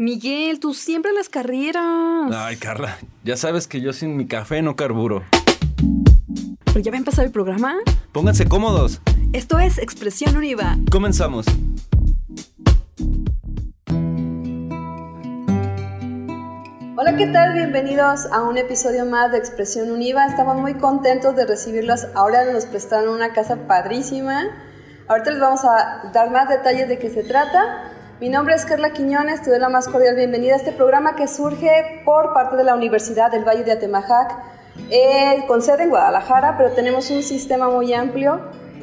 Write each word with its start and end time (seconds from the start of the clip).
Miguel, 0.00 0.60
tú 0.60 0.74
siempre 0.74 1.12
las 1.12 1.28
carreras. 1.28 2.30
Ay, 2.32 2.54
Carla, 2.54 2.98
ya 3.24 3.36
sabes 3.36 3.66
que 3.66 3.80
yo 3.80 3.92
sin 3.92 4.16
mi 4.16 4.28
café 4.28 4.62
no 4.62 4.76
carburo. 4.76 5.24
¿Pero 6.66 6.78
ya 6.78 6.92
va 6.92 6.96
a 6.96 6.98
empezar 6.98 7.24
el 7.24 7.32
programa? 7.32 7.74
Pónganse 8.12 8.46
cómodos. 8.46 9.00
Esto 9.32 9.58
es 9.58 9.76
Expresión 9.78 10.36
Univa. 10.36 10.76
Comenzamos. 10.92 11.46
Hola, 16.96 17.16
¿qué 17.16 17.26
tal? 17.26 17.54
Bienvenidos 17.54 18.26
a 18.30 18.42
un 18.42 18.56
episodio 18.56 19.04
más 19.04 19.32
de 19.32 19.38
Expresión 19.38 19.90
Univa. 19.90 20.26
Estamos 20.26 20.58
muy 20.58 20.74
contentos 20.74 21.34
de 21.34 21.44
recibirlos. 21.44 22.06
Ahora 22.14 22.52
nos 22.52 22.66
prestaron 22.66 23.12
una 23.12 23.32
casa 23.32 23.66
padrísima. 23.66 24.44
Ahorita 25.08 25.32
les 25.32 25.40
vamos 25.40 25.64
a 25.64 26.12
dar 26.14 26.30
más 26.30 26.48
detalles 26.48 26.86
de 26.86 27.00
qué 27.00 27.10
se 27.10 27.24
trata. 27.24 27.97
Mi 28.20 28.30
nombre 28.30 28.56
es 28.56 28.64
Carla 28.64 28.92
Quiñones, 28.92 29.42
te 29.42 29.50
doy 29.50 29.60
la 29.60 29.68
más 29.68 29.86
cordial 29.86 30.16
bienvenida 30.16 30.54
a 30.54 30.56
este 30.56 30.72
programa 30.72 31.14
que 31.14 31.28
surge 31.28 32.02
por 32.04 32.34
parte 32.34 32.56
de 32.56 32.64
la 32.64 32.74
Universidad 32.74 33.30
del 33.30 33.44
Valle 33.44 33.62
de 33.62 33.70
Atemajac, 33.70 34.36
eh, 34.90 35.44
con 35.46 35.62
sede 35.62 35.84
en 35.84 35.90
Guadalajara, 35.90 36.56
pero 36.58 36.72
tenemos 36.72 37.12
un 37.12 37.22
sistema 37.22 37.70
muy 37.70 37.92
amplio 37.92 38.40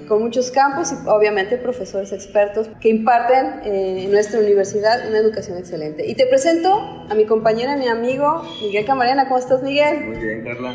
con 0.07 0.23
muchos 0.23 0.51
campos 0.51 0.93
y 0.93 1.09
obviamente 1.09 1.57
profesores 1.57 2.13
expertos 2.13 2.69
que 2.79 2.87
imparten 2.87 3.59
eh, 3.65 4.05
en 4.05 4.11
nuestra 4.11 4.39
universidad 4.39 5.05
una 5.05 5.17
educación 5.17 5.57
excelente. 5.57 6.07
Y 6.07 6.15
te 6.15 6.27
presento 6.27 7.05
a 7.09 7.13
mi 7.13 7.25
compañera, 7.25 7.75
mi 7.75 7.89
amigo 7.89 8.41
Miguel 8.61 8.85
Camarena. 8.85 9.25
¿Cómo 9.25 9.39
estás, 9.39 9.61
Miguel? 9.61 10.11
Muy 10.11 10.17
bien, 10.17 10.45
Carla. 10.45 10.73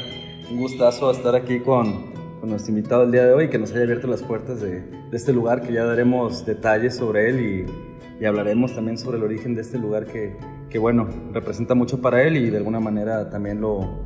Un 0.51 0.59
gustazo 0.59 1.11
estar 1.13 1.35
aquí 1.35 1.61
con, 1.61 2.13
con 2.41 2.51
nuestro 2.51 2.75
invitado 2.75 3.05
el 3.05 3.11
día 3.11 3.25
de 3.25 3.33
hoy 3.33 3.49
que 3.49 3.59
nos 3.59 3.73
haya 3.73 3.85
abierto 3.85 4.07
las 4.07 4.23
puertas 4.23 4.61
de, 4.61 4.81
de 4.83 5.17
este 5.17 5.33
lugar, 5.33 5.63
que 5.63 5.73
ya 5.73 5.85
daremos 5.87 6.45
detalles 6.45 6.95
sobre 6.97 7.31
él 7.31 7.41
y 7.41 7.90
y 8.21 8.27
hablaremos 8.27 8.75
también 8.75 8.99
sobre 8.99 9.17
el 9.17 9.25
origen 9.25 9.55
de 9.55 9.63
este 9.63 9.79
lugar 9.79 10.05
que, 10.05 10.37
que 10.69 10.79
bueno, 10.79 11.09
representa 11.33 11.75
mucho 11.75 12.03
para 12.03 12.23
él 12.23 12.37
y 12.37 12.51
de 12.51 12.59
alguna 12.59 12.79
manera 12.79 13.31
también 13.31 13.61
lo, 13.63 14.05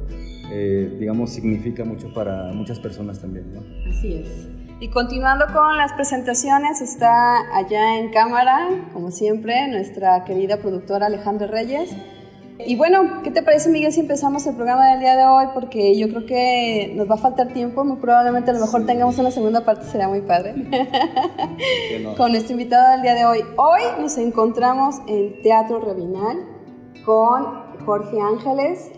eh, 0.53 0.97
digamos, 1.01 1.31
significa 1.31 1.85
mucho 1.85 2.15
para 2.15 2.53
muchas 2.53 2.79
personas 2.79 3.21
también. 3.21 3.53
¿no? 3.53 3.61
Así 3.91 4.15
es. 4.15 4.49
Y 4.81 4.89
continuando 4.89 5.47
con 5.53 5.77
las 5.77 5.93
presentaciones, 5.95 6.81
está 6.81 7.57
allá 7.57 7.99
en 7.99 8.13
cámara, 8.13 8.69
como 8.93 9.11
siempre, 9.11 9.67
nuestra 9.69 10.25
querida 10.25 10.59
productora 10.59 11.07
Alejandra 11.07 11.49
Reyes. 11.49 11.91
Y 12.59 12.77
bueno, 12.77 13.23
¿qué 13.25 13.33
te 13.33 13.43
parece 13.43 13.69
Miguel 13.69 13.93
si 13.93 13.99
empezamos 14.01 14.47
el 14.47 14.55
programa 14.55 14.91
del 14.91 15.01
día 15.01 15.17
de 15.17 15.25
hoy? 15.25 15.47
Porque 15.53 15.99
yo 15.99 16.09
creo 16.09 16.25
que 16.25 16.93
nos 16.95 17.11
va 17.11 17.17
a 17.17 17.19
faltar 17.19 17.53
tiempo, 17.53 17.85
muy 17.85 17.97
probablemente 17.97 18.53
a 18.53 18.55
lo 18.55 18.61
mejor 18.61 18.87
tengamos 18.87 19.19
una 19.19 19.33
segunda 19.33 19.65
parte, 19.65 19.87
será 19.87 20.09
muy 20.09 20.21
padre. 20.21 20.55
Con 22.17 22.31
nuestro 22.31 22.53
invitado 22.53 22.93
del 22.93 23.03
día 23.03 23.15
de 23.15 23.27
hoy. 23.27 23.41
Hoy 23.57 23.81
nos 24.01 24.17
encontramos 24.19 25.01
en 25.09 25.43
Teatro 25.43 25.81
Rabinal 25.81 26.47
con 27.05 27.45
Jorge 27.85 28.21
Ángeles, 28.21 28.93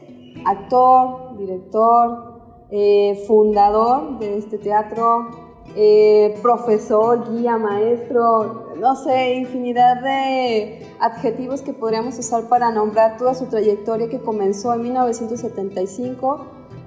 actor, 0.44 1.38
director, 1.38 2.40
eh, 2.70 3.24
fundador 3.26 4.18
de 4.18 4.36
este 4.36 4.58
teatro, 4.58 5.45
eh, 5.74 6.38
profesor, 6.42 7.30
guía, 7.30 7.58
maestro, 7.58 8.74
no 8.78 8.96
sé, 8.96 9.34
infinidad 9.34 10.02
de 10.02 10.86
adjetivos 11.00 11.62
que 11.62 11.72
podríamos 11.72 12.18
usar 12.18 12.48
para 12.48 12.70
nombrar 12.70 13.16
toda 13.16 13.34
su 13.34 13.46
trayectoria 13.46 14.08
que 14.08 14.20
comenzó 14.20 14.72
en 14.74 14.82
1975 14.82 16.46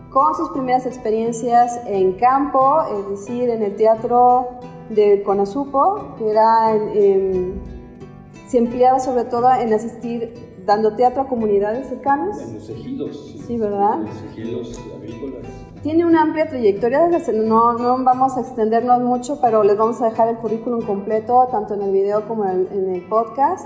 con 0.10 0.36
sus 0.36 0.50
primeras 0.50 0.86
experiencias 0.86 1.80
en 1.86 2.14
campo, 2.14 2.84
es 2.98 3.10
decir, 3.10 3.50
en 3.50 3.62
el 3.62 3.76
teatro 3.76 4.48
de 4.90 5.22
Conasupo, 5.22 6.16
que 6.18 6.32
era, 6.32 6.74
se 8.48 8.58
empleaba 8.58 9.00
sobre 9.00 9.26
todo 9.26 9.54
en 9.54 9.72
asistir 9.72 10.34
dando 10.66 10.96
teatro 10.96 11.24
a 11.24 11.28
comunidades 11.28 11.88
cercanas. 11.88 12.42
En 12.42 12.56
los 12.56 12.70
ejidos. 12.70 13.36
Sí, 13.46 13.58
¿verdad? 13.58 14.02
En 14.02 14.06
los 14.06 14.24
ejidos 14.24 14.82
agrícolas 14.96 15.69
tiene 15.82 16.06
una 16.06 16.24
amplia 16.24 16.48
trayectoria, 16.48 17.08
no, 17.08 17.74
no 17.74 18.04
vamos 18.04 18.36
a 18.38 18.42
extendernos 18.42 19.02
mucho, 19.02 19.40
pero 19.42 19.64
les 19.64 19.78
vamos 19.78 20.02
a 20.02 20.10
dejar 20.10 20.28
el 20.28 20.38
currículum 20.38 20.82
completo, 20.82 21.48
tanto 21.52 21.74
en 21.74 21.84
el 21.84 21.92
video 21.92 22.28
como 22.28 22.46
en 22.46 22.94
el, 22.94 23.02
podcast. 23.08 23.66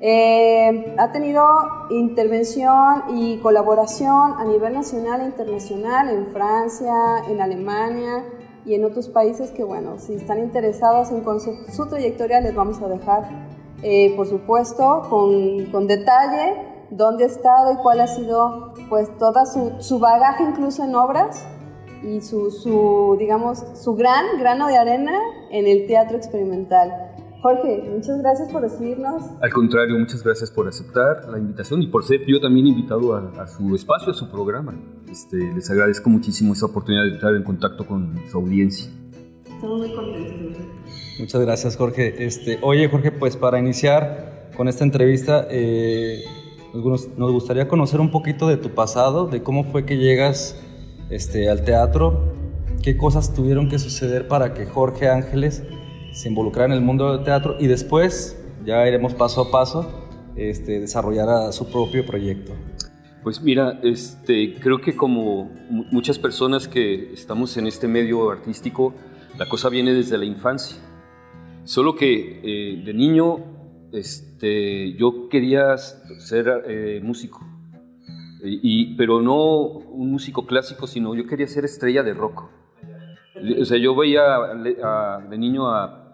Eh, 0.00 0.94
ha 0.98 1.10
tenido 1.10 1.44
intervención 1.90 3.04
y 3.16 3.38
colaboración 3.38 4.34
a 4.38 4.44
nivel 4.44 4.74
nacional 4.74 5.22
e 5.22 5.24
internacional 5.24 6.10
en 6.10 6.26
Francia, 6.28 6.94
en 7.28 7.40
Alemania 7.40 8.24
y 8.64 8.74
en 8.74 8.84
otros 8.84 9.08
países 9.08 9.50
que, 9.50 9.64
bueno, 9.64 9.98
si 9.98 10.14
están 10.14 10.38
interesados 10.38 11.10
en 11.10 11.24
su 11.72 11.86
trayectoria, 11.88 12.40
les 12.40 12.54
vamos 12.54 12.80
a 12.82 12.88
dejar, 12.88 13.28
eh, 13.82 14.14
por 14.16 14.26
supuesto, 14.26 15.06
con, 15.08 15.66
con 15.72 15.86
detalle 15.86 16.67
dónde 16.90 17.24
ha 17.24 17.26
estado 17.26 17.72
y 17.72 17.76
cuál 17.76 18.00
ha 18.00 18.06
sido 18.06 18.74
pues 18.88 19.16
toda 19.18 19.46
su, 19.46 19.72
su 19.80 19.98
bagaje 19.98 20.44
incluso 20.44 20.84
en 20.84 20.94
obras 20.94 21.46
y 22.02 22.20
su, 22.20 22.50
su, 22.50 23.16
digamos, 23.18 23.64
su 23.74 23.94
gran 23.94 24.38
grano 24.38 24.68
de 24.68 24.76
arena 24.76 25.18
en 25.50 25.66
el 25.66 25.86
teatro 25.86 26.16
experimental. 26.16 27.08
Jorge, 27.40 27.84
muchas 27.94 28.18
gracias 28.18 28.50
por 28.50 28.62
recibirnos. 28.62 29.22
Al 29.40 29.52
contrario, 29.52 29.96
muchas 29.96 30.24
gracias 30.24 30.50
por 30.50 30.66
aceptar 30.66 31.28
la 31.28 31.38
invitación 31.38 31.82
y 31.82 31.86
por 31.86 32.04
ser 32.04 32.26
yo 32.26 32.40
también 32.40 32.66
invitado 32.66 33.14
a, 33.14 33.46
su 33.46 33.74
espacio, 33.76 34.10
a 34.10 34.14
su 34.14 34.28
programa. 34.28 34.74
Este, 35.08 35.36
les 35.36 35.70
agradezco 35.70 36.10
muchísimo 36.10 36.52
esa 36.52 36.66
oportunidad 36.66 37.04
de 37.04 37.14
estar 37.14 37.34
en 37.34 37.44
contacto 37.44 37.86
con 37.86 38.20
su 38.28 38.38
audiencia. 38.38 38.90
Estamos 39.44 39.78
muy 39.78 39.94
contentos. 39.94 40.66
Muchas 41.20 41.40
gracias, 41.40 41.76
Jorge. 41.76 42.26
Este, 42.26 42.58
oye, 42.62 42.88
Jorge, 42.88 43.12
pues 43.12 43.36
para 43.36 43.60
iniciar 43.60 44.50
con 44.56 44.66
esta 44.66 44.82
entrevista, 44.82 45.46
eh, 45.48 46.24
nos, 46.74 47.08
gustaría 47.32 47.68
conocer 47.68 48.00
un 48.00 48.10
poquito 48.10 48.48
de 48.48 48.56
tu 48.56 48.70
pasado, 48.70 49.26
de 49.26 49.42
cómo 49.42 49.64
fue 49.64 49.84
que 49.84 49.96
llegas 49.96 50.60
este, 51.10 51.48
al 51.48 51.64
teatro, 51.64 52.34
qué 52.82 52.96
cosas 52.96 53.34
tuvieron 53.34 53.68
que 53.68 53.78
suceder 53.78 54.28
para 54.28 54.54
que 54.54 54.66
Jorge 54.66 55.08
Ángeles 55.08 55.62
se 56.12 56.28
involucrara 56.28 56.66
en 56.66 56.78
el 56.78 56.84
mundo 56.84 57.12
del 57.12 57.24
teatro 57.24 57.56
y 57.58 57.66
después, 57.66 58.40
ya 58.64 58.86
iremos 58.86 59.14
paso 59.14 59.42
a 59.42 59.50
paso, 59.50 60.08
este, 60.36 60.86
su 60.86 61.70
propio 61.70 62.06
proyecto. 62.06 62.52
Pues 63.22 63.42
mira, 63.42 63.80
este, 63.82 64.54
creo 64.60 64.80
que 64.80 64.96
como 64.96 65.50
muchas 65.90 66.18
personas 66.18 66.68
que 66.68 67.12
estamos 67.12 67.56
en 67.56 67.66
este 67.66 67.88
medio 67.88 68.30
artístico, 68.30 68.94
la 69.38 69.48
cosa 69.48 69.68
viene 69.68 69.92
desde 69.92 70.16
la 70.16 70.24
infancia. 70.24 70.76
Solo 71.64 71.94
que 71.94 72.40
eh, 72.42 72.82
de 72.84 72.94
niño 72.94 73.38
este, 73.92 74.27
yo 74.40 75.28
quería 75.28 75.76
ser 75.76 76.64
eh, 76.66 77.00
músico, 77.02 77.40
y, 78.42 78.94
pero 78.96 79.20
no 79.20 79.62
un 79.62 80.12
músico 80.12 80.46
clásico, 80.46 80.86
sino 80.86 81.14
yo 81.14 81.26
quería 81.26 81.48
ser 81.48 81.64
estrella 81.64 82.02
de 82.02 82.14
rock. 82.14 82.44
O 83.60 83.64
sea, 83.64 83.78
yo 83.78 83.94
veía 83.94 84.38
de 85.28 85.38
niño 85.38 85.68
a, 85.68 86.04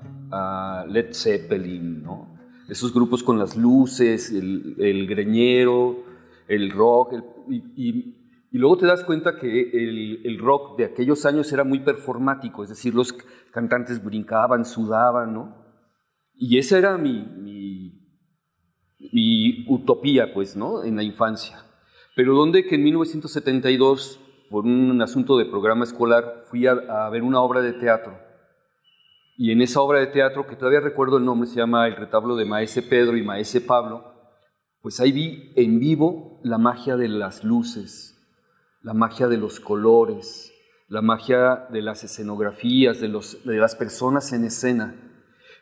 Led 0.89 1.13
Zeppelin, 1.13 2.03
¿no? 2.03 2.37
Esos 2.69 2.93
grupos 2.93 3.23
con 3.23 3.39
las 3.39 3.57
luces, 3.57 4.33
el, 4.33 5.07
greñero, 5.07 6.03
el 6.49 6.71
rock, 6.73 7.15
y, 7.77 8.17
luego 8.51 8.79
te 8.79 8.87
das 8.87 9.05
cuenta 9.05 9.39
que 9.39 9.71
el, 9.71 10.23
el, 10.25 10.39
rock 10.39 10.79
de 10.79 10.87
aquellos 10.87 11.25
años 11.25 11.53
era 11.53 11.63
muy 11.63 11.81
performático, 11.81 12.65
es 12.65 12.71
decir, 12.71 12.95
los 12.95 13.13
cantantes 13.53 14.03
brincaban, 14.03 14.65
sudaban, 14.65 15.35
¿no? 15.35 15.65
Y 16.35 16.59
esa 16.59 16.79
era 16.79 16.99
mi, 16.99 18.04
utopía, 19.69 20.33
pues, 20.33 20.57
¿no? 20.57 20.85
En 20.85 20.97
la 20.97 21.03
infancia. 21.03 21.65
Pero 22.17 22.35
donde 22.35 22.65
que 22.65 22.77
en 22.77 22.85
1972, 22.85 24.21
por 24.51 24.65
un 24.65 25.01
asunto 25.03 25.37
de 25.37 25.47
programa 25.47 25.85
escolar, 25.85 26.45
fui 26.47 26.67
a, 26.67 27.09
ver 27.11 27.23
una 27.23 27.41
obra 27.41 27.61
de 27.61 27.73
teatro. 27.73 28.19
Y 29.37 29.51
en 29.51 29.63
esa 29.63 29.81
obra 29.81 29.99
de 29.99 30.07
teatro, 30.07 30.47
que 30.47 30.57
todavía 30.57 30.81
recuerdo 30.81 31.19
el 31.19 31.25
nombre, 31.25 31.49
se 31.49 31.57
llama 31.57 31.87
El 31.89 31.97
retablo 31.97 32.37
de 32.37 32.45
Maese 32.45 32.83
Pedro 32.83 33.17
y 33.17 33.23
Maese 33.23 33.61
Pablo, 33.61 34.13
pues 34.81 35.01
ahí 35.01 35.13
vi 35.13 35.53
en 35.57 35.81
vivo 35.81 36.41
la 36.45 36.59
magia 36.59 36.97
de 36.97 37.09
las 37.09 37.43
luces, 37.43 38.17
la 38.83 38.95
magia 38.95 39.29
de 39.29 39.39
los 39.39 39.59
colores, 39.59 40.53
la 40.89 41.03
magia 41.03 41.67
de 41.71 41.83
las 41.83 42.05
escenografías, 42.05 43.01
de, 43.01 43.09
las 43.09 43.75
personas 43.77 44.33
en 44.33 44.45
escena. 44.45 44.95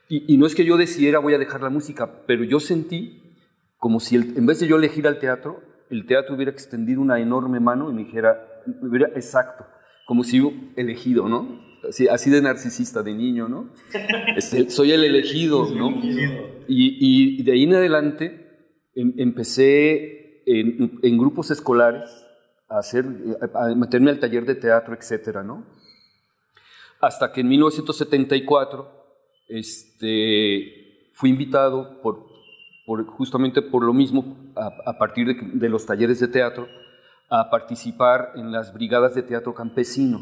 Y, 0.09 0.37
no 0.37 0.45
es 0.45 0.55
que 0.55 0.65
yo 0.65 0.77
decidiera 0.77 1.21
voy 1.21 1.33
a 1.33 1.39
dejar 1.39 1.63
la 1.63 1.71
música, 1.71 2.25
pero 2.27 2.45
yo 2.45 2.61
sentí 2.61 3.22
como 3.83 3.99
si 3.99 4.15
en 4.15 4.47
vez 4.47 4.61
de 4.61 4.69
yo 4.69 4.77
elegir 4.77 5.09
al 5.09 5.19
teatro, 5.19 5.61
el 5.91 6.07
teatro 6.07 6.37
hubiera 6.37 6.53
extendido 6.53 7.01
una 7.01 7.19
enorme 7.19 7.59
mano 7.59 7.91
y 7.91 7.93
me 7.93 8.05
dijera, 8.05 8.63
hubiera 8.81 9.09
exacto, 9.09 9.67
como 10.07 10.23
si 10.23 10.39
yo 10.39 10.53
elegido, 10.77 11.29
¿no? 11.29 11.61
Así, 11.89 12.07
así 12.07 12.31
de 12.31 12.41
narcisista 12.41 13.03
de 13.03 13.13
niño, 13.13 13.49
¿no? 13.49 13.73
Este, 14.37 14.71
soy 14.71 14.93
el 14.93 15.03
elegido, 15.03 15.69
¿no? 15.75 16.01
Y, 16.69 17.39
y, 17.39 17.43
de 17.43 17.51
ahí 17.51 17.65
en 17.65 17.75
adelante 17.75 18.71
em, 18.95 19.15
empecé 19.17 20.45
en, 20.47 21.01
en, 21.03 21.19
grupos 21.19 21.51
escolares 21.51 22.09
a, 22.69 22.79
hacer, 22.79 23.05
a 23.53 23.75
meterme 23.75 24.13
al 24.13 24.21
taller 24.21 24.47
de 24.47 24.55
teatro, 24.55 24.95
etcétera, 24.95 25.43
¿no? 25.43 25.67
Hasta 27.01 27.33
que 27.33 27.41
en 27.41 27.49
1974 27.49 28.89
este, 29.49 31.11
fui 31.15 31.31
invitado 31.31 32.01
por, 32.01 32.32
justamente 33.07 33.63
por 33.63 33.85
lo 33.85 33.93
mismo, 33.93 34.37
a, 34.55 34.99
partir 34.99 35.37
de, 35.55 35.69
los 35.69 35.87
talleres 35.87 36.21
de 36.21 36.29
teatro, 36.29 36.69
a 37.29 37.51
participar 37.51 38.33
en 38.37 38.53
las 38.53 38.73
brigadas 38.73 39.15
de 39.15 39.23
teatro 39.23 39.55
campesino, 39.55 40.21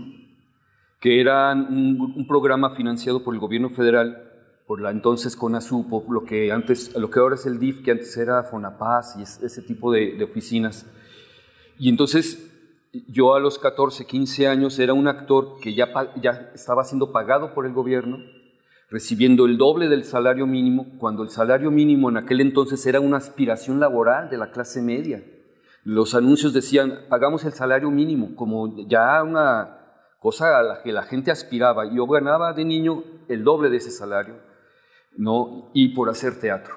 que 1.01 1.21
eran 1.21 1.73
un, 1.73 2.27
programa 2.27 2.75
financiado 2.75 3.25
por 3.25 3.35
el 3.35 3.41
gobierno 3.41 3.71
federal, 3.71 4.31
por 4.67 4.81
la 4.81 4.91
entonces 4.91 5.35
CONASUPO, 5.37 6.05
lo 6.11 6.25
que, 6.25 6.53
antes, 6.53 6.95
lo 6.97 7.11
que 7.11 7.19
ahora 7.19 7.35
es 7.35 7.47
el 7.47 7.59
DIF, 7.59 7.83
que 7.83 7.91
antes 7.91 8.17
era 8.17 8.45
FONAPAS 8.45 9.17
y 9.19 9.23
ese 9.23 9.63
tipo 9.63 9.91
de, 9.91 10.13
de 10.13 10.25
oficinas. 10.25 10.87
Y 11.79 11.89
entonces 11.89 12.51
yo 13.09 13.35
a 13.35 13.41
los 13.41 13.59
14, 13.59 14.05
15 14.05 14.49
años 14.49 14.79
era 14.79 14.93
un 14.93 15.09
actor 15.09 15.59
que 15.61 15.75
ya, 15.75 15.89
ya 16.21 16.51
estaba 16.55 16.85
siendo 16.85 17.13
pagado 17.13 17.55
por 17.55 17.67
el 17.67 17.73
gobierno, 17.73 18.19
recibiendo 18.91 19.47
el 19.47 19.57
doble 19.57 19.89
del 19.89 20.05
salario 20.05 20.47
mínimo, 20.47 20.99
cuando 20.99 21.23
el 21.23 21.31
salario 21.31 21.71
mínimo 21.71 22.11
en 22.11 22.17
aquel 22.17 22.41
entonces 22.41 22.85
era 22.87 23.01
una 23.01 23.19
aspiración 23.19 23.79
laboral 23.79 24.29
de 24.29 24.37
la 24.37 24.51
clase 24.51 24.83
media. 24.83 25.23
Los 25.85 26.15
anuncios 26.15 26.53
decían, 26.53 27.05
pagamos 27.09 27.45
el 27.45 27.53
salario 27.53 27.91
mínimo, 27.91 28.35
como 28.35 28.87
ya 28.89 29.23
una 29.23 29.79
cosa 30.19 30.59
a 30.59 30.63
la 30.63 30.83
que 30.83 30.93
la 30.93 31.05
gente 31.05 31.31
aspiraba. 31.31 31.91
Yo 31.95 32.07
ganaba 32.07 32.53
de 32.53 32.65
niño 32.65 33.05
el 33.29 33.45
doble 33.45 33.71
de 33.71 33.77
ese 33.77 33.93
salario, 33.93 34.35
¿no? 35.17 35.71
Y 35.73 35.95
por 35.95 36.11
hacer 36.11 36.39
teatro. 36.39 36.75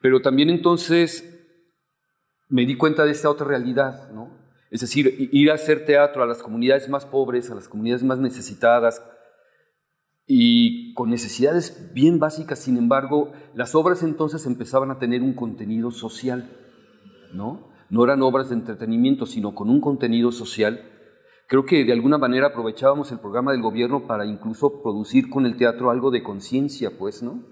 Pero 0.00 0.20
también 0.20 0.50
entonces 0.50 1.36
me 2.48 2.66
di 2.66 2.76
cuenta 2.76 3.04
de 3.04 3.12
esta 3.12 3.30
otra 3.30 3.46
realidad, 3.46 4.10
¿no? 4.10 4.36
Es 4.70 4.80
decir, 4.80 5.30
ir 5.32 5.50
a 5.50 5.54
hacer 5.54 5.86
teatro 5.86 6.22
a 6.22 6.26
las 6.26 6.42
comunidades 6.42 6.88
más 6.88 7.06
pobres, 7.06 7.50
a 7.50 7.54
las 7.54 7.68
comunidades 7.68 8.02
más 8.02 8.18
necesitadas 8.18 9.02
y 10.30 10.92
con 10.92 11.08
necesidades 11.08 11.90
bien 11.94 12.18
básicas, 12.18 12.58
sin 12.58 12.76
embargo, 12.76 13.32
las 13.54 13.74
obras 13.74 14.02
entonces 14.02 14.44
empezaban 14.44 14.90
a 14.90 14.98
tener 14.98 15.22
un 15.22 15.32
contenido 15.32 15.90
social, 15.90 16.50
¿no? 17.32 17.70
No 17.88 18.04
eran 18.04 18.20
obras 18.20 18.50
de 18.50 18.56
entretenimiento, 18.56 19.24
sino 19.24 19.54
con 19.54 19.70
un 19.70 19.80
contenido 19.80 20.30
social. 20.30 20.82
Creo 21.46 21.64
que 21.64 21.82
de 21.86 21.94
alguna 21.94 22.18
manera 22.18 22.48
aprovechábamos 22.48 23.10
el 23.10 23.20
programa 23.20 23.52
del 23.52 23.62
gobierno 23.62 24.06
para 24.06 24.26
incluso 24.26 24.82
producir 24.82 25.30
con 25.30 25.46
el 25.46 25.56
teatro 25.56 25.90
algo 25.90 26.10
de 26.10 26.22
conciencia, 26.22 26.90
pues, 26.98 27.22
¿no? 27.22 27.42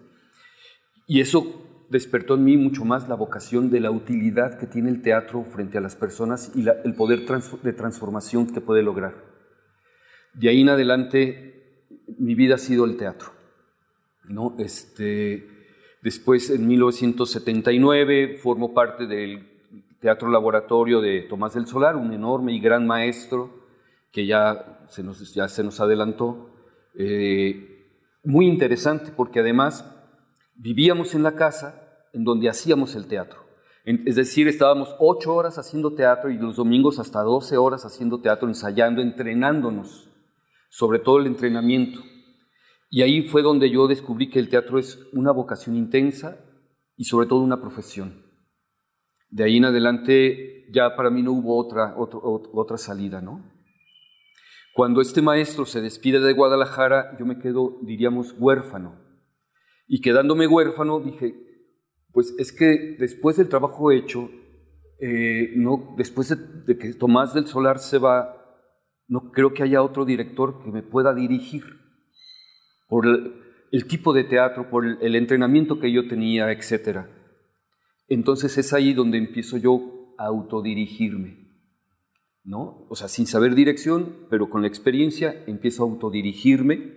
Y 1.06 1.22
eso 1.22 1.46
despertó 1.88 2.34
en 2.34 2.44
mí 2.44 2.58
mucho 2.58 2.84
más 2.84 3.08
la 3.08 3.14
vocación 3.14 3.70
de 3.70 3.80
la 3.80 3.90
utilidad 3.90 4.58
que 4.58 4.66
tiene 4.66 4.90
el 4.90 5.00
teatro 5.00 5.44
frente 5.44 5.78
a 5.78 5.80
las 5.80 5.96
personas 5.96 6.52
y 6.54 6.66
el 6.84 6.94
poder 6.94 7.24
de 7.62 7.72
transformación 7.72 8.48
que 8.48 8.60
puede 8.60 8.82
lograr. 8.82 9.14
De 10.34 10.50
ahí 10.50 10.60
en 10.60 10.68
adelante, 10.68 11.55
mi 12.18 12.34
vida 12.34 12.56
ha 12.56 12.58
sido 12.58 12.84
el 12.84 12.96
teatro. 12.96 13.32
¿no? 14.24 14.54
Este, 14.58 15.48
después, 16.02 16.50
en 16.50 16.66
1979, 16.66 18.38
formo 18.42 18.74
parte 18.74 19.06
del 19.06 19.48
Teatro 20.00 20.28
Laboratorio 20.30 21.00
de 21.00 21.22
Tomás 21.22 21.54
del 21.54 21.66
Solar, 21.66 21.96
un 21.96 22.12
enorme 22.12 22.52
y 22.52 22.60
gran 22.60 22.86
maestro 22.86 23.50
que 24.12 24.26
ya 24.26 24.84
se 24.88 25.02
nos, 25.02 25.34
ya 25.34 25.48
se 25.48 25.62
nos 25.62 25.80
adelantó. 25.80 26.50
Eh, 26.94 27.88
muy 28.24 28.46
interesante 28.46 29.12
porque 29.14 29.40
además 29.40 29.84
vivíamos 30.54 31.14
en 31.14 31.22
la 31.22 31.34
casa 31.34 31.82
en 32.12 32.24
donde 32.24 32.48
hacíamos 32.48 32.94
el 32.94 33.06
teatro. 33.06 33.44
Es 33.84 34.16
decir, 34.16 34.48
estábamos 34.48 34.96
ocho 34.98 35.32
horas 35.32 35.58
haciendo 35.58 35.94
teatro 35.94 36.28
y 36.28 36.36
los 36.36 36.56
domingos 36.56 36.98
hasta 36.98 37.22
doce 37.22 37.56
horas 37.56 37.84
haciendo 37.84 38.20
teatro, 38.20 38.48
ensayando, 38.48 39.00
entrenándonos, 39.00 40.08
sobre 40.70 40.98
todo 40.98 41.18
el 41.18 41.26
entrenamiento. 41.26 42.00
Y 42.90 43.02
ahí 43.02 43.22
fue 43.28 43.42
donde 43.42 43.70
yo 43.70 43.88
descubrí 43.88 44.30
que 44.30 44.38
el 44.38 44.48
teatro 44.48 44.78
es 44.78 44.98
una 45.12 45.32
vocación 45.32 45.76
intensa 45.76 46.38
y 46.96 47.04
sobre 47.04 47.26
todo 47.26 47.40
una 47.40 47.60
profesión. 47.60 48.24
De 49.28 49.44
ahí 49.44 49.56
en 49.56 49.64
adelante 49.64 50.66
ya 50.72 50.96
para 50.96 51.10
mí 51.10 51.22
no 51.22 51.32
hubo 51.32 51.56
otra, 51.58 51.94
otra, 51.96 52.76
salida, 52.76 53.20
¿no? 53.20 53.52
Cuando 54.74 55.00
este 55.00 55.22
maestro 55.22 55.64
se 55.64 55.80
despide 55.80 56.20
de 56.20 56.32
Guadalajara, 56.32 57.16
yo 57.18 57.26
me 57.26 57.38
quedo, 57.38 57.78
diríamos, 57.82 58.34
huérfano 58.38 59.06
y 59.88 60.00
quedándome 60.00 60.46
huérfano, 60.46 61.00
dije, 61.00 61.34
pues 62.12 62.34
es 62.38 62.52
que 62.52 62.96
después 62.98 63.36
del 63.36 63.48
trabajo 63.48 63.92
hecho, 63.92 64.30
eh, 65.00 65.52
no, 65.56 65.94
después 65.96 66.34
de, 66.66 66.78
que 66.78 66.94
Tomás 66.94 67.34
del 67.34 67.46
Solar 67.46 67.78
se 67.78 67.98
va, 67.98 68.45
no 69.08 69.30
creo 69.32 69.54
que 69.54 69.62
haya 69.62 69.82
otro 69.82 70.04
director 70.04 70.62
que 70.62 70.70
me 70.70 70.82
pueda 70.82 71.14
dirigir 71.14 71.62
por 72.88 73.06
el, 73.06 73.86
tipo 73.86 74.12
de 74.12 74.24
teatro, 74.24 74.70
por 74.70 74.84
el, 74.86 75.14
entrenamiento 75.14 75.78
que 75.80 75.92
yo 75.92 76.08
tenía, 76.08 76.50
etc. 76.50 77.06
Entonces 78.08 78.56
es 78.58 78.72
ahí 78.72 78.94
donde 78.94 79.18
empiezo 79.18 79.56
yo 79.56 80.14
a 80.18 80.26
autodirigirme. 80.26 81.46
¿no? 82.44 82.86
O 82.88 82.94
sea, 82.94 83.08
sin 83.08 83.26
saber 83.26 83.54
dirección, 83.56 84.26
pero 84.30 84.48
con 84.48 84.62
la 84.62 84.68
experiencia 84.68 85.44
empiezo 85.46 85.82
a 85.82 85.90
autodirigirme 85.90 86.96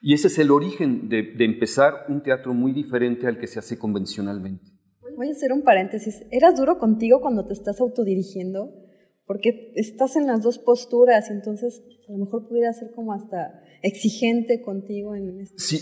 y 0.00 0.14
ese 0.14 0.28
es 0.28 0.38
el 0.38 0.50
origen 0.52 1.08
de, 1.08 1.34
empezar 1.44 2.06
un 2.08 2.22
teatro 2.22 2.54
muy 2.54 2.72
diferente 2.72 3.26
al 3.26 3.38
que 3.38 3.48
se 3.48 3.58
hace 3.58 3.78
convencionalmente. 3.78 4.64
Voy 5.16 5.28
a 5.28 5.32
hacer 5.32 5.52
un 5.52 5.62
paréntesis. 5.62 6.22
¿Eras 6.30 6.56
duro 6.56 6.78
contigo 6.78 7.20
cuando 7.20 7.44
te 7.44 7.52
estás 7.52 7.80
autodirigiendo? 7.80 8.70
Porque 9.28 9.72
estás 9.76 10.16
en 10.16 10.26
las 10.26 10.42
dos 10.42 10.58
posturas, 10.58 11.30
entonces 11.30 11.82
a 12.08 12.12
lo 12.12 12.18
mejor 12.18 12.48
pudiera 12.48 12.72
ser 12.72 12.90
como 12.92 13.12
hasta 13.12 13.62
exigente 13.82 14.62
contigo 14.62 15.14
en 15.14 15.40
este 15.40 15.58
sí, 15.58 15.78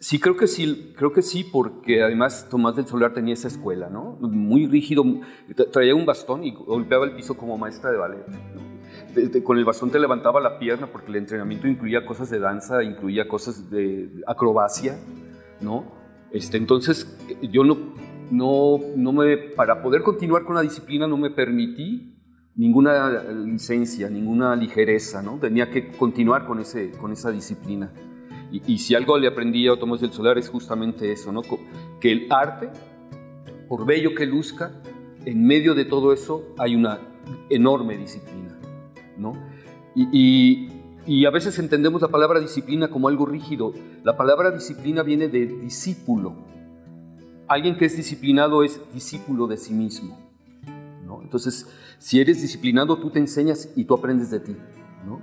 sí, 0.00 0.18
creo 0.18 0.34
que 0.34 0.46
sí, 0.46 0.94
creo 0.96 1.12
que 1.12 1.20
sí, 1.20 1.44
porque 1.44 2.02
además 2.02 2.48
Tomás 2.50 2.74
del 2.74 2.86
Solar 2.86 3.12
tenía 3.12 3.34
esa 3.34 3.48
escuela, 3.48 3.90
¿no? 3.90 4.16
Muy 4.20 4.66
rígido, 4.66 5.04
traía 5.70 5.94
un 5.94 6.06
bastón 6.06 6.42
y 6.42 6.52
golpeaba 6.54 7.04
el 7.04 7.14
piso 7.14 7.36
como 7.36 7.58
maestra 7.58 7.90
de 7.90 7.98
ballet. 7.98 9.42
con 9.44 9.58
el 9.58 9.66
bastón 9.66 9.90
te 9.90 9.98
levantaba 9.98 10.40
la 10.40 10.58
pierna 10.58 10.90
porque 10.90 11.10
el 11.10 11.16
entrenamiento 11.16 11.68
incluía 11.68 12.06
cosas 12.06 12.30
de 12.30 12.38
danza, 12.38 12.82
incluía 12.82 13.28
cosas 13.28 13.70
de 13.70 14.10
acrobacia, 14.26 14.98
¿no? 15.60 15.84
Este, 16.32 16.56
entonces 16.56 17.18
yo 17.42 17.62
no, 17.62 17.76
no, 18.30 18.78
no 18.96 19.12
me, 19.12 19.36
para 19.36 19.82
poder 19.82 20.02
continuar 20.02 20.44
con 20.44 20.56
la 20.56 20.62
disciplina 20.62 21.06
no 21.06 21.18
me 21.18 21.30
permití 21.30 22.15
ninguna 22.56 23.22
licencia, 23.32 24.08
ninguna 24.08 24.56
ligereza, 24.56 25.22
¿no? 25.22 25.38
Tenía 25.38 25.70
que 25.70 25.88
continuar 25.92 26.46
con, 26.46 26.58
ese, 26.60 26.90
con 26.92 27.12
esa 27.12 27.30
disciplina. 27.30 27.92
Y, 28.50 28.78
si 28.78 28.94
algo 28.94 29.18
le 29.18 29.26
aprendí 29.26 29.68
a 29.68 29.74
del 29.74 30.12
Solar 30.12 30.38
es 30.38 30.48
justamente 30.48 31.12
eso, 31.12 31.32
¿no? 31.32 31.42
Que 32.00 32.12
el 32.12 32.26
arte, 32.30 32.70
por 33.68 33.84
bello 33.84 34.14
que 34.14 34.24
luzca, 34.24 34.80
en 35.24 35.44
medio 35.44 35.74
de 35.74 35.84
todo 35.84 36.12
eso 36.12 36.54
hay 36.56 36.76
una 36.76 37.00
enorme 37.50 37.98
disciplina, 37.98 38.56
¿no? 39.18 39.32
Y, 39.94 40.68
y 41.06 41.26
a 41.26 41.30
veces 41.30 41.58
entendemos 41.58 42.00
la 42.00 42.08
palabra 42.08 42.40
disciplina 42.40 42.88
como 42.88 43.08
algo 43.08 43.26
rígido. 43.26 43.74
La 44.04 44.16
palabra 44.16 44.52
disciplina 44.52 45.02
viene 45.02 45.28
de 45.28 45.46
discípulo. 45.46 46.34
Alguien 47.48 47.76
que 47.76 47.86
es 47.86 47.96
disciplinado 47.96 48.62
es 48.62 48.80
discípulo 48.94 49.46
de 49.48 49.56
sí 49.56 49.74
mismo. 49.74 50.25
Entonces, 51.26 51.66
si 51.98 52.20
eres 52.20 52.40
disciplinado, 52.40 52.96
tú 52.98 53.10
te 53.10 53.18
enseñas 53.18 53.68
y 53.74 53.84
tú 53.84 53.94
aprendes 53.94 54.30
de 54.30 54.38
ti. 54.38 54.56
¿no? 55.04 55.20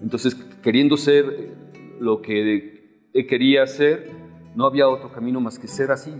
Entonces, 0.00 0.34
queriendo 0.62 0.96
ser 0.96 1.24
eh, 1.26 1.54
lo 1.98 2.22
que 2.22 3.10
quería 3.28 3.66
ser, 3.66 4.12
no 4.54 4.64
había 4.64 4.88
otro 4.88 5.12
camino 5.12 5.40
más 5.40 5.58
que 5.58 5.66
ser 5.66 5.90
así, 5.90 6.12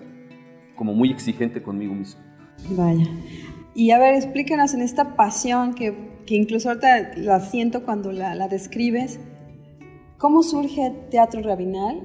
como 0.75 0.95
muy 0.95 1.13
exigente 1.13 1.63
conmigo 1.63 1.95
mismo. 1.95 2.21
Vaya. 2.71 3.07
Y 3.73 3.93
a 3.93 4.01
ver, 4.01 4.15
explícanos 4.15 4.75
en 4.75 4.83
esta 4.83 5.15
pasión 5.15 5.75
que, 5.75 6.19
que 6.27 6.35
incluso 6.35 6.69
ahorita 6.69 7.17
la 7.19 7.39
siento 7.39 7.85
cuando 7.85 8.11
la, 8.11 8.35
la 8.35 8.49
describes, 8.49 9.21
¿cómo 10.19 10.43
surge 10.43 10.93
Teatro 11.09 11.41
Rabinal? 11.41 12.03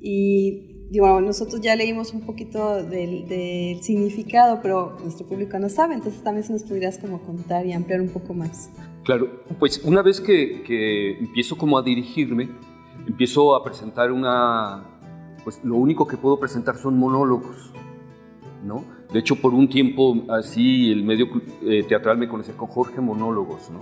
Y 0.00 0.73
digo, 0.90 1.20
nosotros 1.20 1.60
ya 1.60 1.76
leímos 1.76 2.12
un 2.12 2.20
poquito 2.22 2.82
del, 2.82 3.78
significado, 3.82 4.60
pero 4.62 4.96
nuestro 5.02 5.26
público 5.26 5.58
no 5.58 5.68
sabe, 5.68 5.94
entonces 5.94 6.22
también 6.22 6.44
si 6.44 6.52
nos 6.52 6.62
pudieras 6.64 6.98
como 6.98 7.20
contar 7.22 7.66
y 7.66 7.72
ampliar 7.72 8.00
un 8.00 8.08
poco 8.08 8.34
más. 8.34 8.70
Claro, 9.04 9.44
pues 9.58 9.82
una 9.84 10.02
vez 10.02 10.20
que, 10.20 10.62
que 10.62 11.18
empiezo 11.18 11.56
como 11.56 11.76
a 11.78 11.82
dirigirme, 11.82 12.48
empiezo 13.06 13.54
a 13.54 13.62
presentar 13.62 14.12
una, 14.12 14.84
pues 15.42 15.60
lo 15.64 15.76
único 15.76 16.06
que 16.06 16.16
puedo 16.16 16.38
presentar 16.38 16.76
son 16.76 16.98
monólogos, 16.98 17.72
¿no? 18.64 18.84
De 19.12 19.20
hecho, 19.20 19.36
por 19.36 19.54
un 19.54 19.68
tiempo 19.68 20.24
así 20.28 20.90
el 20.90 21.04
medio 21.04 21.28
eh, 21.62 21.84
teatral 21.84 22.18
me 22.18 22.28
conocía 22.28 22.56
con 22.56 22.66
Jorge 22.68 23.00
Monólogos, 23.00 23.70
¿no? 23.70 23.80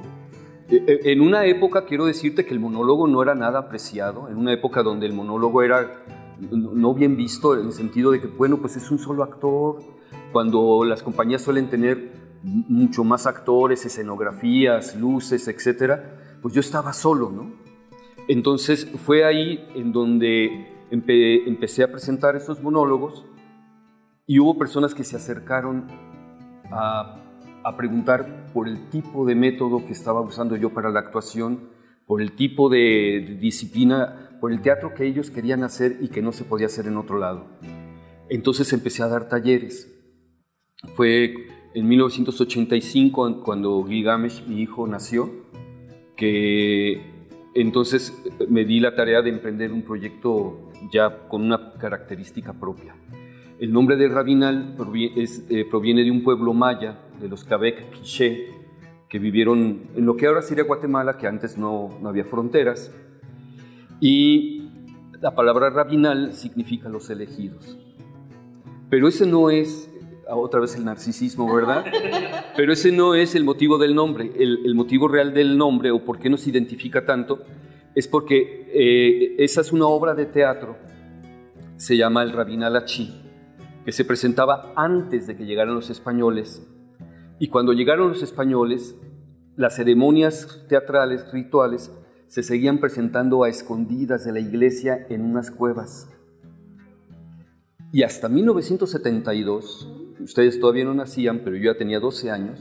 E, 0.68 0.76
e, 0.76 1.12
en 1.12 1.20
una 1.20 1.46
época, 1.46 1.86
quiero 1.86 2.06
decirte 2.06 2.44
que 2.44 2.52
el 2.52 2.60
monólogo 2.60 3.06
no 3.06 3.22
era 3.22 3.34
nada 3.34 3.60
apreciado, 3.60 4.28
en 4.28 4.36
una 4.36 4.52
época 4.52 4.82
donde 4.82 5.06
el 5.06 5.12
monólogo 5.12 5.62
era 5.62 6.04
no 6.50 6.94
bien 6.94 7.16
visto 7.16 7.58
en 7.58 7.66
el 7.66 7.72
sentido 7.72 8.10
de 8.10 8.20
que, 8.20 8.26
bueno, 8.26 8.58
pues 8.58 8.76
es 8.76 8.90
un 8.90 8.98
solo 8.98 9.22
actor, 9.22 9.82
cuando 10.32 10.84
las 10.84 11.02
compañías 11.02 11.42
suelen 11.42 11.68
tener 11.68 12.12
mucho 12.42 13.04
más 13.04 13.26
actores, 13.26 13.84
escenografías, 13.86 14.96
luces, 14.96 15.46
etcétera, 15.46 16.38
pues 16.42 16.54
yo 16.54 16.60
estaba 16.60 16.92
solo, 16.92 17.30
¿no? 17.30 17.52
Entonces 18.28 18.88
fue 19.04 19.24
ahí 19.24 19.68
en 19.74 19.92
donde 19.92 20.68
empecé 20.90 21.84
a 21.84 21.90
presentar 21.90 22.36
estos 22.36 22.62
monólogos 22.62 23.24
Y 24.26 24.38
hubo 24.38 24.58
personas 24.58 24.94
que 24.94 25.04
se 25.04 25.16
acercaron 25.16 25.86
a, 26.70 27.22
a 27.64 27.76
preguntar 27.76 28.46
por 28.52 28.68
el 28.68 28.88
tipo 28.90 29.26
de 29.26 29.34
método 29.34 29.84
que 29.86 29.92
estaba 29.92 30.20
usando 30.20 30.56
yo 30.56 30.70
para 30.70 30.90
la 30.90 31.00
actuación, 31.00 31.70
por 32.06 32.20
el 32.22 32.32
tipo 32.32 32.68
de, 32.68 33.38
disciplina, 33.40 34.31
por 34.42 34.50
el 34.50 34.60
teatro 34.60 34.92
que 34.92 35.06
ellos 35.06 35.30
querían 35.30 35.62
hacer 35.62 35.98
y 36.00 36.08
que 36.08 36.20
no 36.20 36.32
se 36.32 36.42
podía 36.42 36.66
hacer 36.66 36.88
en 36.88 36.96
otro 36.96 37.16
lado. 37.16 37.46
Entonces 38.28 38.72
empecé 38.72 39.04
a 39.04 39.06
dar 39.06 39.28
talleres. 39.28 39.88
Fue 40.96 41.32
en 41.74 41.86
1985 41.86 43.40
cuando 43.44 43.84
Gilgamesh, 43.84 44.44
mi 44.48 44.60
hijo, 44.60 44.88
nació, 44.88 45.30
que 46.16 47.00
entonces 47.54 48.12
me 48.48 48.64
di 48.64 48.80
la 48.80 48.96
tarea 48.96 49.22
de 49.22 49.30
emprender 49.30 49.70
un 49.70 49.82
proyecto 49.82 50.72
ya 50.90 51.28
con 51.28 51.42
una 51.42 51.74
característica 51.74 52.52
propia. 52.52 52.96
El 53.60 53.72
nombre 53.72 53.94
de 53.94 54.08
Rabinal 54.08 54.74
eh, 54.96 55.64
proviene 55.70 56.02
de 56.02 56.10
un 56.10 56.24
pueblo 56.24 56.52
maya, 56.52 56.98
de 57.20 57.28
los 57.28 57.44
Cabek 57.44 57.92
Quiché, 57.92 58.48
que 59.08 59.20
vivieron 59.20 59.82
en 59.94 60.04
lo 60.04 60.16
que 60.16 60.26
ahora 60.26 60.42
sería 60.42 60.64
Guatemala, 60.64 61.16
que 61.16 61.28
antes 61.28 61.56
no, 61.56 61.96
no 62.02 62.08
había 62.08 62.24
fronteras. 62.24 62.92
Y 64.02 64.68
la 65.20 65.32
palabra 65.36 65.70
rabinal 65.70 66.34
significa 66.34 66.88
los 66.88 67.08
elegidos. 67.08 67.78
Pero 68.90 69.06
ese 69.06 69.26
no 69.26 69.48
es, 69.48 69.88
ah, 70.28 70.34
otra 70.34 70.58
vez 70.58 70.74
el 70.74 70.84
narcisismo, 70.84 71.54
¿verdad? 71.54 71.84
Pero 72.56 72.72
ese 72.72 72.90
no 72.90 73.14
es 73.14 73.36
el 73.36 73.44
motivo 73.44 73.78
del 73.78 73.94
nombre. 73.94 74.32
El, 74.36 74.66
el 74.66 74.74
motivo 74.74 75.06
real 75.06 75.32
del 75.32 75.56
nombre, 75.56 75.92
o 75.92 76.04
por 76.04 76.18
qué 76.18 76.28
nos 76.28 76.48
identifica 76.48 77.06
tanto, 77.06 77.44
es 77.94 78.08
porque 78.08 78.66
eh, 78.74 79.36
esa 79.38 79.60
es 79.60 79.70
una 79.70 79.86
obra 79.86 80.14
de 80.14 80.26
teatro, 80.26 80.76
se 81.76 81.96
llama 81.96 82.24
El 82.24 82.32
Rabinal 82.32 82.74
Achí, 82.74 83.22
que 83.84 83.92
se 83.92 84.04
presentaba 84.04 84.72
antes 84.74 85.28
de 85.28 85.36
que 85.36 85.46
llegaran 85.46 85.76
los 85.76 85.90
españoles 85.90 86.66
y 87.38 87.48
cuando 87.48 87.72
llegaron 87.72 88.08
los 88.08 88.22
españoles, 88.22 88.96
las 89.56 89.76
ceremonias 89.76 90.64
teatrales, 90.68 91.30
rituales, 91.32 91.92
se 92.32 92.42
seguían 92.42 92.78
presentando 92.78 93.44
a 93.44 93.50
escondidas 93.50 94.24
de 94.24 94.32
la 94.32 94.40
iglesia 94.40 95.06
en 95.10 95.20
unas 95.20 95.50
cuevas. 95.50 96.08
Y 97.92 98.04
hasta 98.04 98.30
1972, 98.30 100.16
ustedes 100.18 100.58
todavía 100.58 100.86
no 100.86 100.94
nacían, 100.94 101.42
pero 101.44 101.56
yo 101.56 101.70
ya 101.70 101.76
tenía 101.76 102.00
12 102.00 102.30
años, 102.30 102.58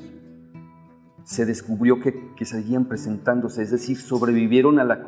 se 1.24 1.46
descubrió 1.46 2.02
que, 2.02 2.44
seguían 2.44 2.84
presentándose, 2.84 3.64
es 3.64 3.72
decir, 3.72 3.96
sobrevivieron 3.96 4.78
a 4.78 4.84
la, 4.84 5.06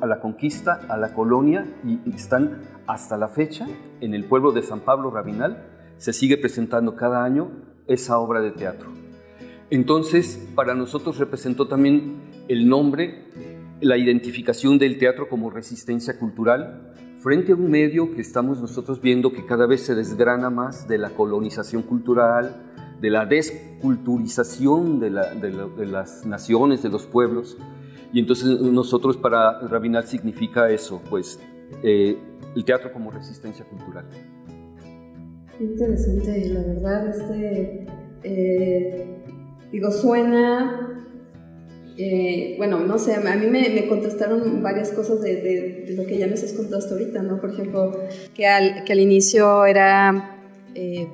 a 0.00 0.06
la 0.06 0.20
conquista, 0.20 0.86
a 0.88 0.96
la 0.96 1.12
colonia 1.12 1.66
y 1.84 1.98
están 2.14 2.60
hasta 2.86 3.16
la 3.16 3.26
fecha 3.26 3.66
en 4.00 4.14
el 4.14 4.24
pueblo 4.26 4.52
de 4.52 4.62
San 4.62 4.82
Pablo 4.82 5.10
Rabinal, 5.10 5.66
se 5.96 6.12
sigue 6.12 6.36
presentando 6.36 6.94
cada 6.94 7.24
año 7.24 7.50
esa 7.88 8.20
obra 8.20 8.40
de 8.40 8.52
teatro. 8.52 8.88
Entonces, 9.68 10.48
para 10.54 10.76
nosotros 10.76 11.18
representó 11.18 11.66
también 11.66 12.18
el 12.46 12.68
nombre, 12.68 13.55
la 13.80 13.96
identificación 13.96 14.78
del 14.78 14.98
teatro 14.98 15.28
como 15.28 15.50
resistencia 15.50 16.18
cultural 16.18 16.92
frente 17.20 17.52
a 17.52 17.54
un 17.56 17.70
medio 17.70 18.14
que 18.14 18.20
estamos 18.20 18.60
nosotros 18.60 19.00
viendo 19.00 19.32
que 19.32 19.44
cada 19.44 19.66
vez 19.66 19.82
se 19.82 19.94
desgrana 19.94 20.50
más 20.50 20.86
de 20.86 20.98
la 20.98 21.10
colonización 21.10 21.82
cultural, 21.82 22.54
de 23.00 23.10
la 23.10 23.26
desculturización 23.26 25.00
de, 25.00 25.10
las 25.10 26.24
naciones, 26.24 26.82
de 26.82 26.88
los 26.88 27.06
pueblos. 27.06 27.58
Y 28.12 28.20
entonces 28.20 28.46
nosotros 28.60 29.16
para 29.16 29.60
Rabinal 29.66 30.06
significa 30.06 30.70
eso, 30.70 31.02
pues 31.10 31.40
eh, 31.82 32.16
el 32.54 32.64
teatro 32.64 32.92
como 32.92 33.10
resistencia 33.10 33.64
cultural. 33.64 34.06
Interesante, 35.58 36.48
la 36.50 36.60
verdad, 36.60 37.08
este, 37.08 37.86
eh, 38.22 39.16
Digo, 39.72 39.90
suena, 39.90 40.95
eh, 41.98 42.54
bueno, 42.58 42.80
no 42.80 42.98
sé, 42.98 43.14
a 43.14 43.36
mí 43.36 43.46
me, 43.46 43.86
contestaron 43.88 44.62
varias 44.62 44.90
cosas 44.90 45.22
de, 45.22 45.86
lo 45.96 46.04
que 46.04 46.18
ya 46.18 46.26
nos 46.26 46.42
has 46.42 46.52
contado 46.52 46.78
hasta 46.78 46.92
ahorita, 46.92 47.22
¿no? 47.22 47.40
Por 47.40 47.50
ejemplo, 47.50 47.92
que 48.34 48.46
al, 48.46 48.84
que 48.84 48.92
al 48.92 49.00
inicio 49.00 49.64
era, 49.64 50.38
eh, 50.74 51.08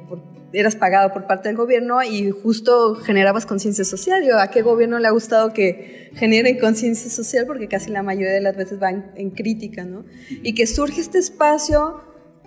eras 0.52 0.74
pagado 0.74 1.12
por 1.12 1.28
parte 1.28 1.48
del 1.48 1.56
gobierno 1.56 2.02
y 2.02 2.30
justo 2.32 2.96
generabas 2.96 3.46
conciencia 3.46 3.84
social. 3.84 4.24
¿A 4.40 4.50
qué 4.50 4.62
gobierno 4.62 4.98
le 4.98 5.06
ha 5.06 5.12
gustado 5.12 5.52
que 5.52 6.10
generen 6.14 6.58
conciencia 6.58 7.10
social? 7.10 7.46
Porque 7.46 7.68
casi 7.68 7.90
la 7.90 8.02
mayoría 8.02 8.32
de 8.32 8.40
las 8.40 8.56
veces 8.56 8.82
va 8.82 8.90
en, 8.90 9.30
crítica, 9.30 9.84
¿no? 9.84 10.04
Y 10.42 10.54
que 10.54 10.66
surge 10.66 11.00
este 11.00 11.18
espacio 11.18 12.00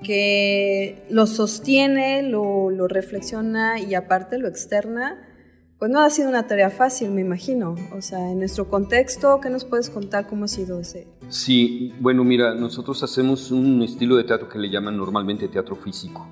que 0.04 1.06
lo 1.10 1.25
sostiene, 1.25 2.22
lo, 2.22 2.70
lo 2.70 2.89
reflexiona 2.89 3.80
y 3.80 3.96
aparte 3.96 4.38
lo 4.38 4.50
externa 4.50 5.35
pues 5.79 5.91
no 5.91 6.00
ha 6.00 6.10
sido 6.10 6.29
una 6.29 6.48
tarea 6.48 6.70
fácil, 6.70 7.12
me 7.12 7.22
imagino. 7.22 7.75
O 7.96 8.01
sea, 8.01 8.32
en 8.32 8.39
nuestro 8.39 8.70
contexto, 8.70 9.39
¿qué 9.41 9.50
nos 9.50 9.65
puedes 9.65 9.89
contar 9.89 10.27
cómo 10.27 10.46
ha 10.46 10.48
sido 10.48 10.79
ese? 10.79 11.08
Sí, 11.27 11.94
bueno, 12.00 12.24
mira, 12.24 12.55
nosotros 12.55 13.03
hacemos 13.03 13.51
un 13.51 13.82
estilo 13.82 14.15
de 14.15 14.24
teatro 14.24 14.48
que 14.48 14.58
le 14.58 14.70
llaman 14.70 14.96
normalmente 14.96 15.48
teatro 15.50 15.75
físico. 15.75 16.27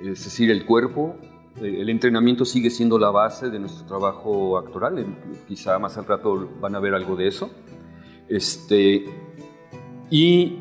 Es 0.00 0.24
decir, 0.24 0.50
el 0.50 0.64
cuerpo, 0.64 1.16
eh, 1.60 1.78
el 1.80 1.88
entrenamiento 1.88 2.44
sigue 2.44 2.70
siendo 2.70 2.98
la 2.98 3.10
base 3.10 3.50
de 3.50 3.58
nuestro 3.58 3.84
trabajo 3.84 4.58
actoral. 4.58 5.04
Quizá 5.48 5.78
más 5.80 5.98
al 5.98 6.04
rato 6.04 6.48
van 6.60 6.76
a 6.76 6.80
ver 6.80 6.94
algo 6.94 7.16
de 7.16 7.26
eso. 7.26 7.50
Este, 8.28 9.06
y 10.08 10.58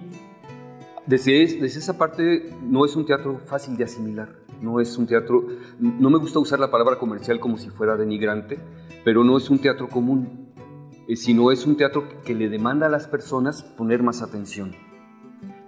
desde, 1.06 1.34
desde 1.62 1.80
esa 1.80 1.98
parte 2.00 2.52
no 2.64 2.84
es 2.84 2.96
un 2.96 3.06
teatro 3.06 3.40
fácil 3.46 3.78
de 3.78 3.84
asimilar 3.84 4.45
no 4.62 4.80
es 4.80 4.98
un 4.98 5.08
teatro, 5.08 5.46
no 5.80 6.10
me 6.10 6.18
gusta 6.18 6.40
usar 6.40 6.60
la 6.60 6.72
palabra 6.72 6.98
comercial 6.98 7.40
como 7.40 7.58
si 7.58 7.70
fuera 7.70 7.96
denigrante, 7.96 8.60
pero 9.04 9.24
no 9.24 9.38
es 9.38 9.50
un 9.50 9.60
teatro 9.60 9.88
común, 9.88 10.50
eh, 11.08 11.16
sino 11.16 11.52
es 11.52 11.66
un 11.66 11.78
teatro 11.78 12.08
que 12.24 12.34
le 12.34 12.50
demanda 12.50 12.88
a 12.88 12.90
las 12.90 13.08
personas 13.08 13.64
poner 13.64 14.02
más 14.02 14.22
atención. 14.22 14.74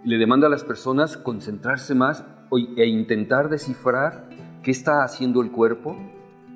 Le 0.03 0.17
demanda 0.17 0.47
a 0.47 0.49
las 0.49 0.63
personas 0.63 1.17
concentrarse 1.17 1.93
más 1.93 2.25
e 2.77 2.85
intentar 2.85 3.49
descifrar 3.49 4.29
qué 4.63 4.71
está 4.71 5.03
haciendo 5.03 5.41
el 5.41 5.51
cuerpo, 5.51 5.97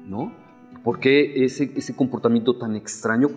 ¿no? 0.08 0.34
¿Por 0.84 1.00
qué 1.00 1.44
ese, 1.44 1.72
ese 1.76 1.96
comportamiento 1.96 2.58
tan 2.58 2.76
extraño? 2.76 3.30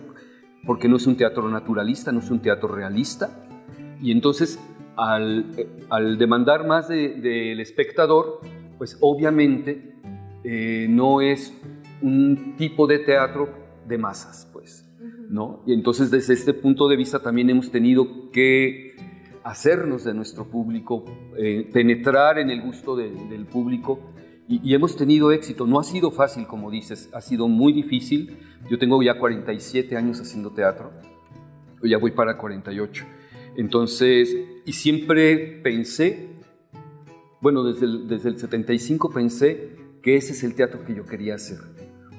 Porque 0.65 0.87
no 0.87 0.95
es 0.95 1.05
un 1.05 1.15
teatro 1.15 1.47
naturalista, 1.49 2.11
no 2.11 2.19
es 2.19 2.31
un 2.31 2.41
teatro 2.41 2.69
realista. 2.69 3.29
Y 4.01 4.11
entonces, 4.11 4.59
al, 4.95 5.45
eh, 5.57 5.67
al 5.89 6.17
demandar 6.17 6.65
más 6.65 6.87
del 6.87 7.59
espectador, 7.59 8.39
pues 8.77 8.97
obviamente 9.01 9.95
eh, 10.43 10.87
no 10.89 11.21
es 11.21 11.53
un 12.01 12.55
tipo 12.57 12.87
de 12.87 12.99
teatro 12.99 13.49
de 13.87 13.97
masas, 13.97 14.49
pues, 14.51 14.87
¿no? 15.29 15.63
Y 15.65 15.73
entonces 15.73 16.11
desde 16.11 16.33
este 16.33 16.53
punto 16.53 16.87
de 16.87 16.95
vista 16.95 17.19
también 17.19 17.49
hemos 17.49 17.71
tenido 17.71 18.31
que 18.31 18.95
hacernos 19.43 20.03
de 20.03 20.13
nuestro 20.13 20.45
público, 20.45 21.05
eh, 21.37 21.69
penetrar 21.71 22.39
en 22.39 22.49
el 22.49 22.61
gusto 22.61 22.95
del 22.95 23.45
público 23.45 23.99
y, 24.47 24.73
hemos 24.73 24.95
tenido 24.95 25.31
éxito. 25.31 25.65
No 25.65 25.79
ha 25.79 25.83
sido 25.83 26.11
fácil, 26.11 26.45
como 26.47 26.69
dices, 26.69 27.09
ha 27.13 27.21
sido 27.21 27.47
muy 27.47 27.73
difícil. 27.73 28.37
Yo 28.69 28.77
tengo 28.77 29.01
ya 29.01 29.17
47 29.17 29.95
años 29.95 30.19
haciendo 30.19 30.51
teatro, 30.51 30.91
ya 31.83 31.97
voy 31.97 32.11
para 32.11 32.37
48. 32.37 33.05
Entonces, 33.57 34.35
y 34.65 34.73
siempre 34.73 35.61
pensé 35.63 36.34
bueno, 37.45 37.63
desde 37.63 37.85
el, 37.85 38.07
desde 38.07 38.29
el 38.29 38.39
75 38.39 39.11
pensé 39.11 39.75
que 40.01 40.15
ese 40.15 40.31
es 40.31 40.43
el 40.43 40.55
teatro 40.55 40.83
que 40.83 40.95
yo 40.95 41.05
quería 41.05 41.35
hacer. 41.35 41.59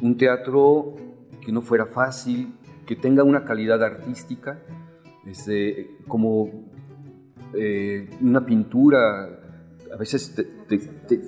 Un 0.00 0.16
teatro 0.16 0.94
que 1.44 1.50
no 1.50 1.62
fuera 1.62 1.84
fácil, 1.84 2.54
que 2.86 2.94
tenga 2.94 3.24
una 3.24 3.44
calidad 3.44 3.82
artística, 3.82 4.62
este, 5.26 5.96
como 6.06 6.70
eh, 7.54 8.08
una 8.20 8.46
pintura, 8.46 9.24
a 9.92 9.96
veces 9.98 10.32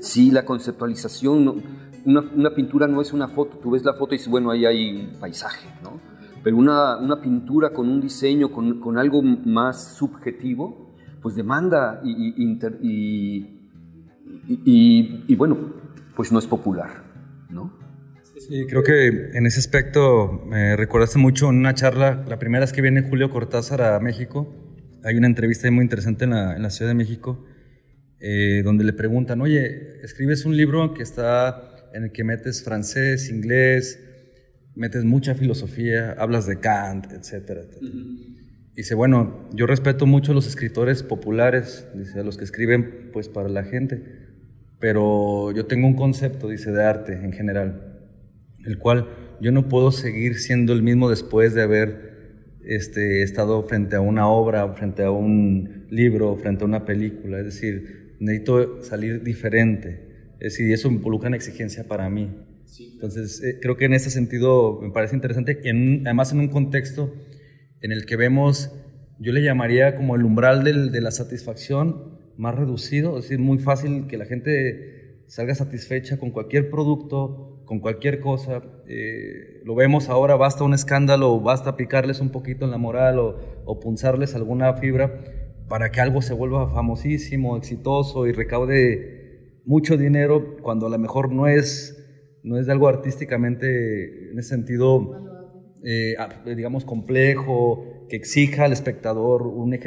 sí, 0.00 0.30
la 0.30 0.44
conceptualización, 0.44 1.60
una, 2.04 2.20
una, 2.20 2.54
pintura 2.54 2.86
no 2.86 3.00
es 3.00 3.12
una 3.12 3.26
foto, 3.26 3.58
tú 3.58 3.72
ves 3.72 3.84
la 3.84 3.94
foto 3.94 4.14
y 4.14 4.18
dices, 4.18 4.30
bueno, 4.30 4.52
ahí 4.52 4.64
hay 4.64 5.08
un 5.12 5.18
paisaje, 5.18 5.68
¿no? 5.82 5.98
Pero 6.44 6.56
una, 6.56 6.98
una 6.98 7.20
pintura 7.20 7.70
con 7.70 7.88
un 7.88 8.00
diseño, 8.00 8.52
con, 8.52 8.78
con, 8.78 8.96
algo 8.96 9.22
más 9.22 9.96
subjetivo, 9.96 10.94
pues 11.20 11.34
demanda 11.34 12.00
y, 12.04 13.57
bueno, 15.36 15.74
pues 16.16 16.32
no 16.32 16.38
es 16.38 16.46
popular, 16.46 17.04
¿no? 17.50 17.76
Sí, 18.38 18.66
creo 18.68 18.82
que 18.82 19.08
en 19.32 19.46
ese 19.46 19.58
aspecto 19.58 20.42
me 20.46 20.76
recordaste 20.76 21.18
mucho 21.18 21.50
en 21.50 21.56
una 21.56 21.74
charla, 21.74 22.24
la 22.28 22.38
primera 22.38 22.64
vez 22.64 22.72
que 22.72 22.80
viene 22.80 23.02
Julio 23.02 23.30
Cortázar 23.30 23.82
a 23.82 23.98
México, 24.00 24.54
hay 25.04 25.16
una 25.16 25.26
entrevista 25.26 25.70
muy 25.70 25.82
interesante 25.82 26.24
en 26.24 26.30
la, 26.30 26.56
en 26.56 26.62
la 26.62 26.70
Ciudad 26.70 26.90
de 26.90 26.94
México, 26.94 27.44
eh, 28.20 28.62
donde 28.64 28.84
le 28.84 28.92
preguntan, 28.92 29.40
oye, 29.40 30.00
escribes 30.02 30.44
un 30.44 30.56
libro 30.56 30.94
que 30.94 31.02
está 31.02 31.90
en 31.94 32.04
el 32.04 32.12
que 32.12 32.24
metes 32.24 32.64
francés, 32.64 33.30
inglés, 33.30 34.00
metes 34.74 35.04
mucha 35.04 35.34
filosofía, 35.34 36.12
hablas 36.18 36.46
de 36.46 36.58
Kant, 36.58 37.12
etcétera. 37.12 37.62
Dice, 38.78 38.94
bueno, 38.94 39.48
yo 39.52 39.66
respeto 39.66 40.06
mucho 40.06 40.30
a 40.30 40.36
los 40.36 40.46
escritores 40.46 41.02
populares, 41.02 41.88
dice, 41.96 42.20
a 42.20 42.22
los 42.22 42.38
que 42.38 42.44
escriben 42.44 43.10
pues 43.12 43.28
para 43.28 43.48
la 43.48 43.64
gente, 43.64 44.04
pero 44.78 45.50
yo 45.50 45.66
tengo 45.66 45.88
un 45.88 45.96
concepto, 45.96 46.48
dice, 46.48 46.70
de 46.70 46.84
arte 46.84 47.14
en 47.14 47.32
general, 47.32 48.06
el 48.64 48.78
cual 48.78 49.08
yo 49.40 49.50
no 49.50 49.68
puedo 49.68 49.90
seguir 49.90 50.38
siendo 50.38 50.72
el 50.72 50.84
mismo 50.84 51.10
después 51.10 51.54
de 51.54 51.62
haber 51.62 52.54
este, 52.62 53.24
estado 53.24 53.64
frente 53.64 53.96
a 53.96 54.00
una 54.00 54.28
obra, 54.28 54.72
frente 54.74 55.02
a 55.02 55.10
un 55.10 55.88
libro, 55.90 56.36
frente 56.36 56.62
a 56.62 56.68
una 56.68 56.84
película. 56.84 57.40
Es 57.40 57.46
decir, 57.46 58.14
necesito 58.20 58.84
salir 58.84 59.24
diferente. 59.24 60.36
Es 60.38 60.52
decir, 60.52 60.72
eso 60.72 60.86
involucra 60.86 61.26
una 61.26 61.36
exigencia 61.36 61.82
para 61.88 62.08
mí. 62.08 62.30
Entonces, 62.92 63.42
eh, 63.42 63.58
creo 63.60 63.76
que 63.76 63.86
en 63.86 63.94
ese 63.94 64.10
sentido 64.10 64.78
me 64.80 64.92
parece 64.92 65.16
interesante, 65.16 65.58
y 65.64 65.68
además 66.04 66.30
en 66.30 66.38
un 66.38 66.48
contexto 66.48 67.12
en 67.80 67.92
el 67.92 68.06
que 68.06 68.16
vemos, 68.16 68.72
yo 69.18 69.32
le 69.32 69.42
llamaría 69.42 69.96
como 69.96 70.16
el 70.16 70.24
umbral 70.24 70.64
de 70.64 71.00
la 71.00 71.10
satisfacción 71.10 72.18
más 72.36 72.54
reducido, 72.54 73.18
es 73.18 73.24
decir, 73.24 73.40
muy 73.40 73.58
fácil 73.58 74.06
que 74.06 74.16
la 74.16 74.24
gente 74.24 75.24
salga 75.26 75.54
satisfecha 75.54 76.18
con 76.18 76.30
cualquier 76.30 76.70
producto, 76.70 77.62
con 77.66 77.80
cualquier 77.80 78.20
cosa. 78.20 78.62
Eh, 78.86 79.60
lo 79.64 79.74
vemos 79.74 80.08
ahora, 80.08 80.36
basta 80.36 80.64
un 80.64 80.72
escándalo, 80.72 81.40
basta 81.40 81.76
picarles 81.76 82.20
un 82.20 82.30
poquito 82.30 82.64
en 82.64 82.70
la 82.70 82.78
moral 82.78 83.18
o, 83.18 83.62
o 83.64 83.80
punzarles 83.80 84.34
alguna 84.34 84.74
fibra 84.74 85.20
para 85.68 85.90
que 85.90 86.00
algo 86.00 86.22
se 86.22 86.32
vuelva 86.32 86.70
famosísimo, 86.72 87.56
exitoso 87.56 88.26
y 88.26 88.32
recaude 88.32 89.60
mucho 89.66 89.98
dinero 89.98 90.56
cuando 90.62 90.86
a 90.86 90.90
lo 90.90 90.98
mejor 90.98 91.30
no 91.30 91.46
es, 91.46 91.94
no 92.42 92.58
es 92.58 92.66
de 92.66 92.72
algo 92.72 92.88
artísticamente, 92.88 94.30
en 94.30 94.38
ese 94.38 94.48
sentido, 94.48 95.37
eh, 95.84 96.16
digamos, 96.44 96.84
complejo, 96.84 98.06
que 98.08 98.16
exija 98.16 98.64
al 98.64 98.72
espectador 98.72 99.46
un, 99.46 99.78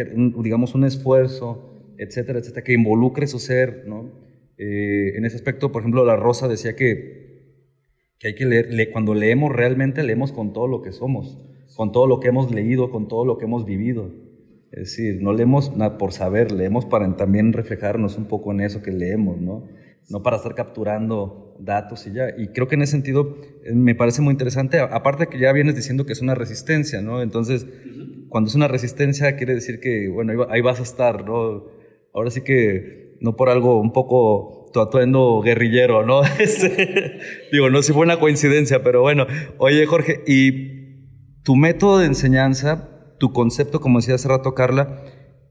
digamos, 0.43 0.75
un 0.75 0.83
esfuerzo 0.83 1.71
etcétera, 2.01 2.39
etcétera, 2.39 2.63
que 2.63 2.73
involucre 2.73 3.27
su 3.27 3.37
ser, 3.37 3.83
¿no? 3.85 4.11
Eh, 4.57 5.13
en 5.15 5.23
ese 5.23 5.35
aspecto, 5.35 5.71
por 5.71 5.83
ejemplo, 5.83 6.03
La 6.03 6.15
Rosa 6.15 6.47
decía 6.47 6.75
que, 6.75 7.59
que 8.17 8.29
hay 8.29 8.35
que 8.35 8.45
leer, 8.45 8.91
cuando 8.91 9.13
leemos 9.13 9.51
realmente 9.51 10.01
leemos 10.01 10.31
con 10.31 10.51
todo 10.51 10.67
lo 10.67 10.81
que 10.81 10.91
somos, 10.91 11.39
con 11.75 11.91
todo 11.91 12.07
lo 12.07 12.19
que 12.19 12.29
hemos 12.29 12.51
leído, 12.51 12.89
con 12.89 13.07
todo 13.07 13.23
lo 13.23 13.37
que 13.37 13.45
hemos 13.45 13.65
vivido. 13.65 14.11
Es 14.71 14.97
decir, 14.97 15.21
no 15.21 15.31
leemos 15.31 15.77
nada 15.77 15.99
por 15.99 16.11
saber, 16.11 16.51
leemos 16.51 16.85
para 16.85 17.15
también 17.17 17.53
reflejarnos 17.53 18.17
un 18.17 18.25
poco 18.25 18.51
en 18.51 18.61
eso 18.61 18.81
que 18.81 18.91
leemos, 18.91 19.39
¿no? 19.39 19.67
No 20.09 20.23
para 20.23 20.37
estar 20.37 20.55
capturando 20.55 21.40
datos 21.65 22.07
y 22.07 22.13
ya. 22.13 22.29
Y 22.37 22.47
creo 22.47 22.67
que 22.67 22.75
en 22.75 22.81
ese 22.81 22.91
sentido 22.91 23.37
eh, 23.63 23.73
me 23.73 23.95
parece 23.95 24.21
muy 24.21 24.31
interesante, 24.31 24.79
aparte 24.79 25.27
que 25.27 25.39
ya 25.39 25.51
vienes 25.51 25.75
diciendo 25.75 26.05
que 26.05 26.13
es 26.13 26.21
una 26.21 26.35
resistencia, 26.35 27.01
¿no? 27.01 27.21
Entonces, 27.21 27.65
cuando 28.29 28.49
es 28.49 28.55
una 28.55 28.67
resistencia 28.67 29.35
quiere 29.35 29.53
decir 29.53 29.79
que, 29.79 30.09
bueno, 30.09 30.47
ahí 30.49 30.61
vas 30.61 30.79
a 30.79 30.83
estar, 30.83 31.25
¿no? 31.25 31.81
ahora 32.13 32.29
sí 32.29 32.41
que 32.41 33.17
no 33.21 33.35
por 33.35 33.49
algo 33.49 33.79
un 33.79 33.93
poco 33.93 34.69
tu 34.73 34.79
atuendo 34.79 35.41
guerrillero, 35.41 36.05
¿no? 36.05 36.21
Este, 36.39 37.19
digo, 37.51 37.69
no 37.69 37.81
sé 37.81 37.87
si 37.87 37.93
fue 37.93 38.03
una 38.03 38.19
coincidencia, 38.19 38.83
pero 38.83 39.01
bueno. 39.01 39.27
Oye, 39.57 39.85
Jorge, 39.85 40.21
y 40.25 41.43
tu 41.43 41.55
método 41.55 41.99
de 41.99 42.07
enseñanza, 42.07 43.15
tu 43.19 43.31
concepto, 43.31 43.79
como 43.79 43.99
decía 43.99 44.15
hace 44.15 44.27
rato 44.27 44.53
Carla, 44.53 45.03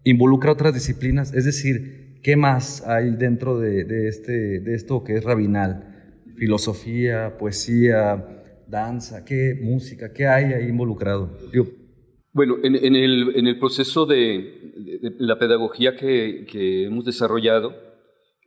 involucra 0.04 0.52
otras 0.52 0.74
disciplinas, 0.74 1.32
es 1.34 1.44
decir, 1.44 2.18
¿qué 2.22 2.36
más 2.36 2.86
hay 2.86 3.10
dentro 3.10 3.58
de, 3.58 4.08
este, 4.08 4.60
de 4.60 4.74
esto 4.74 5.04
que 5.04 5.16
es 5.16 5.24
rabinal? 5.24 5.99
Filosofía, 6.36 7.36
poesía, 7.38 8.64
danza, 8.66 9.24
¿qué 9.24 9.58
música? 9.60 10.12
¿Qué 10.12 10.26
hay 10.26 10.52
ahí 10.52 10.68
involucrado? 10.68 11.30
Bueno, 12.32 12.56
en, 12.62 12.76
el, 12.76 13.36
en, 13.36 13.46
el, 13.46 13.58
proceso 13.58 14.06
de, 14.06 15.14
la 15.18 15.38
pedagogía 15.38 15.96
que, 15.96 16.46
que 16.50 16.84
hemos 16.84 17.04
desarrollado, 17.04 17.74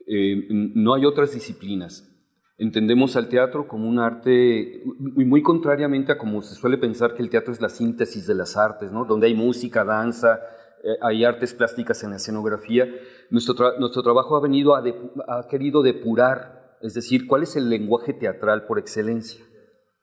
eh, 0.08 0.48
no 0.50 0.94
hay 0.94 1.06
otras 1.06 1.34
disciplinas. 1.34 2.10
Entendemos 2.58 3.16
al 3.16 3.30
teatro 3.30 3.68
como 3.68 3.90
un 3.90 4.00
arte, 4.00 4.84
muy, 4.98 5.26
muy, 5.26 5.42
contrariamente 5.42 6.12
a 6.12 6.18
como 6.18 6.42
se 6.42 6.56
suele 6.56 6.78
pensar 6.78 7.14
que 7.16 7.24
el 7.24 7.30
teatro 7.30 7.52
es 7.52 7.62
la 7.62 7.70
síntesis 7.70 8.28
de 8.28 8.36
las 8.36 8.56
artes, 8.58 8.92
¿no? 8.92 9.06
donde 9.06 9.28
hay 9.28 9.34
música, 9.34 9.84
danza, 9.84 10.40
eh, 10.84 10.96
hay 11.02 11.26
artes 11.26 11.54
plásticas 11.54 12.04
en 12.04 12.12
la 12.12 12.18
escenografía. 12.18 12.88
Nuestro, 13.32 13.80
nuestro 13.80 14.04
trabajo 14.04 14.36
ha, 14.36 14.42
venido 14.42 14.76
a 14.76 14.84
ha 15.28 15.48
querido 15.48 15.82
depurar, 15.82 16.63
es 16.84 16.94
decir, 16.94 17.28
cuál 17.28 17.44
es 17.44 17.56
el 17.56 17.70
lenguaje 17.70 18.14
teatral 18.14 18.66
por 18.66 18.78
excelencia, 18.78 19.44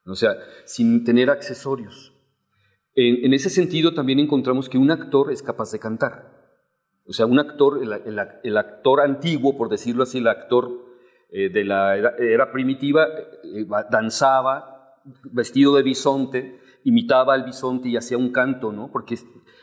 o 0.06 0.14
sea, 0.14 0.34
sin 0.64 1.04
tener 1.04 1.30
accesorios. 1.30 2.14
En, 2.94 3.32
ese 3.32 3.50
sentido 3.50 3.94
también 3.94 4.18
encontramos 4.18 4.68
que 4.68 4.78
un 4.78 4.90
actor 4.90 5.30
es 5.30 5.42
capaz 5.42 5.70
de 5.70 5.78
cantar. 5.78 6.40
O 7.06 7.12
sea, 7.12 7.26
un 7.26 7.38
actor, 7.38 7.80
el, 7.82 8.58
actor 8.58 9.00
antiguo, 9.00 9.56
por 9.56 9.68
decirlo 9.68 10.02
así, 10.02 10.18
el 10.18 10.28
actor 10.28 10.70
eh, 11.30 11.50
de 11.50 11.64
la 11.64 11.96
era, 11.96 12.50
primitiva, 12.50 13.06
eh, 13.44 13.66
danzaba 13.90 14.96
vestido 15.32 15.76
de 15.76 15.82
bisonte, 15.82 16.60
imitaba 16.84 17.34
al 17.34 17.44
bisonte 17.44 17.88
y 17.88 17.96
hacía 17.96 18.18
un 18.18 18.32
canto, 18.32 18.72
¿no? 18.72 18.90
Porque 18.90 19.16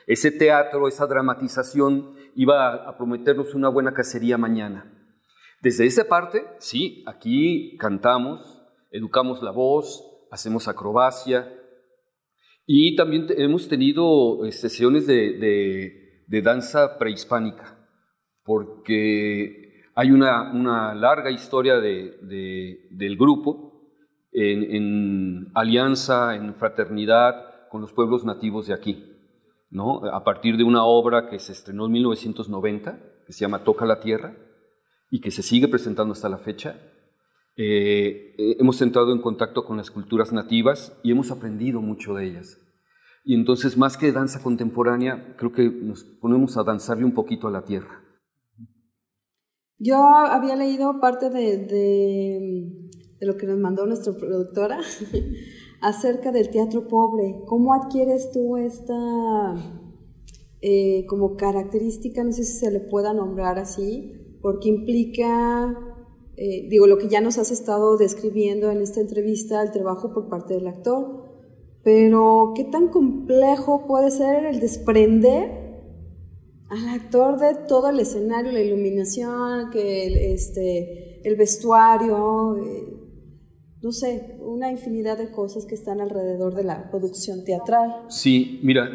ese 0.07 0.31
teatro, 0.31 0.87
esa 0.87 1.05
dramatización 1.07 2.13
iba 2.35 2.75
a 2.87 2.97
prometernos 2.97 3.53
una 3.55 3.69
buena 3.69 3.93
cacería 3.93 4.37
mañana. 4.37 4.96
Desde 5.67 5.85
esa 5.85 6.05
parte, 6.05 6.45
sí, 6.59 7.03
aquí 7.05 7.75
cantamos, 7.75 8.63
educamos 8.89 9.43
la 9.43 9.51
voz, 9.51 10.01
hacemos 10.31 10.69
acrobacia, 10.69 11.53
y 12.65 12.95
también 12.95 13.27
hemos 13.35 13.67
tenido 13.67 14.45
eh, 14.45 14.53
sesiones 14.53 15.05
de, 15.07 16.23
danza 16.41 16.97
prehispánica, 16.97 17.85
porque 18.45 19.83
hay 19.93 20.11
una, 20.11 20.95
larga 20.95 21.31
historia 21.31 21.81
del 21.81 23.17
grupo 23.19 23.91
en, 24.31 25.51
alianza, 25.53 26.37
en 26.37 26.55
fraternidad 26.55 27.67
con 27.69 27.81
los 27.81 27.91
pueblos 27.91 28.23
nativos 28.23 28.67
de 28.67 28.73
aquí. 28.73 29.03
¿no? 29.69 30.05
A 30.13 30.23
partir 30.23 30.55
de 30.55 30.63
una 30.63 30.85
obra 30.85 31.29
que 31.29 31.39
se 31.39 31.51
estrenó 31.51 31.87
en 31.87 31.91
1990, 31.91 32.99
que 33.25 33.33
se 33.33 33.41
llama 33.41 33.65
Toca 33.65 33.85
la 33.85 33.99
Tierra, 33.99 34.46
y 35.09 35.21
que 35.21 35.31
se 35.31 35.43
sigue 35.43 35.67
presentando 35.67 36.13
hasta 36.13 36.29
la 36.29 36.37
fecha, 36.37 36.79
eh, 37.55 38.35
eh, 38.37 38.57
hemos 38.59 38.81
entrado 38.81 39.11
en 39.11 39.21
contacto 39.21 39.65
con 39.65 39.77
las 39.77 39.89
culturas 39.89 40.31
nativas 40.31 40.97
y 41.03 41.11
hemos 41.11 41.31
aprendido 41.31 41.81
mucho 41.81 42.13
de 42.13 42.27
ellas. 42.27 42.59
Y 43.23 43.33
entonces, 43.33 43.77
más 43.77 43.97
que 43.97 44.11
danza 44.11 44.41
contemporánea, 44.41 45.35
creo 45.37 45.51
que 45.51 45.69
nos 45.69 46.03
ponemos 46.03 46.55
a 46.57 46.63
danzarle 46.63 47.03
un 47.03 47.13
poquito 47.13 47.47
a 47.47 47.51
la 47.51 47.65
tierra. 47.65 48.03
Yo 49.79 49.97
había 49.97 50.55
leído 50.55 50.99
parte 50.99 51.29
de, 51.29 51.57
de, 51.57 53.25
lo 53.25 53.37
que 53.37 53.47
nos 53.47 53.59
mandó 53.59 53.85
nuestra 53.85 54.13
productora 54.13 54.79
acerca 55.81 56.31
del 56.31 56.49
teatro 56.49 56.87
pobre. 56.87 57.41
¿Cómo 57.45 57.73
adquieres 57.73 58.31
tú 58.31 58.57
esta 58.57 58.95
eh, 60.61 61.05
como 61.07 61.35
característica, 61.35 62.23
no 62.23 62.31
sé 62.31 62.43
si 62.43 62.57
se 62.59 62.71
le 62.71 62.79
pueda 62.79 63.13
nombrar 63.13 63.59
así, 63.59 64.13
porque 64.41 64.69
implica 64.69 65.87
eh, 66.39 66.67
digo, 66.69 66.85
lo 66.85 66.99
que 66.99 67.09
ya 67.09 67.19
nos 67.19 67.39
has 67.39 67.49
estado 67.49 67.97
describiendo 67.97 68.69
en 68.69 68.79
esta 68.81 69.01
entrevista, 69.01 69.63
el 69.63 69.71
trabajo 69.71 70.13
por 70.13 70.29
parte 70.29 70.53
del 70.53 70.67
actor, 70.67 71.23
pero 71.83 72.53
qué 72.55 72.63
tan 72.63 72.89
complejo 72.89 73.87
puede 73.87 74.11
ser 74.11 74.45
el 74.45 74.59
desprender 74.59 75.65
al 76.69 76.89
actor 76.89 77.39
de 77.39 77.55
todo 77.67 77.89
el 77.89 77.99
escenario, 77.99 78.51
la 78.51 78.61
iluminación, 78.61 79.71
que 79.71 80.05
el, 80.05 80.15
este, 80.15 81.27
el 81.27 81.35
vestuario, 81.37 82.57
eh, 82.57 82.93
no 83.81 83.91
sé, 83.91 84.37
una 84.39 84.69
infinidad 84.69 85.17
de 85.17 85.31
cosas 85.31 85.65
que 85.65 85.73
están 85.73 86.01
alrededor 86.01 86.53
de 86.53 86.65
la 86.65 86.91
producción 86.91 87.45
teatral. 87.45 88.05
Sí, 88.09 88.59
mira, 88.61 88.89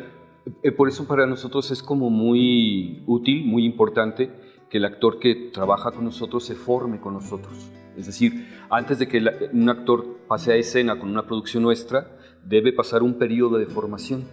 eh, 0.62 0.70
por 0.70 0.88
eso 0.88 1.08
para 1.08 1.26
nosotros 1.26 1.72
es 1.72 1.82
como 1.82 2.08
muy 2.08 3.02
útil, 3.08 3.46
muy 3.46 3.64
importante 3.64 4.30
que 4.72 4.78
el 4.78 4.86
actor 4.86 5.18
que 5.18 5.50
trabaja 5.52 5.90
con 5.90 6.06
nosotros 6.06 6.46
se 6.46 6.54
forme 6.54 6.98
con 6.98 7.12
nosotros. 7.12 7.70
Es 7.94 8.06
decir, 8.06 8.48
antes 8.70 8.98
de 8.98 9.06
que 9.06 9.22
un 9.52 9.68
actor 9.68 10.20
pase 10.26 10.50
a 10.50 10.56
escena 10.56 10.98
con 10.98 11.10
una 11.10 11.26
producción 11.26 11.62
nuestra, 11.62 12.16
debe 12.42 12.72
pasar 12.72 13.02
un 13.02 13.18
periodo 13.18 13.58
de 13.58 13.66
formación. 13.66 14.24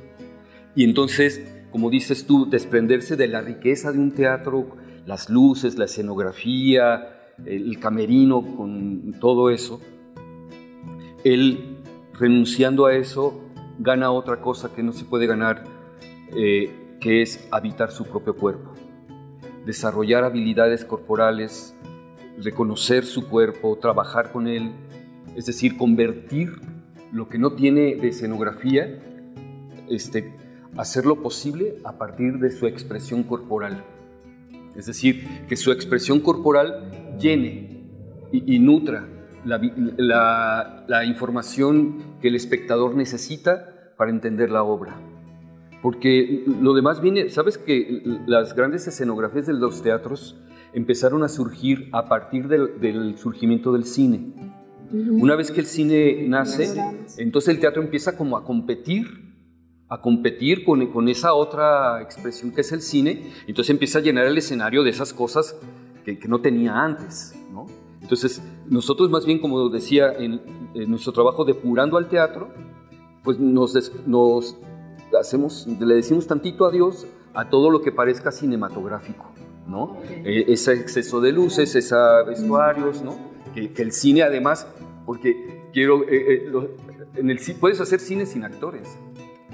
Y 0.76 0.86
entonces, 0.86 1.46
como 1.74 1.90
dices 1.90 2.26
tú, 2.26 2.50
desprenderse 2.50 3.18
de 3.18 3.28
la 3.28 3.42
riqueza 3.42 3.92
de 3.92 4.00
un 4.00 4.12
teatro, 4.14 4.78
las 5.06 5.30
luces, 5.30 5.78
la 5.78 5.84
escenografía, 5.84 7.34
el 7.46 7.78
camerino, 7.78 8.42
con 8.56 9.16
todo 9.20 9.50
eso, 9.50 9.82
él 11.26 11.80
renunciando 12.14 12.86
a 12.86 12.96
eso 12.96 13.42
gana 13.78 14.10
otra 14.12 14.40
cosa 14.40 14.74
que 14.74 14.84
no 14.84 14.94
se 14.94 15.04
puede 15.04 15.28
ganar, 15.28 15.66
eh, 16.34 16.96
que 17.02 17.22
es 17.24 17.46
habitar 17.52 17.92
su 17.92 18.06
propio 18.06 18.38
cuerpo 18.38 18.79
desarrollar 19.70 20.24
habilidades 20.24 20.84
corporales, 20.84 21.76
reconocer 22.40 23.06
su 23.06 23.28
cuerpo, 23.28 23.78
trabajar 23.80 24.32
con 24.32 24.48
él, 24.48 24.72
es 25.36 25.46
decir, 25.46 25.78
convertir 25.78 26.54
lo 27.12 27.30
que 27.30 27.38
no 27.38 27.52
tiene 27.54 27.94
de 27.94 28.08
escenografía, 28.08 29.00
este, 29.88 30.34
hacerlo 30.76 31.22
posible 31.22 31.76
a 31.84 32.00
partir 32.00 32.40
de 32.40 32.50
su 32.50 32.66
expresión 32.66 33.22
corporal. 33.22 33.84
Es 34.76 34.88
decir, 34.88 35.28
que 35.48 35.56
su 35.56 35.72
expresión 35.72 36.20
corporal 36.20 37.18
llene 37.20 37.84
y, 38.32 38.58
nutra 38.58 39.08
la, 39.46 40.84
la, 40.88 41.06
información 41.06 42.18
que 42.22 42.30
el 42.30 42.36
espectador 42.36 42.96
necesita 42.96 43.94
para 43.98 44.10
entender 44.10 44.50
la 44.50 44.64
obra. 44.64 44.96
Porque 45.82 46.44
lo 46.62 46.74
demás 46.74 47.02
viene, 47.02 47.30
sabes 47.30 47.58
que 47.58 48.02
las 48.28 48.56
grandes 48.56 48.86
escenografías 48.88 49.48
de 49.48 49.54
los 49.54 49.82
teatros 49.82 50.38
empezaron 50.74 51.24
a 51.24 51.30
surgir 51.30 51.90
a 51.94 52.08
partir 52.10 52.48
del, 52.48 53.18
surgimiento 53.18 53.72
del 53.72 53.86
cine. 53.86 54.34
Una 54.92 55.36
vez 55.36 55.52
que 55.52 55.62
el 55.62 55.68
cine 55.68 56.26
nace, 56.28 56.76
entonces 57.18 57.54
el 57.54 57.60
teatro 57.60 57.82
empieza 57.82 58.18
como 58.18 58.36
a 58.38 58.44
competir, 58.44 59.08
a 59.88 60.02
competir 60.02 60.66
con, 60.66 60.86
con 60.88 61.08
esa 61.08 61.34
otra 61.34 62.02
expresión 62.02 62.52
que 62.52 62.62
es 62.62 62.72
el 62.72 62.82
cine, 62.82 63.32
entonces 63.48 63.70
empieza 63.70 64.00
a 64.00 64.02
llenar 64.02 64.26
el 64.26 64.38
escenario 64.38 64.84
de 64.84 64.90
esas 64.90 65.14
cosas 65.14 65.56
que, 66.04 66.20
que 66.20 66.28
no 66.28 66.42
tenía 66.42 66.76
antes, 66.76 67.36
¿no? 67.52 67.68
Entonces, 68.02 68.42
nosotros 68.68 69.10
más 69.12 69.26
bien, 69.26 69.40
como 69.40 69.70
decía, 69.70 70.12
en, 70.14 70.42
nuestro 70.90 71.12
trabajo 71.12 71.46
depurando 71.46 71.98
al 71.98 72.10
teatro, 72.10 72.50
pues 73.24 73.40
nos, 73.40 73.92
nos 74.08 74.58
hacemos, 75.18 75.68
le 75.68 75.96
decimos 75.96 76.28
tantito 76.28 76.66
adiós 76.66 77.08
a 77.34 77.50
todo 77.50 77.70
lo 77.70 77.82
que 77.82 77.92
parezca 77.92 78.32
cinematográfico, 78.32 79.32
¿no? 79.68 79.98
Eh, 80.08 80.46
ese 80.48 80.74
exceso 80.74 81.22
de 81.22 81.32
luces, 81.32 81.76
esos 81.76 82.28
vestuarios, 82.28 83.02
¿no? 83.02 83.18
Que, 83.54 83.72
el 83.78 83.92
cine 83.92 84.24
además, 84.24 84.68
porque 85.06 85.64
quiero, 85.74 86.04
eh, 86.04 86.46
eh, 86.46 86.52
en 87.16 87.30
el, 87.30 87.40
puedes 87.60 87.80
hacer 87.82 88.00
cine 88.00 88.26
sin 88.26 88.44
actores. 88.44 88.98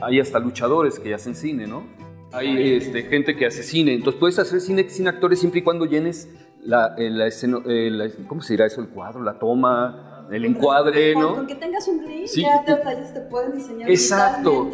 Hay 0.01 0.19
hasta 0.19 0.39
luchadores 0.39 0.99
que 0.99 1.13
hacen 1.13 1.35
cine, 1.35 1.67
¿no? 1.67 1.83
Hay 2.31 2.73
este, 2.73 3.03
gente 3.03 3.35
que 3.37 3.45
hace 3.45 3.63
cine. 3.63 3.93
Entonces 3.93 4.19
puedes 4.19 4.37
hacer 4.39 4.59
cine 4.59 4.89
sin 4.89 5.07
actores 5.07 5.39
siempre 5.39 5.61
y 5.61 5.63
cuando 5.63 5.85
llenes 5.85 6.29
la, 6.61 6.95
la, 6.97 7.27
escena, 7.27 7.59
¿cómo 8.27 8.41
se 8.41 8.53
dirá 8.53 8.65
eso? 8.65 8.81
El 8.81 8.89
cuadro, 8.89 9.21
la 9.21 9.39
toma, 9.39 10.14
el 10.31 10.45
encuadre, 10.45 11.15
¿no? 11.15 11.35
Con 11.35 11.47
que 11.47 11.55
tengas 11.55 11.87
un 11.87 12.03
gris, 12.03 12.31
sí. 12.31 12.41
ya 12.41 12.63
te 12.65 13.21
pueden 13.21 13.53
diseñar 13.53 13.89
Exacto. 13.89 14.69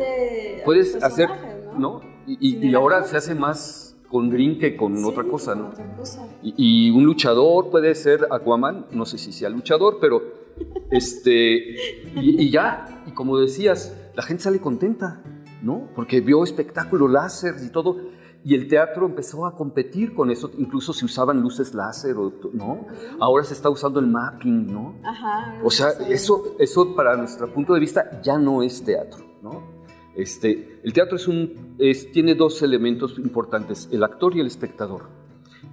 Puedes 0.66 1.02
hacer, 1.04 1.30
¿no? 1.78 2.02
Y, 2.28 2.68
y, 2.68 2.74
ahora 2.76 3.04
se 3.04 3.18
hace 3.18 3.36
más 3.36 3.98
con 4.08 4.30
green 4.30 4.58
que 4.60 4.76
con 4.78 5.04
otra 5.04 5.24
cosa, 5.24 5.56
¿no? 5.56 5.70
Otra 5.70 5.96
cosa. 5.96 6.28
Y, 6.44 6.54
y, 6.88 6.92
un 6.92 7.06
luchador 7.06 7.70
puede 7.70 7.96
ser 7.96 8.28
Aquaman, 8.30 8.86
no 8.92 9.06
sé 9.06 9.18
si 9.18 9.32
sea 9.32 9.50
luchador, 9.50 9.98
pero 10.00 10.22
este, 10.92 11.76
y, 12.16 12.50
ya, 12.50 13.04
y 13.08 13.12
como 13.12 13.38
decías, 13.38 13.96
la 14.16 14.24
gente 14.24 14.44
sale 14.44 14.60
contenta, 14.60 15.22
¿no? 15.62 15.90
Porque 15.96 16.22
vio 16.22 16.44
espectáculo 16.44 17.08
láser 17.08 17.56
y 17.66 17.70
todo 17.70 17.98
y 18.43 18.56
el 18.56 18.67
teatro 18.67 19.06
empezó 19.06 19.45
a 19.45 19.56
competir 19.56 20.15
con 20.15 20.32
eso, 20.32 20.49
incluso 20.58 20.93
se 20.93 21.06
usaban 21.06 21.41
luces 21.41 21.73
láser, 21.73 22.15
¿no? 22.54 22.88
Ahora 23.19 23.43
se 23.43 23.54
está 23.54 23.69
usando 23.69 23.99
el 23.99 24.08
mapping, 24.08 24.65
¿no? 24.67 24.95
Ajá. 25.04 25.62
O 25.63 25.69
sea, 25.69 25.89
eso, 26.10 26.56
eso 26.58 26.95
para 26.95 27.15
nuestro 27.15 27.51
punto 27.54 27.73
de 27.73 27.80
vista 27.80 28.21
ya 28.23 28.38
no 28.38 28.63
es 28.63 28.84
teatro, 28.84 29.23
¿no? 29.43 29.82
Este, 30.15 30.80
el 30.84 30.91
teatro 30.91 31.15
es 31.15 31.27
un, 31.27 31.75
es, 31.77 32.12
tiene 32.12 32.36
dos 32.36 32.62
elementos 32.63 33.17
importantes, 33.19 33.88
el 33.91 34.04
actor 34.04 34.36
y 34.36 34.39
el 34.39 34.47
espectador. 34.47 35.04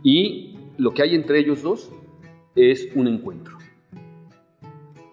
Y 0.03 0.59
lo 0.77 0.93
que 0.93 1.03
hay 1.03 1.15
entre 1.15 1.41
ellos 1.41 1.63
dos 1.63 1.91
es 2.55 2.89
un 2.95 3.09
encuentro. 3.09 3.57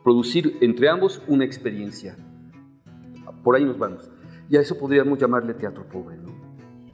Producir 0.04 0.58
entre 0.62 0.90
ambos 0.90 1.22
una 1.28 1.46
experiencia. 1.46 2.18
Por 3.44 3.56
ahí 3.56 3.64
nos 3.64 3.78
vamos. 3.78 4.10
Y 4.50 4.58
a 4.58 4.62
eso 4.62 4.78
podríamos 4.78 5.18
llamarle 5.18 5.54
teatro 5.54 5.88
pobre. 5.88 6.15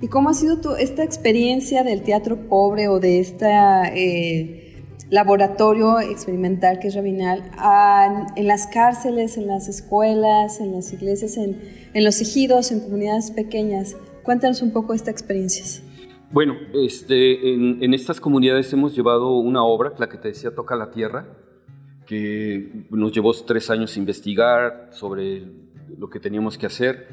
¿Y 0.01 0.07
cómo 0.07 0.29
ha 0.29 0.33
sido 0.33 0.59
tu, 0.59 0.71
esta 0.71 1.03
experiencia 1.03 1.83
del 1.83 2.01
teatro 2.01 2.47
pobre 2.49 2.87
o 2.87 2.99
de 2.99 3.19
este 3.19 4.83
laboratorio 5.11 5.99
experimental 5.99 6.79
que 6.79 6.87
es 6.87 6.95
Rabinal 6.95 7.51
en 8.35 8.47
las 8.47 8.65
cárceles, 8.65 9.37
en 9.37 9.45
las 9.45 9.67
escuelas, 9.67 10.59
en 10.59 10.71
las 10.71 10.91
iglesias, 10.91 11.37
en, 11.37 11.59
los 11.93 12.19
ejidos, 12.19 12.71
en 12.71 12.79
comunidades 12.79 13.29
pequeñas? 13.29 13.95
Cuéntanos 14.23 14.63
un 14.63 14.71
poco 14.71 14.95
esta 14.95 15.11
experiencia. 15.11 15.85
Bueno, 16.31 16.55
este, 16.73 17.53
en, 17.53 17.83
en 17.83 17.93
estas 17.93 18.19
comunidades 18.19 18.73
hemos 18.73 18.95
llevado 18.95 19.37
una 19.37 19.63
obra, 19.63 19.93
la 19.99 20.09
que 20.09 20.17
te 20.17 20.29
decía 20.29 20.55
Toca 20.55 20.75
la 20.75 20.89
Tierra, 20.89 21.27
que 22.07 22.87
nos 22.89 23.11
llevó 23.11 23.33
tres 23.33 23.69
años 23.69 23.97
investigar 23.97 24.89
sobre 24.91 25.43
lo 25.95 26.09
que 26.09 26.19
teníamos 26.19 26.57
que 26.57 26.65
hacer. 26.65 27.07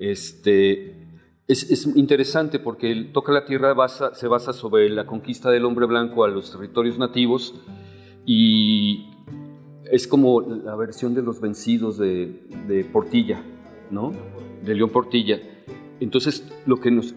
Este, 0.00 1.01
es, 1.48 1.86
interesante 1.96 2.58
porque 2.58 2.90
el 2.90 3.12
Toca 3.12 3.32
la 3.32 3.44
Tierra 3.44 3.74
se 3.88 4.28
basa 4.28 4.52
sobre 4.52 4.88
la 4.88 5.06
conquista 5.06 5.50
del 5.50 5.64
hombre 5.64 5.86
blanco 5.86 6.24
a 6.24 6.28
los 6.28 6.52
territorios 6.52 6.98
nativos 6.98 7.54
y 8.24 9.10
es 9.90 10.06
como 10.06 10.40
la 10.40 10.76
versión 10.76 11.14
de 11.14 11.22
los 11.22 11.40
vencidos 11.40 11.98
de, 11.98 12.88
Portilla, 12.92 13.42
¿no? 13.90 14.12
De 14.64 14.74
León 14.74 14.90
Portilla. 14.90 15.40
Entonces, 16.00 16.44
lo 16.66 16.80
que 16.80 16.90
nos, 16.90 17.14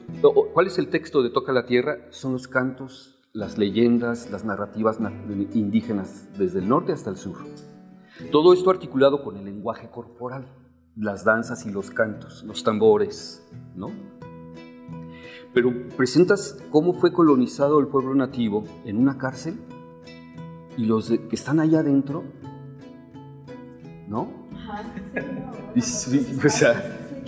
¿cuál 0.53 0.67
es 0.67 0.77
el 0.77 0.89
texto 0.89 1.23
de 1.23 1.29
Toca 1.29 1.53
la 1.53 1.65
Tierra? 1.65 1.99
Son 2.09 2.33
los 2.33 2.47
cantos, 2.47 3.19
las 3.33 3.57
leyendas, 3.57 4.29
las 4.31 4.43
narrativas 4.43 4.99
indígenas 5.53 6.27
desde 6.37 6.59
el 6.59 6.67
norte 6.67 6.91
hasta 6.91 7.09
el 7.09 7.17
sur. 7.17 7.37
Todo 8.31 8.53
esto 8.53 8.69
articulado 8.69 9.23
con 9.23 9.37
el 9.37 9.45
lenguaje 9.45 9.89
corporal, 9.89 10.45
las 10.95 11.25
danzas 11.25 11.65
y 11.65 11.71
los 11.71 11.91
cantos, 11.91 12.43
los 12.43 12.63
tambores, 12.63 13.45
¿no? 13.75 13.91
Pero 15.55 15.73
presentas 15.95 16.61
cómo 16.69 16.93
fue 16.93 17.13
colonizado 17.13 17.79
el 17.79 17.87
pueblo 17.87 18.13
nativo 18.13 18.65
en 18.83 18.97
una 18.97 19.17
cárcel 19.17 19.57
y 20.77 20.85
los 20.85 21.09
que 21.09 21.35
están 21.35 21.61
allá 21.61 21.79
adentro, 21.79 22.25
¿no? 24.09 24.27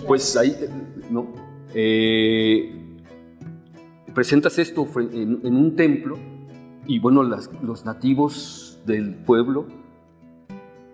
pues 0.06 0.36
ahí, 0.36 0.54
¿no? 1.10 1.28
Eh, 1.72 2.98
presentas 4.14 4.58
esto 4.58 4.86
en, 4.96 5.46
un 5.46 5.74
templo 5.74 6.18
y 6.86 6.98
bueno, 6.98 7.22
los 7.22 7.86
nativos 7.86 8.78
del 8.84 9.14
pueblo, 9.14 9.64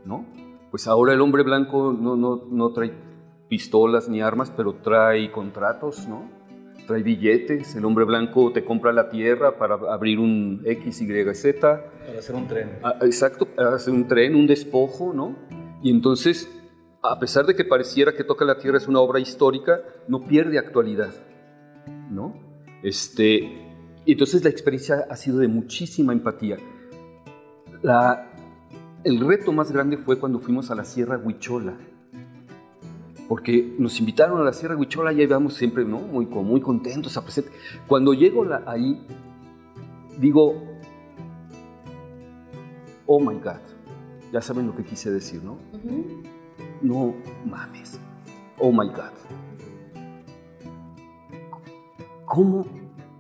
¿no? 0.04 0.24
Pues 0.70 0.86
ahora 0.86 1.14
el 1.14 1.20
hombre 1.20 1.42
blanco 1.42 1.92
no, 1.92 2.14
no, 2.14 2.44
no 2.48 2.72
trae 2.72 2.92
pistolas 3.48 4.08
ni 4.08 4.20
armas, 4.20 4.52
pero 4.56 4.74
trae 4.74 5.32
contratos, 5.32 6.06
¿no? 6.06 6.43
Trae 6.86 7.02
billetes, 7.02 7.74
el 7.74 7.84
hombre 7.84 8.04
blanco 8.04 8.52
te 8.52 8.64
compra 8.64 8.92
la 8.92 9.08
tierra 9.08 9.56
para 9.56 9.74
abrir 9.74 10.18
un 10.18 10.62
X, 10.64 11.00
Y, 11.02 11.34
Z. 11.34 11.60
Para 12.06 12.18
hacer 12.18 12.34
un 12.34 12.46
tren. 12.46 12.78
Ah, 12.82 12.96
exacto, 13.02 13.46
para 13.46 13.74
hacer 13.74 13.92
un 13.92 14.06
tren, 14.06 14.34
un 14.34 14.46
despojo, 14.46 15.12
¿no? 15.12 15.36
Y 15.82 15.90
entonces, 15.90 16.48
a 17.02 17.18
pesar 17.18 17.46
de 17.46 17.54
que 17.54 17.64
pareciera 17.64 18.14
que 18.14 18.24
Toca 18.24 18.44
la 18.44 18.58
Tierra 18.58 18.78
es 18.78 18.88
una 18.88 19.00
obra 19.00 19.20
histórica, 19.20 19.80
no 20.08 20.24
pierde 20.24 20.58
actualidad, 20.58 21.12
¿no? 22.10 22.34
Este, 22.82 23.64
entonces 24.06 24.44
la 24.44 24.50
experiencia 24.50 25.06
ha 25.08 25.16
sido 25.16 25.38
de 25.38 25.48
muchísima 25.48 26.12
empatía. 26.12 26.58
La, 27.82 28.30
el 29.04 29.20
reto 29.20 29.52
más 29.52 29.72
grande 29.72 29.96
fue 29.96 30.18
cuando 30.18 30.38
fuimos 30.38 30.70
a 30.70 30.74
la 30.74 30.84
Sierra 30.84 31.18
Huichola 31.18 31.76
porque 33.28 33.74
nos 33.78 33.98
invitaron 34.00 34.40
a 34.40 34.44
la 34.44 34.52
Sierra 34.52 34.76
Huichola 34.76 35.12
y 35.12 35.20
ahí 35.20 35.26
vamos 35.26 35.54
siempre, 35.54 35.84
¿no? 35.84 35.98
Muy, 36.00 36.26
muy 36.26 36.60
contentos 36.60 37.16
a. 37.16 37.24
Cuando 37.86 38.12
llego 38.12 38.44
ahí, 38.66 39.06
digo, 40.18 40.62
oh 43.06 43.20
my 43.20 43.34
God, 43.36 43.60
ya 44.32 44.40
saben 44.40 44.66
lo 44.66 44.76
que 44.76 44.84
quise 44.84 45.10
decir, 45.10 45.42
¿no? 45.42 45.58
No 46.82 47.14
mames, 47.46 47.98
oh 48.58 48.72
my 48.72 48.88
God. 48.88 49.12
¿Cómo 52.26 52.66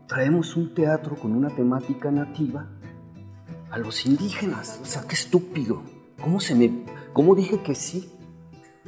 traemos 0.06 0.56
un 0.56 0.74
teatro 0.74 1.16
con 1.16 1.32
una 1.32 1.48
temática 1.48 2.10
nativa 2.10 2.66
a 3.70 3.78
los 3.78 4.06
indígenas? 4.06 4.80
O 4.82 4.86
sea, 4.86 5.02
qué 5.06 5.14
estúpido. 5.14 5.82
¿Cómo 6.20 6.40
se 6.40 6.54
me... 6.54 6.84
¿Cómo 7.12 7.34
dije 7.34 7.62
que 7.62 7.74
sí? 7.74 8.10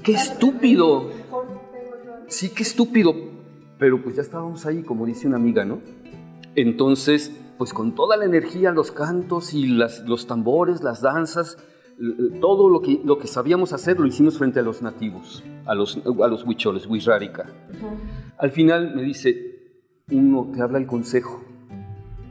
¡Qué 0.02 0.12
estúpido! 0.12 1.10
Sí, 2.28 2.50
qué 2.50 2.62
estúpido. 2.62 3.14
Pero 3.78 4.02
pues 4.02 4.16
ya 4.16 4.22
estábamos 4.22 4.66
ahí, 4.66 4.82
como 4.82 5.06
dice 5.06 5.26
una 5.26 5.36
amiga, 5.36 5.64
¿no? 5.64 5.80
Entonces, 6.54 7.32
pues 7.58 7.72
con 7.72 7.94
toda 7.94 8.16
la 8.16 8.24
energía, 8.24 8.72
los 8.72 8.90
cantos 8.90 9.52
y 9.54 9.66
las, 9.66 10.00
los 10.00 10.26
tambores, 10.26 10.82
las 10.82 11.02
danzas, 11.02 11.58
todo 12.40 12.68
lo 12.68 12.80
que, 12.80 13.00
lo 13.04 13.18
que 13.18 13.26
sabíamos 13.26 13.72
hacer 13.72 13.98
lo 13.98 14.06
hicimos 14.06 14.38
frente 14.38 14.60
a 14.60 14.62
los 14.62 14.82
nativos, 14.82 15.42
a 15.64 15.74
los, 15.74 15.98
a 15.98 16.28
los 16.28 16.44
huicholes, 16.44 16.86
huizrárica. 16.86 17.46
Al 18.38 18.50
final 18.50 18.94
me 18.94 19.02
dice, 19.02 19.80
uno 20.10 20.50
te 20.54 20.60
habla 20.60 20.78
el 20.78 20.86
consejo. 20.86 21.42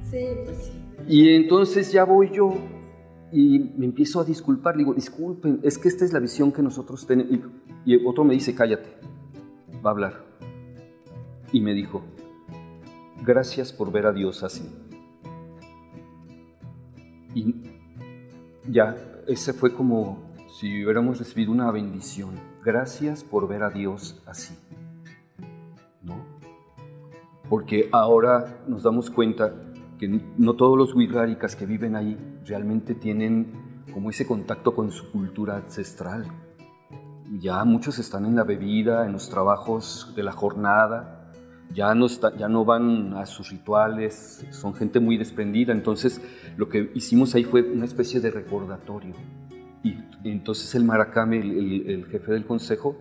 Sí, 0.09 0.19
pues 0.43 0.57
sí. 0.57 0.71
Y 1.07 1.35
entonces 1.35 1.91
ya 1.91 2.03
voy 2.03 2.31
yo 2.31 2.53
y 3.31 3.59
me 3.77 3.85
empiezo 3.85 4.19
a 4.19 4.23
disculpar, 4.23 4.77
digo, 4.77 4.93
disculpen, 4.93 5.59
es 5.63 5.77
que 5.77 5.87
esta 5.87 6.05
es 6.05 6.13
la 6.13 6.19
visión 6.19 6.51
que 6.51 6.61
nosotros 6.61 7.05
tenemos. 7.05 7.49
Y, 7.85 8.05
otro 8.05 8.23
me 8.23 8.33
dice, 8.33 8.53
cállate, 8.53 8.89
va 9.85 9.89
a 9.89 9.93
hablar. 9.93 10.25
Y 11.51 11.61
me 11.61 11.73
dijo, 11.73 12.03
gracias 13.25 13.73
por 13.73 13.91
ver 13.91 14.05
a 14.05 14.13
Dios 14.13 14.43
así. 14.43 14.63
Y 17.33 17.55
ya, 18.69 18.95
ese 19.27 19.53
fue 19.53 19.73
como 19.73 20.31
si 20.59 20.83
hubiéramos 20.83 21.19
recibido 21.19 21.51
una 21.51 21.71
bendición. 21.71 22.35
Gracias 22.63 23.23
por 23.23 23.47
ver 23.47 23.63
a 23.63 23.69
Dios 23.69 24.21
así. 24.25 24.55
¿No? 26.01 26.15
Porque 27.49 27.89
ahora 27.91 28.63
nos 28.67 28.83
damos 28.83 29.09
cuenta 29.09 29.53
que 29.99 30.21
no 30.37 30.53
todos 30.53 30.77
los 30.77 30.95
wixárikas 30.95 31.55
que 31.55 31.65
viven 31.65 31.95
ahí 31.95 32.17
realmente 32.45 32.95
tienen 32.95 33.83
como 33.93 34.09
ese 34.09 34.25
contacto 34.25 34.75
con 34.75 34.91
su 34.91 35.11
cultura 35.11 35.57
ancestral. 35.57 36.25
Ya 37.39 37.63
muchos 37.65 37.99
están 37.99 38.25
en 38.25 38.35
la 38.35 38.43
bebida, 38.43 39.05
en 39.05 39.13
los 39.13 39.29
trabajos 39.29 40.13
de 40.15 40.23
la 40.23 40.31
jornada, 40.31 41.31
ya 41.73 41.95
no, 41.95 42.07
ya 42.07 42.47
no 42.47 42.65
van 42.65 43.13
a 43.15 43.25
sus 43.25 43.49
rituales, 43.49 44.45
son 44.51 44.73
gente 44.75 44.99
muy 44.99 45.17
desprendida. 45.17 45.73
Entonces, 45.73 46.21
lo 46.57 46.69
que 46.69 46.91
hicimos 46.93 47.33
ahí 47.35 47.43
fue 47.43 47.63
una 47.63 47.85
especie 47.85 48.19
de 48.19 48.31
recordatorio. 48.31 49.15
Y 49.83 49.97
entonces 50.23 50.73
el 50.75 50.83
Maracame, 50.83 51.37
el, 51.37 52.05
jefe 52.05 52.31
del 52.31 52.45
consejo, 52.45 52.97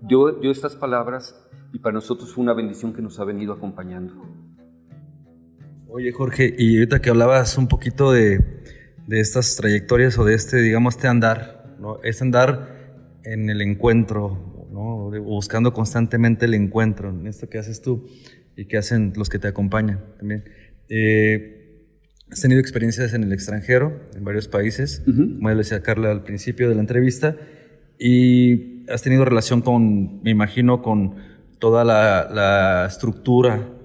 dio, 0.00 0.32
dio 0.32 0.50
estas 0.50 0.74
palabras 0.74 1.38
y 1.72 1.78
para 1.78 1.92
nosotros 1.92 2.32
fue 2.32 2.42
una 2.42 2.54
bendición 2.54 2.94
que 2.94 3.02
nos 3.02 3.20
ha 3.20 3.24
venido 3.24 3.52
acompañando. 3.52 4.14
Oye, 5.96 6.12
Jorge, 6.12 6.54
y 6.58 6.76
ahorita 6.76 7.00
que 7.00 7.08
hablabas 7.08 7.56
un 7.56 7.68
poquito 7.68 8.12
de, 8.12 8.38
de 9.06 9.20
estas 9.20 9.56
trayectorias 9.56 10.18
o 10.18 10.26
de 10.26 10.34
este, 10.34 10.60
digamos, 10.60 10.96
este 10.96 11.08
andar, 11.08 11.74
¿no? 11.80 12.02
Este 12.02 12.22
andar 12.22 13.16
en 13.24 13.48
el 13.48 13.62
encuentro, 13.62 14.68
buscando 15.24 15.72
constantemente 15.72 16.44
el 16.44 16.52
encuentro, 16.52 17.08
en 17.08 17.26
esto 17.26 17.48
que 17.48 17.56
haces 17.56 17.80
tú 17.80 18.06
y 18.58 18.66
que 18.66 18.76
hacen 18.76 19.14
los 19.16 19.30
que 19.30 19.38
te 19.38 19.48
acompañan 19.48 20.04
también. 20.18 20.44
Eh, 20.90 21.86
has 22.30 22.42
tenido 22.42 22.60
experiencias 22.60 23.14
en 23.14 23.24
el 23.24 23.32
extranjero, 23.32 23.98
en 24.14 24.22
varios 24.22 24.48
países, 24.48 25.02
como 25.06 25.48
le 25.48 25.54
decía 25.54 25.80
Carla 25.80 26.10
al 26.10 26.24
principio 26.24 26.68
de 26.68 26.74
la 26.74 26.82
entrevista, 26.82 27.38
y 27.98 28.86
has 28.90 29.00
tenido 29.00 29.24
relación 29.24 29.62
con, 29.62 30.22
me 30.22 30.30
imagino, 30.30 30.82
con 30.82 31.14
toda 31.58 31.84
la, 31.84 32.28
la 32.30 32.86
estructura 32.86 33.75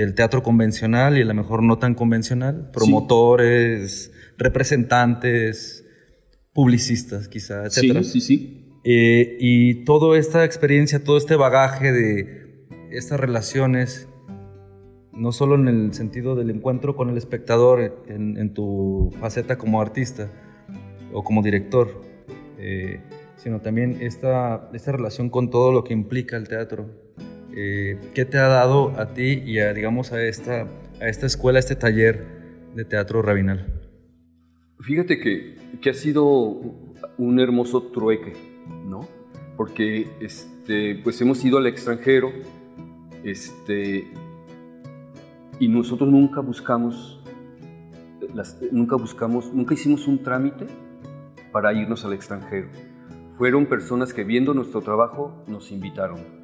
del 0.00 0.14
teatro 0.14 0.42
convencional 0.42 1.18
y 1.18 1.22
a 1.22 1.24
lo 1.24 1.34
mejor 1.34 1.62
no 1.62 1.78
tan 1.78 1.94
convencional, 1.94 2.70
promotores, 2.72 4.12
representantes, 4.38 5.84
publicistas 6.52 7.28
quizá, 7.28 7.64
etc. 7.64 8.02
Sí, 8.02 8.04
sí, 8.04 8.20
sí. 8.20 8.66
Eh, 8.84 9.36
y 9.38 9.84
toda 9.84 10.18
esta 10.18 10.44
experiencia, 10.44 11.04
todo 11.04 11.18
este 11.18 11.36
bagaje 11.36 11.92
de 11.92 12.66
estas 12.90 13.20
relaciones, 13.20 14.08
no 15.12 15.32
solo 15.32 15.54
en 15.56 15.68
el 15.68 15.92
sentido 15.92 16.34
del 16.34 16.50
encuentro 16.50 16.96
con 16.96 17.10
el 17.10 17.18
espectador, 17.18 18.02
en, 18.08 18.54
tu 18.54 19.12
faceta 19.20 19.58
como 19.58 19.82
artista 19.82 20.30
o 21.12 21.22
como 21.22 21.42
director, 21.42 22.02
eh, 22.58 23.00
sino 23.36 23.60
también 23.60 23.98
esta, 24.00 24.70
esta 24.72 24.92
relación 24.92 25.28
con 25.28 25.50
todo 25.50 25.72
lo 25.72 25.84
que 25.84 25.92
implica 25.92 26.36
el 26.36 26.48
teatro. 26.48 26.88
Eh, 27.62 27.98
¿Qué 28.14 28.24
te 28.24 28.38
ha 28.38 28.48
dado 28.48 28.98
a 28.98 29.12
ti 29.12 29.42
y 29.44 29.58
a, 29.58 29.74
digamos, 29.74 30.12
a 30.12 30.22
esta, 30.22 30.66
a 30.98 31.08
esta 31.08 31.26
escuela, 31.26 31.58
a 31.58 31.60
este 31.60 31.76
taller 31.76 32.24
de 32.74 32.86
teatro 32.86 33.20
rabinal? 33.20 33.66
Fíjate 34.80 35.20
que, 35.20 35.56
que 35.82 35.90
ha 35.90 35.94
sido 35.94 36.24
un 37.18 37.38
hermoso 37.38 37.82
trueque 37.92 38.32
¿no? 38.88 39.06
Porque 39.58 40.08
este, 40.20 41.00
pues 41.04 41.20
hemos 41.20 41.44
ido 41.44 41.58
al 41.58 41.66
extranjero 41.66 42.32
este, 43.24 44.10
y 45.58 45.68
nosotros 45.68 46.08
nunca 46.08 46.40
buscamos, 46.40 47.22
nunca 48.72 48.96
buscamos, 48.96 49.52
nunca 49.52 49.74
hicimos 49.74 50.08
un 50.08 50.22
trámite 50.22 50.66
para 51.52 51.74
irnos 51.74 52.06
al 52.06 52.14
extranjero. 52.14 52.68
Fueron 53.36 53.66
personas 53.66 54.14
que 54.14 54.24
viendo 54.24 54.54
nuestro 54.54 54.80
trabajo 54.80 55.44
nos 55.46 55.72
invitaron. 55.72 56.39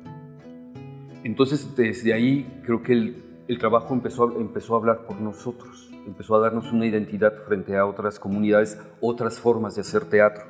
Entonces 1.26 1.74
desde 1.76 2.12
ahí 2.12 2.60
creo 2.64 2.82
que 2.82 2.92
el, 2.92 3.58
trabajo 3.58 3.94
empezó 3.94 4.40
empezó 4.40 4.74
a 4.74 4.78
hablar 4.78 5.06
por 5.06 5.20
nosotros, 5.20 5.90
empezó 6.06 6.36
a 6.36 6.40
darnos 6.40 6.72
una 6.72 6.86
identidad 6.86 7.32
frente 7.46 7.76
a 7.76 7.84
otras 7.84 8.18
comunidades, 8.18 8.78
otras 9.00 9.38
formas 9.40 9.74
de 9.74 9.80
hacer 9.80 10.04
teatro 10.04 10.44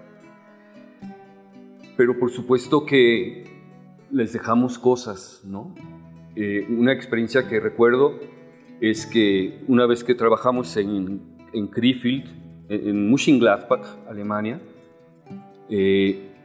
pero 1.96 2.18
por 2.18 2.30
supuesto 2.30 2.84
que 2.84 3.44
les 4.10 4.32
dejamos 4.32 4.78
cosas, 4.78 5.40
¿no? 5.44 5.74
Eh, 6.36 6.66
una 6.68 6.92
experiencia 6.92 7.48
que 7.48 7.58
recuerdo 7.58 8.20
es 8.80 9.06
que 9.06 9.64
una 9.68 9.86
vez 9.86 10.04
que 10.04 10.14
trabajamos 10.14 10.76
en, 10.76 11.22
en 11.54 11.68
Krefeld, 11.68 12.26
en 12.68 13.08
Mönchengladbach, 13.08 13.86
Alemania, 14.08 14.60
eh, 15.70 16.35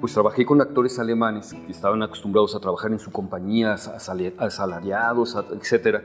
pues 0.00 0.14
trabajé 0.14 0.44
con 0.44 0.60
actores 0.60 0.98
alemanes 0.98 1.54
que 1.54 1.72
estaban 1.72 2.02
acostumbrados 2.02 2.54
a 2.54 2.60
trabajar 2.60 2.92
en 2.92 2.98
su 2.98 3.10
compañía, 3.10 3.74
asalariados, 3.74 5.36
etc. 5.36 6.00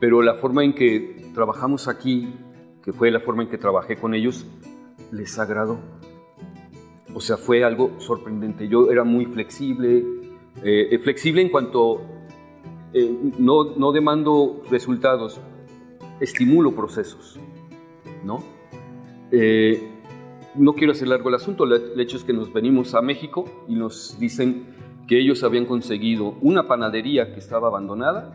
Pero 0.00 0.22
la 0.22 0.34
forma 0.34 0.64
en 0.64 0.74
que 0.74 1.30
trabajamos 1.34 1.88
aquí, 1.88 2.34
que 2.82 2.92
fue 2.92 3.10
la 3.10 3.20
forma 3.20 3.42
en 3.42 3.48
que 3.48 3.58
trabajé 3.58 3.96
con 3.96 4.14
ellos, 4.14 4.46
les 5.12 5.38
agradó. 5.38 5.78
O 7.14 7.20
sea, 7.20 7.36
fue 7.36 7.64
algo 7.64 7.92
sorprendente. 7.98 8.68
Yo 8.68 8.90
era 8.90 9.04
muy 9.04 9.26
flexible, 9.26 9.98
eh, 10.62 10.88
eh, 10.90 10.98
flexible 10.98 11.42
en 11.42 11.48
cuanto 11.48 12.02
eh, 12.92 13.32
no, 13.38 13.76
no 13.76 13.92
demando 13.92 14.62
resultados, 14.70 15.40
estimulo 16.20 16.74
procesos, 16.74 17.38
¿no? 18.24 18.42
No 20.54 20.74
quiero 20.74 20.92
hacer 20.92 21.08
largo 21.08 21.28
el 21.28 21.34
asunto, 21.34 21.64
el 21.64 22.00
hecho 22.00 22.16
es 22.16 22.24
que 22.24 22.32
nos 22.32 22.52
venimos 22.52 22.94
a 22.94 23.02
México 23.02 23.44
y 23.68 23.74
nos 23.74 24.18
dicen 24.18 24.66
que 25.06 25.18
ellos 25.18 25.42
habían 25.42 25.64
conseguido 25.64 26.36
una 26.40 26.68
panadería 26.68 27.32
que 27.32 27.40
estaba 27.40 27.68
abandonada 27.68 28.32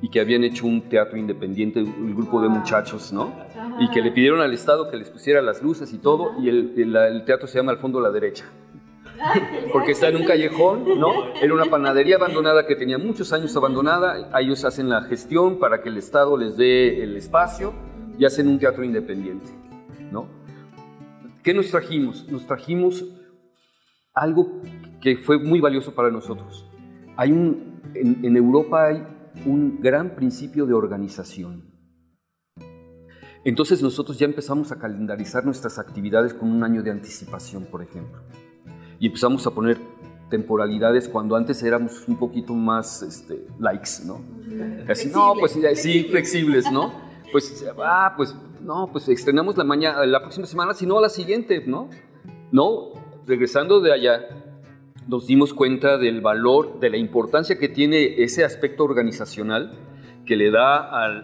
y 0.00 0.08
que 0.08 0.20
habían 0.20 0.44
hecho 0.44 0.66
un 0.66 0.88
teatro 0.88 1.18
independiente, 1.18 1.82
un 1.82 2.14
grupo 2.14 2.40
de 2.40 2.48
muchachos, 2.48 3.12
¿no? 3.12 3.32
Y 3.80 3.90
que 3.90 4.00
le 4.00 4.10
pidieron 4.12 4.40
al 4.40 4.52
Estado 4.52 4.90
que 4.90 4.96
les 4.96 5.10
pusiera 5.10 5.42
las 5.42 5.62
luces 5.62 5.92
y 5.92 5.98
todo, 5.98 6.32
y 6.40 6.48
el, 6.48 6.72
el, 6.76 7.24
teatro 7.24 7.46
se 7.48 7.58
llama 7.58 7.72
Al 7.72 7.78
fondo 7.78 7.98
a 7.98 8.02
la 8.02 8.10
derecha. 8.10 8.44
Porque 9.72 9.92
está 9.92 10.08
en 10.08 10.16
un 10.16 10.24
callejón, 10.24 11.00
¿no? 11.00 11.34
Era 11.42 11.52
una 11.52 11.64
panadería 11.64 12.16
abandonada 12.16 12.66
que 12.66 12.76
tenía 12.76 12.98
muchos 12.98 13.32
años 13.32 13.56
abandonada. 13.56 14.30
Ellos 14.38 14.64
hacen 14.64 14.88
la 14.88 15.02
gestión 15.02 15.58
para 15.58 15.82
que 15.82 15.88
el 15.88 15.96
Estado 15.96 16.36
les 16.36 16.56
dé 16.56 17.02
el 17.02 17.16
espacio 17.16 17.74
y 18.16 18.24
hacen 18.24 18.46
un 18.46 18.60
teatro 18.60 18.84
independiente, 18.84 19.50
¿no? 20.12 20.37
¿Qué 21.48 21.54
nos 21.54 21.70
trajimos? 21.70 22.28
Nos 22.28 22.46
trajimos 22.46 23.06
algo 24.12 24.60
que 25.00 25.16
fue 25.16 25.38
muy 25.38 25.62
valioso 25.62 25.94
para 25.94 26.10
nosotros. 26.10 26.66
Hay 27.16 27.32
un, 27.32 27.80
en, 27.94 28.22
en 28.22 28.36
Europa 28.36 28.88
hay 28.88 29.02
un 29.46 29.80
gran 29.80 30.14
principio 30.14 30.66
de 30.66 30.74
organización. 30.74 31.64
Entonces 33.44 33.82
nosotros 33.82 34.18
ya 34.18 34.26
empezamos 34.26 34.72
a 34.72 34.78
calendarizar 34.78 35.46
nuestras 35.46 35.78
actividades 35.78 36.34
con 36.34 36.50
un 36.50 36.62
año 36.62 36.82
de 36.82 36.90
anticipación, 36.90 37.64
por 37.64 37.80
ejemplo. 37.80 38.20
Y 38.98 39.06
empezamos 39.06 39.46
a 39.46 39.50
poner 39.50 39.78
temporalidades 40.28 41.08
cuando 41.08 41.34
antes 41.34 41.62
éramos 41.62 42.06
un 42.08 42.18
poquito 42.18 42.52
más 42.52 43.00
este, 43.00 43.46
likes, 43.58 44.04
¿no? 44.04 44.20
Así, 44.86 45.08
no, 45.08 45.32
pues 45.40 45.58
sí, 45.76 46.04
flexibles, 46.10 46.70
¿no? 46.70 46.92
Pues, 47.32 47.64
ah, 47.82 48.12
pues, 48.18 48.34
no, 48.68 48.90
pues 48.92 49.08
estrenamos 49.08 49.56
la 49.56 49.64
mañana, 49.64 50.04
la 50.04 50.20
próxima 50.20 50.46
semana, 50.46 50.74
sino 50.74 50.98
a 50.98 51.00
la 51.00 51.08
siguiente, 51.08 51.64
¿no? 51.66 51.88
No, 52.52 52.92
regresando 53.26 53.80
de 53.80 53.94
allá, 53.94 54.28
nos 55.08 55.26
dimos 55.26 55.54
cuenta 55.54 55.96
del 55.96 56.20
valor, 56.20 56.78
de 56.78 56.90
la 56.90 56.98
importancia 56.98 57.58
que 57.58 57.70
tiene 57.70 58.22
ese 58.22 58.44
aspecto 58.44 58.84
organizacional 58.84 59.72
que 60.26 60.36
le 60.36 60.50
da 60.50 60.76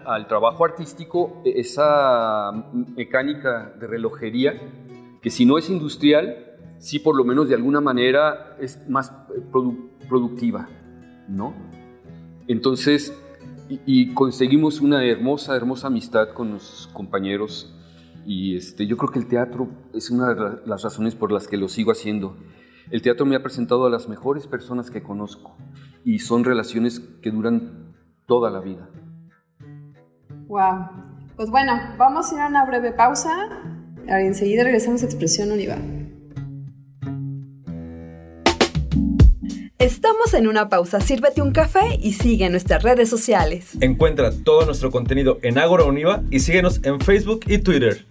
al, 0.06 0.26
trabajo 0.26 0.64
artístico 0.64 1.42
esa 1.44 2.50
mecánica 2.96 3.74
de 3.78 3.88
relojería, 3.88 4.54
que 5.20 5.28
si 5.28 5.44
no 5.44 5.58
es 5.58 5.68
industrial, 5.68 6.56
sí 6.78 6.98
por 6.98 7.14
lo 7.14 7.24
menos 7.24 7.50
de 7.50 7.56
alguna 7.56 7.82
manera 7.82 8.56
es 8.58 8.88
más 8.88 9.12
productiva, 10.08 10.66
¿no? 11.28 11.52
Entonces, 12.48 13.14
y, 13.68 14.12
conseguimos 14.14 14.80
una 14.80 15.04
hermosa, 15.04 15.56
hermosa 15.56 15.86
amistad 15.86 16.30
con 16.30 16.52
los 16.52 16.88
compañeros 16.92 17.74
y 18.26 18.56
este, 18.56 18.86
yo 18.86 18.96
creo 18.96 19.10
que 19.10 19.18
el 19.18 19.26
teatro 19.26 19.68
es 19.92 20.10
una 20.10 20.34
de 20.34 20.60
las 20.66 20.82
razones 20.82 21.14
por 21.14 21.32
las 21.32 21.48
que 21.48 21.56
lo 21.56 21.68
sigo 21.68 21.92
haciendo. 21.92 22.36
El 22.90 23.02
teatro 23.02 23.24
me 23.26 23.36
ha 23.36 23.42
presentado 23.42 23.86
a 23.86 23.90
las 23.90 24.08
mejores 24.08 24.46
personas 24.46 24.90
que 24.90 25.02
conozco 25.02 25.56
y 26.04 26.18
son 26.18 26.44
relaciones 26.44 27.00
que 27.00 27.30
duran 27.30 27.94
toda 28.26 28.50
la 28.50 28.60
vida. 28.60 28.88
Wow. 30.46 30.88
Pues 31.36 31.50
bueno, 31.50 31.72
vamos 31.98 32.30
a 32.30 32.34
ir 32.34 32.40
a 32.42 32.48
una 32.48 32.64
breve 32.64 32.92
pausa. 32.92 33.30
enseguida 34.06 34.64
regresamos 34.64 35.02
a 35.02 35.06
Expresión 35.06 35.50
Univa. 35.50 35.76
Estamos 39.84 40.32
en 40.32 40.46
una 40.46 40.70
pausa, 40.70 40.98
sírvete 40.98 41.42
un 41.42 41.52
café 41.52 41.98
y 42.00 42.14
sigue 42.14 42.48
nuestras 42.48 42.82
redes 42.82 43.10
sociales. 43.10 43.72
Encuentra 43.82 44.30
todo 44.32 44.64
nuestro 44.64 44.90
contenido 44.90 45.38
en 45.42 45.58
Agora 45.58 45.84
Univa 45.84 46.22
y 46.30 46.40
síguenos 46.40 46.80
en 46.84 46.98
Facebook 47.02 47.40
y 47.46 47.58
Twitter. 47.58 48.06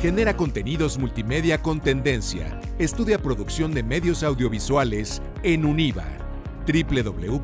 Genera 0.00 0.36
contenidos 0.36 1.00
multimedia 1.00 1.60
con 1.60 1.80
tendencia. 1.80 2.60
Estudia 2.78 3.20
producción 3.20 3.74
de 3.74 3.82
medios 3.82 4.22
audiovisuales 4.22 5.20
en 5.42 5.64
Univa. 5.64 6.06
www.univa.mx. 6.68 7.38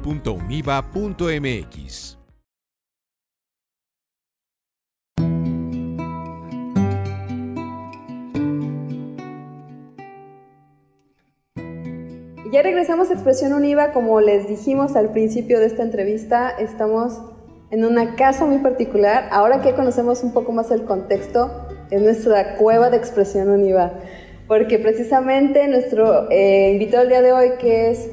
Ya 12.54 12.62
regresamos 12.62 13.10
a 13.10 13.14
Expresión 13.14 13.52
Univa, 13.52 13.90
como 13.90 14.20
les 14.20 14.46
dijimos 14.46 14.94
al 14.94 15.10
principio 15.10 15.58
de 15.58 15.66
esta 15.66 15.82
entrevista, 15.82 16.50
estamos 16.50 17.20
en 17.72 17.84
una 17.84 18.14
casa 18.14 18.46
muy 18.46 18.58
particular. 18.58 19.28
Ahora 19.32 19.60
que 19.60 19.74
conocemos 19.74 20.22
un 20.22 20.32
poco 20.32 20.52
más 20.52 20.70
el 20.70 20.84
contexto, 20.84 21.50
es 21.90 22.00
nuestra 22.00 22.54
cueva 22.54 22.90
de 22.90 22.96
Expresión 22.96 23.50
Univa, 23.50 23.94
porque 24.46 24.78
precisamente 24.78 25.66
nuestro 25.66 26.30
eh, 26.30 26.70
invitado 26.70 27.02
el 27.02 27.08
día 27.08 27.22
de 27.22 27.32
hoy, 27.32 27.50
que 27.58 27.90
es 27.90 28.10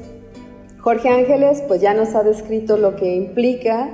Jorge 0.80 1.08
Ángeles, 1.08 1.62
pues 1.68 1.80
ya 1.80 1.94
nos 1.94 2.16
ha 2.16 2.24
descrito 2.24 2.76
lo 2.76 2.96
que 2.96 3.14
implica 3.14 3.90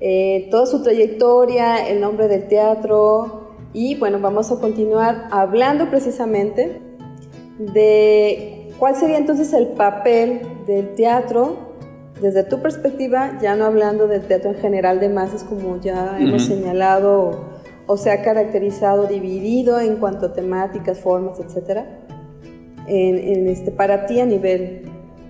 eh, 0.00 0.48
toda 0.50 0.66
su 0.66 0.82
trayectoria, 0.82 1.88
el 1.88 2.02
nombre 2.02 2.28
del 2.28 2.48
teatro, 2.48 3.54
y 3.72 3.94
bueno, 3.94 4.20
vamos 4.20 4.52
a 4.52 4.60
continuar 4.60 5.28
hablando 5.30 5.88
precisamente 5.88 6.82
de 7.58 8.55
¿Cuál 8.78 8.94
sería 8.96 9.18
entonces 9.18 9.52
el 9.52 9.68
papel 9.68 10.42
del 10.66 10.94
teatro 10.94 11.66
desde 12.20 12.44
tu 12.44 12.60
perspectiva, 12.60 13.38
ya 13.40 13.56
no 13.56 13.66
hablando 13.66 14.08
del 14.08 14.22
teatro 14.22 14.50
en 14.50 14.56
general 14.56 15.00
de 15.00 15.08
masas 15.08 15.44
como 15.44 15.78
ya 15.80 16.16
hemos 16.18 16.44
señalado 16.44 17.56
o, 17.86 17.96
se 17.96 18.10
ha 18.10 18.22
caracterizado, 18.22 19.06
dividido 19.06 19.78
en 19.78 19.96
cuanto 19.96 20.26
a 20.26 20.32
temáticas, 20.32 20.98
formas, 20.98 21.38
etcétera, 21.38 21.86
en, 22.88 23.48
este, 23.48 23.70
para 23.70 24.06
ti 24.06 24.20
a 24.20 24.26
nivel 24.26 24.82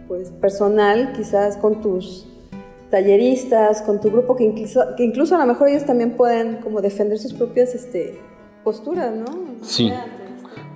pues, 0.08 0.30
personal, 0.30 1.12
quizás 1.12 1.56
con 1.56 1.80
tus 1.80 2.26
talleristas, 2.90 3.82
con 3.82 4.00
tu 4.00 4.10
grupo, 4.10 4.36
que 4.36 4.44
incluso, 4.44 4.80
que 4.96 5.04
incluso 5.04 5.34
a 5.34 5.38
lo 5.38 5.46
mejor 5.46 5.68
ellos 5.68 5.84
también 5.84 6.16
pueden 6.16 6.56
como 6.58 6.80
defender 6.80 7.18
sus 7.18 7.34
propias 7.34 7.74
este, 7.74 8.18
posturas, 8.62 9.12
¿no? 9.14 9.26
Sí. 9.62 9.92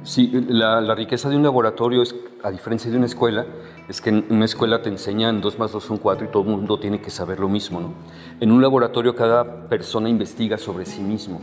Sí, 0.03 0.31
la, 0.49 0.95
riqueza 0.95 1.29
de 1.29 1.37
un 1.37 1.43
laboratorio, 1.43 2.03
es, 2.03 2.15
a 2.42 2.50
diferencia 2.50 2.90
de 2.90 2.96
una 2.96 3.07
escuela, 3.07 3.46
es 3.88 4.00
que 4.00 4.11
en 4.11 4.26
una 4.31 4.44
escuela 4.44 4.83
te 4.83 4.88
enseñan 4.88 5.40
2 5.40 5.59
más 5.59 5.72
2 5.72 5.83
son 5.83 5.98
4 5.98 6.26
y 6.26 6.29
todo 6.31 6.42
el 6.42 6.48
mundo 6.48 6.79
tiene 6.79 7.00
que 7.00 7.11
saber 7.11 7.40
lo 7.40 7.48
mismo. 7.48 7.81
¿no? 7.81 7.94
En 8.40 8.53
un 8.53 8.62
laboratorio 8.62 9.14
cada 9.14 9.68
persona 9.68 10.09
investiga 10.09 10.59
sobre 10.59 10.87
sí 10.87 11.00
mismo. 11.00 11.40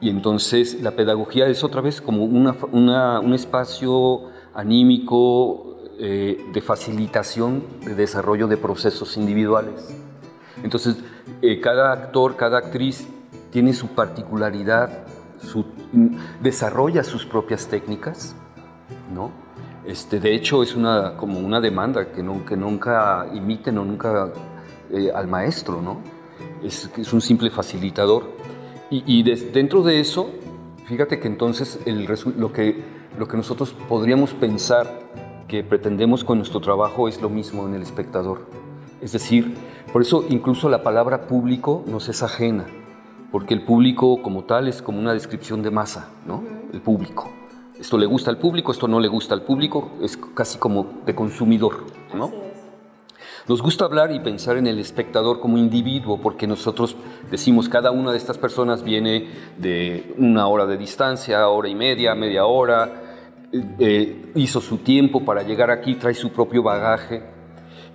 Y 0.00 0.08
entonces 0.08 0.80
la 0.82 0.92
pedagogía 0.92 1.46
es 1.46 1.62
otra 1.62 1.82
vez 1.82 2.00
como 2.00 2.24
un 2.24 3.34
espacio 3.34 4.30
anímico 4.54 5.76
eh, 5.98 6.46
de 6.52 6.60
facilitación 6.62 7.62
de 7.84 7.94
desarrollo 7.94 8.48
de 8.48 8.56
procesos 8.56 9.18
individuales. 9.18 9.94
Entonces, 10.62 10.96
eh, 11.42 11.60
cada 11.60 11.92
actor, 11.92 12.36
cada 12.36 12.56
actriz 12.56 13.06
tiene 13.50 13.74
su 13.74 13.88
particularidad, 13.88 15.04
su 15.42 15.66
desarrolla 16.40 17.04
sus 17.04 17.26
propias 17.26 17.66
técnicas, 17.66 18.34
¿no? 19.14 19.30
Este, 19.84 20.20
de 20.20 20.34
hecho, 20.34 20.62
es 20.62 20.74
una, 20.74 21.16
como 21.16 21.38
una 21.38 21.60
demanda 21.60 22.10
que, 22.12 22.22
no, 22.22 22.44
que 22.44 22.56
nunca 22.56 23.26
imiten 23.32 23.78
o 23.78 23.84
nunca 23.84 24.32
eh, 24.90 25.10
al 25.14 25.26
maestro, 25.26 25.80
¿no? 25.80 26.00
Es, 26.62 26.90
es, 26.96 27.12
un 27.12 27.20
simple 27.20 27.50
facilitador. 27.50 28.24
Y, 28.90 29.22
dentro 29.22 29.82
de 29.84 30.00
eso, 30.00 30.30
fíjate 30.84 31.20
que 31.20 31.28
entonces 31.28 31.78
el, 31.86 32.08
lo, 32.36 32.52
que, 32.52 32.82
lo 33.16 33.28
que 33.28 33.36
nosotros 33.36 33.72
podríamos 33.88 34.34
pensar 34.34 35.00
que 35.46 35.62
pretendemos 35.62 36.24
con 36.24 36.38
nuestro 36.38 36.60
trabajo 36.60 37.08
es 37.08 37.22
lo 37.22 37.30
mismo 37.30 37.68
en 37.68 37.74
el 37.74 37.82
espectador. 37.82 38.46
Es 39.00 39.12
decir, 39.12 39.54
por 39.92 40.02
eso 40.02 40.24
incluso 40.28 40.68
la 40.68 40.82
palabra 40.82 41.28
público 41.28 41.84
nos 41.86 42.08
es 42.08 42.22
ajena 42.24 42.66
porque 43.30 43.54
el 43.54 43.62
público 43.62 44.22
como 44.22 44.44
tal 44.44 44.68
es 44.68 44.82
como 44.82 44.98
una 44.98 45.12
descripción 45.12 45.62
de 45.62 45.70
masa, 45.70 46.08
¿no? 46.26 46.42
El 46.72 46.80
público. 46.80 47.30
Esto 47.80 47.96
le 47.96 48.06
gusta 48.06 48.30
al 48.30 48.36
público, 48.36 48.72
esto 48.72 48.86
no 48.86 49.00
le 49.00 49.08
gusta 49.08 49.34
al 49.34 49.42
público, 49.42 49.92
es 50.02 50.16
casi 50.34 50.58
como 50.58 51.00
de 51.06 51.14
consumidor, 51.14 51.86
¿no? 52.14 52.30
Nos 53.48 53.62
gusta 53.62 53.86
hablar 53.86 54.12
y 54.12 54.20
pensar 54.20 54.58
en 54.58 54.66
el 54.66 54.78
espectador 54.78 55.40
como 55.40 55.56
individuo, 55.56 56.20
porque 56.20 56.46
nosotros 56.46 56.94
decimos 57.30 57.68
cada 57.68 57.90
una 57.90 58.12
de 58.12 58.18
estas 58.18 58.36
personas 58.36 58.84
viene 58.84 59.28
de 59.56 60.14
una 60.18 60.46
hora 60.46 60.66
de 60.66 60.76
distancia, 60.76 61.48
hora 61.48 61.68
y 61.68 61.74
media, 61.74 62.14
media 62.14 62.44
hora, 62.44 63.02
eh, 63.50 63.64
eh, 63.78 64.32
hizo 64.34 64.60
su 64.60 64.78
tiempo 64.78 65.24
para 65.24 65.42
llegar 65.42 65.70
aquí, 65.70 65.94
trae 65.94 66.14
su 66.14 66.30
propio 66.30 66.62
bagaje. 66.62 67.22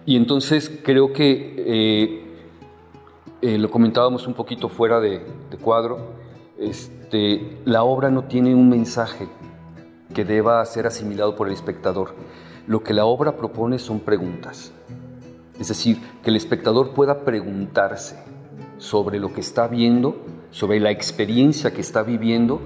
Y 0.05 0.15
entonces 0.15 0.81
creo 0.83 1.13
que 1.13 1.53
eh, 1.57 2.25
eh, 3.41 3.57
lo 3.57 3.69
comentábamos 3.69 4.27
un 4.27 4.33
poquito 4.33 4.69
fuera 4.69 4.99
de, 4.99 5.21
cuadro, 5.61 6.15
este, 6.57 7.59
la 7.65 7.83
obra 7.83 8.09
no 8.09 8.23
tiene 8.23 8.55
un 8.55 8.67
mensaje 8.69 9.27
que 10.15 10.25
deba 10.25 10.65
ser 10.65 10.87
asimilado 10.87 11.35
por 11.35 11.47
el 11.47 11.53
espectador. 11.53 12.15
Lo 12.65 12.81
que 12.81 12.93
la 12.93 13.05
obra 13.05 13.37
propone 13.37 13.77
son 13.77 13.99
preguntas. 13.99 14.71
Es 15.59 15.67
decir, 15.67 15.99
que 16.23 16.31
el 16.31 16.37
espectador 16.37 16.93
pueda 16.93 17.23
preguntarse 17.23 18.17
sobre 18.77 19.19
lo 19.19 19.33
que 19.33 19.41
está 19.41 19.67
viendo, 19.67 20.25
sobre 20.51 20.79
la 20.79 20.89
experiencia 20.89 21.71
que 21.73 21.81
está 21.81 22.01
viviendo 22.01 22.61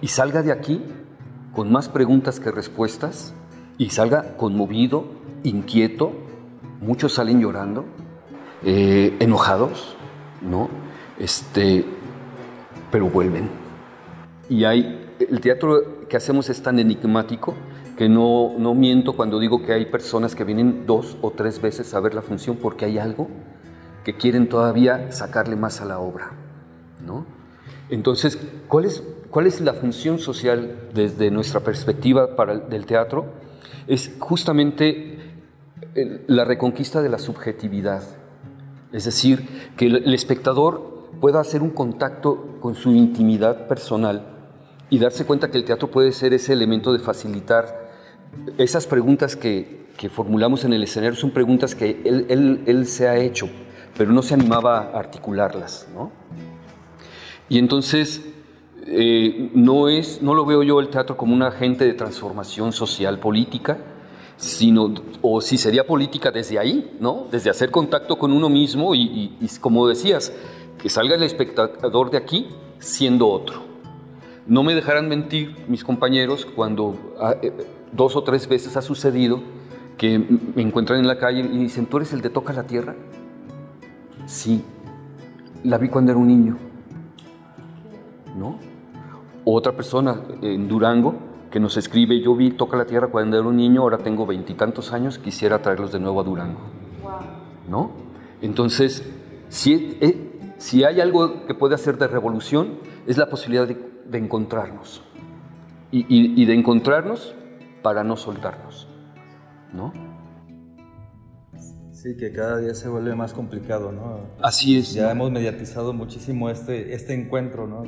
y 0.00 0.08
salga 0.08 0.42
de 0.42 0.52
aquí 0.52 0.82
con 1.54 1.72
más 1.72 1.88
preguntas 1.88 2.38
que 2.38 2.50
respuestas 2.50 3.34
y 3.78 3.90
salga 3.90 4.36
conmovido, 4.36 5.06
inquieto, 5.42 6.12
muchos 6.80 7.14
salen 7.14 7.40
llorando, 7.40 7.86
eh, 8.62 9.16
enojados, 9.20 9.96
¿no? 10.42 10.68
Este, 11.18 11.84
pero 12.90 13.06
vuelven. 13.06 13.48
Y 14.50 14.64
hay, 14.64 15.10
el 15.18 15.40
teatro 15.40 15.99
que 16.10 16.16
hacemos 16.16 16.50
es 16.50 16.60
tan 16.60 16.78
enigmático 16.78 17.54
que 17.96 18.08
no, 18.08 18.52
no 18.58 18.74
miento 18.74 19.14
cuando 19.14 19.38
digo 19.38 19.62
que 19.62 19.72
hay 19.72 19.86
personas 19.86 20.34
que 20.34 20.44
vienen 20.44 20.84
dos 20.84 21.16
o 21.22 21.30
tres 21.30 21.62
veces 21.62 21.94
a 21.94 22.00
ver 22.00 22.14
la 22.14 22.20
función 22.20 22.56
porque 22.56 22.84
hay 22.84 22.98
algo 22.98 23.28
que 24.04 24.16
quieren 24.16 24.48
todavía 24.48 25.12
sacarle 25.12 25.54
más 25.56 25.80
a 25.80 25.84
la 25.84 26.00
obra, 26.00 26.32
¿no? 27.06 27.24
Entonces, 27.90 28.38
¿cuál 28.66 28.86
es, 28.86 29.02
cuál 29.30 29.46
es 29.46 29.60
la 29.60 29.74
función 29.74 30.18
social 30.18 30.88
desde 30.92 31.30
nuestra 31.30 31.60
perspectiva 31.60 32.34
para 32.34 32.56
del 32.58 32.86
teatro? 32.86 33.26
Es 33.86 34.12
justamente 34.18 35.18
la 36.26 36.44
reconquista 36.44 37.02
de 37.02 37.08
la 37.08 37.18
subjetividad, 37.18 38.02
es 38.92 39.04
decir, 39.04 39.46
que 39.76 39.86
el, 39.86 40.14
espectador 40.14 41.08
pueda 41.20 41.40
hacer 41.40 41.62
un 41.62 41.70
contacto 41.70 42.56
con 42.60 42.74
su 42.74 42.92
intimidad 42.92 43.68
personal 43.68 44.39
y 44.90 44.98
darse 44.98 45.24
cuenta 45.24 45.50
que 45.50 45.56
el 45.56 45.64
teatro 45.64 45.88
puede 45.90 46.12
ser 46.12 46.34
ese 46.34 46.52
elemento 46.52 46.92
de 46.92 46.98
facilitar 46.98 47.90
esas 48.58 48.86
preguntas 48.86 49.36
que, 49.36 49.80
formulamos 50.12 50.64
en 50.64 50.72
el 50.72 50.82
escenario, 50.82 51.16
son 51.16 51.30
preguntas 51.30 51.74
que 51.74 52.00
él, 52.04 52.86
se 52.86 53.06
ha 53.06 53.18
hecho, 53.18 53.48
pero 53.96 54.12
no 54.12 54.22
se 54.22 54.34
animaba 54.34 54.78
a 54.78 54.98
articularlas. 54.98 55.86
Y 57.48 57.58
entonces, 57.58 58.22
eh, 58.86 59.50
no, 59.54 59.88
es, 59.88 60.22
no 60.22 60.34
lo 60.34 60.46
veo 60.46 60.62
yo 60.62 60.80
el 60.80 60.88
teatro 60.88 61.16
como 61.16 61.34
un 61.34 61.42
agente 61.42 61.84
de 61.84 61.92
transformación 61.92 62.72
social 62.72 63.18
política, 63.18 63.78
sino, 64.36 64.94
o 65.20 65.42
si 65.42 65.58
sería 65.58 65.86
política 65.86 66.30
desde 66.30 66.58
ahí, 66.58 66.96
¿no? 66.98 67.26
Desde 67.30 67.50
hacer 67.50 67.70
contacto 67.70 68.18
con 68.18 68.32
uno 68.32 68.48
mismo 68.48 68.94
y, 68.94 69.36
como 69.60 69.86
decías, 69.86 70.32
que 70.80 70.88
salga 70.88 71.14
el 71.14 71.22
espectador 71.22 72.10
de 72.10 72.16
aquí 72.16 72.48
siendo 72.78 73.28
otro. 73.28 73.69
No 74.46 74.62
me 74.62 74.74
dejarán 74.74 75.08
mentir 75.08 75.56
mis 75.68 75.84
compañeros 75.84 76.46
cuando 76.46 77.14
ah, 77.20 77.36
eh, 77.42 77.52
dos 77.92 78.16
o 78.16 78.22
tres 78.22 78.48
veces 78.48 78.76
ha 78.76 78.82
sucedido 78.82 79.40
que 79.96 80.18
me 80.18 80.62
encuentran 80.62 80.98
en 80.98 81.06
la 81.06 81.18
calle 81.18 81.40
y 81.40 81.58
dicen, 81.58 81.86
¿tú 81.86 81.98
eres 81.98 82.12
el 82.12 82.22
de 82.22 82.30
Toca 82.30 82.52
la 82.52 82.64
Tierra? 82.64 82.94
Sí, 84.26 84.64
la 85.62 85.76
vi 85.76 85.88
cuando 85.88 86.12
era 86.12 86.18
un 86.18 86.26
niño. 86.26 86.56
¿No? 88.36 88.58
otra 89.44 89.72
persona 89.72 90.20
en 90.42 90.68
Durango 90.68 91.14
que 91.50 91.58
nos 91.58 91.76
escribe, 91.76 92.20
yo 92.20 92.36
vi 92.36 92.52
Toca 92.52 92.76
la 92.76 92.86
Tierra 92.86 93.08
cuando 93.08 93.36
era 93.36 93.46
un 93.46 93.56
niño, 93.56 93.82
ahora 93.82 93.98
tengo 93.98 94.24
veintitantos 94.24 94.92
años, 94.92 95.18
quisiera 95.18 95.60
traerlos 95.60 95.90
de 95.90 95.98
nuevo 95.98 96.20
a 96.20 96.24
Durango. 96.24 96.60
¿No? 97.68 97.90
Entonces, 98.40 99.04
si, 99.48 99.98
eh, 100.00 100.54
si 100.58 100.84
hay 100.84 101.00
algo 101.00 101.46
que 101.46 101.54
puede 101.54 101.74
hacer 101.74 101.98
de 101.98 102.06
revolución, 102.06 102.78
es 103.06 103.18
la 103.18 103.28
posibilidad 103.28 103.66
de, 103.66 103.89
encontrarnos. 104.18 105.02
Y, 105.92 106.44
de 106.44 106.54
encontrarnos 106.54 107.34
para 107.82 108.04
no 108.04 108.16
soltarnos. 108.16 108.86
¿No? 109.72 109.92
Sí, 112.02 112.16
que 112.16 112.32
cada 112.32 112.56
día 112.56 112.72
se 112.74 112.88
vuelve 112.88 113.14
más 113.14 113.34
complicado, 113.34 113.92
¿no? 113.92 114.20
Así 114.40 114.78
es. 114.78 114.94
Ya 114.94 115.10
hemos 115.10 115.30
mediatizado 115.30 115.92
muchísimo 115.92 116.48
este, 116.48 116.94
este 116.94 117.12
encuentro, 117.12 117.66
¿no? 117.66 117.82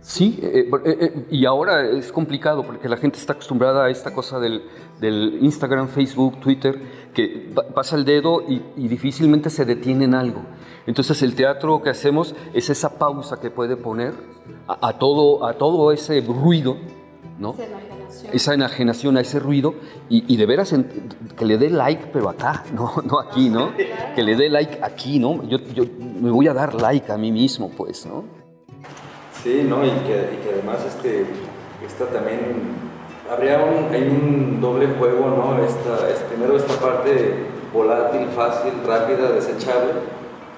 Sí, 0.00 0.40
eh, 0.42 0.68
eh, 0.84 0.96
eh, 1.00 1.26
y 1.30 1.44
ahora 1.46 1.88
es 1.88 2.10
complicado 2.10 2.66
porque 2.66 2.88
la 2.88 2.96
gente 2.96 3.20
está 3.20 3.34
acostumbrada 3.34 3.84
a 3.84 3.90
esta 3.90 4.12
cosa 4.12 4.40
del, 4.40 4.64
del 5.00 5.38
Instagram, 5.42 5.86
Facebook, 5.86 6.40
Twitter, 6.40 6.76
que 7.14 7.54
pasa 7.72 7.94
el 7.94 8.04
dedo 8.04 8.42
y, 8.48 8.64
y, 8.76 8.88
difícilmente 8.88 9.48
se 9.48 9.64
detiene 9.64 10.06
en 10.06 10.14
algo. 10.14 10.42
Entonces 10.88 11.22
el 11.22 11.36
teatro 11.36 11.80
que 11.84 11.90
hacemos 11.90 12.34
es 12.52 12.68
esa 12.68 12.98
pausa 12.98 13.38
que 13.40 13.52
puede 13.52 13.76
poner 13.76 14.12
a, 14.66 14.88
a 14.88 14.98
todo, 14.98 15.46
a 15.46 15.52
todo 15.56 15.92
ese 15.92 16.20
ruido, 16.20 16.78
¿no? 17.38 17.54
Esa 18.32 18.54
enajenación 18.54 19.16
a 19.16 19.20
ese 19.20 19.38
ruido 19.38 19.74
y, 20.08 20.36
de 20.36 20.46
veras 20.46 20.74
que 21.36 21.44
le 21.44 21.58
dé 21.58 21.70
like, 21.70 22.06
pero 22.12 22.28
acá, 22.28 22.64
no, 22.74 22.94
no 23.04 23.18
aquí, 23.20 23.48
¿no? 23.48 23.72
Que 24.14 24.22
le 24.22 24.36
dé 24.36 24.48
like 24.48 24.78
aquí, 24.82 25.18
¿no? 25.18 25.42
Yo, 25.48 25.58
yo 25.74 25.84
me 26.20 26.30
voy 26.30 26.48
a 26.48 26.54
dar 26.54 26.74
like 26.74 27.10
a 27.10 27.16
mí 27.16 27.32
mismo, 27.32 27.70
pues, 27.70 28.06
¿no? 28.06 28.24
Sí, 29.42 29.66
¿no? 29.68 29.84
Y 29.84 29.90
que, 29.90 30.30
y 30.34 30.44
que 30.44 30.50
además 30.54 30.84
este, 30.86 31.26
esta 31.84 32.06
también... 32.06 32.92
Habría 33.30 33.64
un, 33.64 33.94
hay 33.94 34.02
un 34.02 34.60
doble 34.60 34.88
juego, 34.98 35.30
¿no? 35.30 35.64
Esta, 35.64 36.10
es, 36.10 36.18
primero 36.28 36.56
esta 36.56 36.74
parte 36.74 37.46
volátil, 37.72 38.26
fácil, 38.36 38.72
rápida, 38.86 39.32
desechable, 39.32 39.92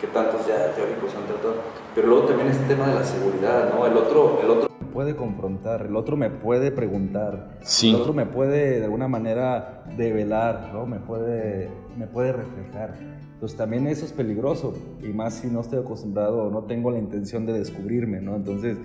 que 0.00 0.09
tantos 0.09 0.46
ya 0.46 0.72
teóricos 0.74 1.14
han 1.14 1.26
tratado, 1.26 1.55
pero 1.94 2.09
luego 2.09 2.26
también 2.26 2.48
este 2.48 2.64
tema 2.64 2.88
de 2.88 2.94
la 2.96 3.05
seguridad, 3.05 3.72
¿no? 3.72 3.86
El 3.86 3.96
otro, 3.96 4.40
el 4.42 4.50
otro 4.50 4.74
puede 4.95 5.16
confrontar, 5.16 5.86
el 5.86 5.97
otro 5.97 6.16
me 6.16 6.30
puede 6.30 6.70
preguntar, 6.70 7.59
sí. 7.62 7.90
el 7.90 7.97
otro 7.97 8.14
me 8.14 8.26
puede 8.26 8.78
de 8.78 8.84
alguna 8.84 9.09
manera 9.09 9.82
develar, 9.97 10.70
¿no? 10.72 10.86
me, 10.86 11.01
puede, 11.01 11.68
me 11.99 12.07
puede 12.07 12.32
reflejar. 12.32 12.95
Entonces 13.34 13.59
también 13.59 13.88
eso 13.88 14.07
es 14.07 14.12
peligroso, 14.12 14.72
y 15.03 15.09
más 15.09 15.34
si 15.34 15.49
no 15.49 15.61
estoy 15.61 15.80
acostumbrado 15.80 16.45
o 16.45 16.51
no 16.51 16.62
tengo 16.62 16.92
la 16.92 17.01
intención 17.01 17.45
de 17.45 17.55
descubrirme, 17.55 18.20
¿no? 18.20 18.36
Entonces 18.36 18.78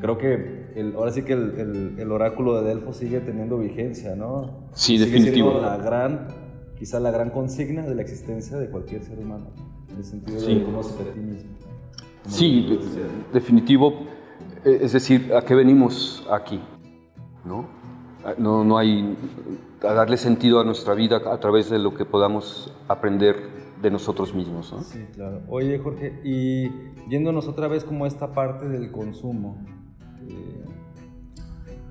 creo 0.00 0.18
que 0.18 0.72
el, 0.74 0.96
ahora 0.96 1.12
sí 1.12 1.22
que 1.22 1.34
el, 1.34 1.54
el, 1.56 1.94
el, 1.96 2.10
oráculo 2.10 2.60
de 2.60 2.68
Delfo 2.68 2.92
sigue 2.92 3.20
teniendo 3.20 3.56
vigencia, 3.56 4.16
¿no? 4.16 4.66
Sí, 4.72 4.98
sigue 4.98 5.12
definitivo. 5.12 5.60
La 5.60 5.76
gran, 5.76 6.26
quizá 6.76 6.98
la 6.98 7.12
gran 7.12 7.30
consigna 7.30 7.82
de 7.82 7.94
la 7.94 8.02
existencia 8.02 8.58
de 8.58 8.68
cualquier 8.68 9.04
ser 9.04 9.16
humano, 9.16 9.52
en 9.92 9.96
el 9.96 10.04
sentido 10.04 10.40
sí. 10.40 10.56
de 10.56 10.64
conocerte 10.64 11.08
a 11.08 11.14
ti 11.14 11.20
mismo. 11.20 11.50
Sí, 12.26 12.66
de, 12.68 13.32
definitivo 13.32 13.94
es 14.64 14.92
decir, 14.92 15.32
¿a 15.34 15.42
qué 15.42 15.54
venimos 15.54 16.26
aquí? 16.30 16.60
¿No? 17.44 17.66
No, 18.38 18.62
no 18.64 18.78
hay 18.78 19.16
a 19.82 19.92
darle 19.92 20.16
sentido 20.16 20.60
a 20.60 20.64
nuestra 20.64 20.94
vida 20.94 21.20
a 21.26 21.38
través 21.38 21.68
de 21.68 21.78
lo 21.78 21.94
que 21.94 22.04
podamos 22.04 22.72
aprender 22.86 23.62
de 23.82 23.90
nosotros 23.90 24.32
mismos. 24.34 24.72
¿no? 24.72 24.82
Sí, 24.82 25.04
claro. 25.12 25.42
Oye, 25.48 25.78
Jorge, 25.78 26.20
y 26.22 26.70
yéndonos 27.08 27.48
otra 27.48 27.66
vez 27.68 27.84
como 27.84 28.06
esta 28.06 28.32
parte 28.32 28.68
del 28.68 28.92
consumo, 28.92 29.56
eh, 30.28 30.64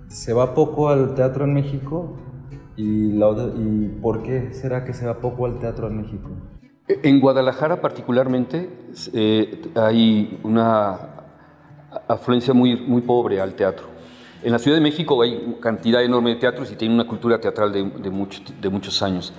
¿se 0.07 0.31
va 0.31 0.53
poco 0.53 0.89
al 0.89 1.15
teatro 1.15 1.43
en 1.43 1.53
México? 1.53 2.15
¿Y, 2.77 3.11
la, 3.11 3.29
¿Y 3.57 3.99
por 4.01 4.23
qué 4.23 4.53
será 4.53 4.85
que 4.85 4.93
se 4.93 5.05
va 5.05 5.19
poco 5.19 5.45
al 5.45 5.59
teatro 5.59 5.87
en 5.87 5.97
México? 5.97 6.29
En 6.87 7.19
Guadalajara 7.19 7.81
particularmente 7.81 8.69
eh, 9.13 9.61
hay 9.75 10.39
una 10.43 11.20
afluencia 12.07 12.53
muy, 12.53 12.75
muy 12.75 13.01
pobre 13.01 13.41
al 13.41 13.53
teatro. 13.53 13.87
En 14.43 14.51
la 14.51 14.59
Ciudad 14.59 14.77
de 14.77 14.81
México 14.81 15.21
hay 15.21 15.57
cantidad 15.59 16.03
enorme 16.03 16.31
de 16.31 16.35
teatros 16.37 16.71
y 16.71 16.75
tiene 16.75 16.95
una 16.95 17.05
cultura 17.05 17.39
teatral 17.39 17.71
de, 17.71 17.83
de, 17.83 18.09
mucho, 18.09 18.41
de 18.59 18.69
muchos 18.69 19.01
años. 19.03 19.33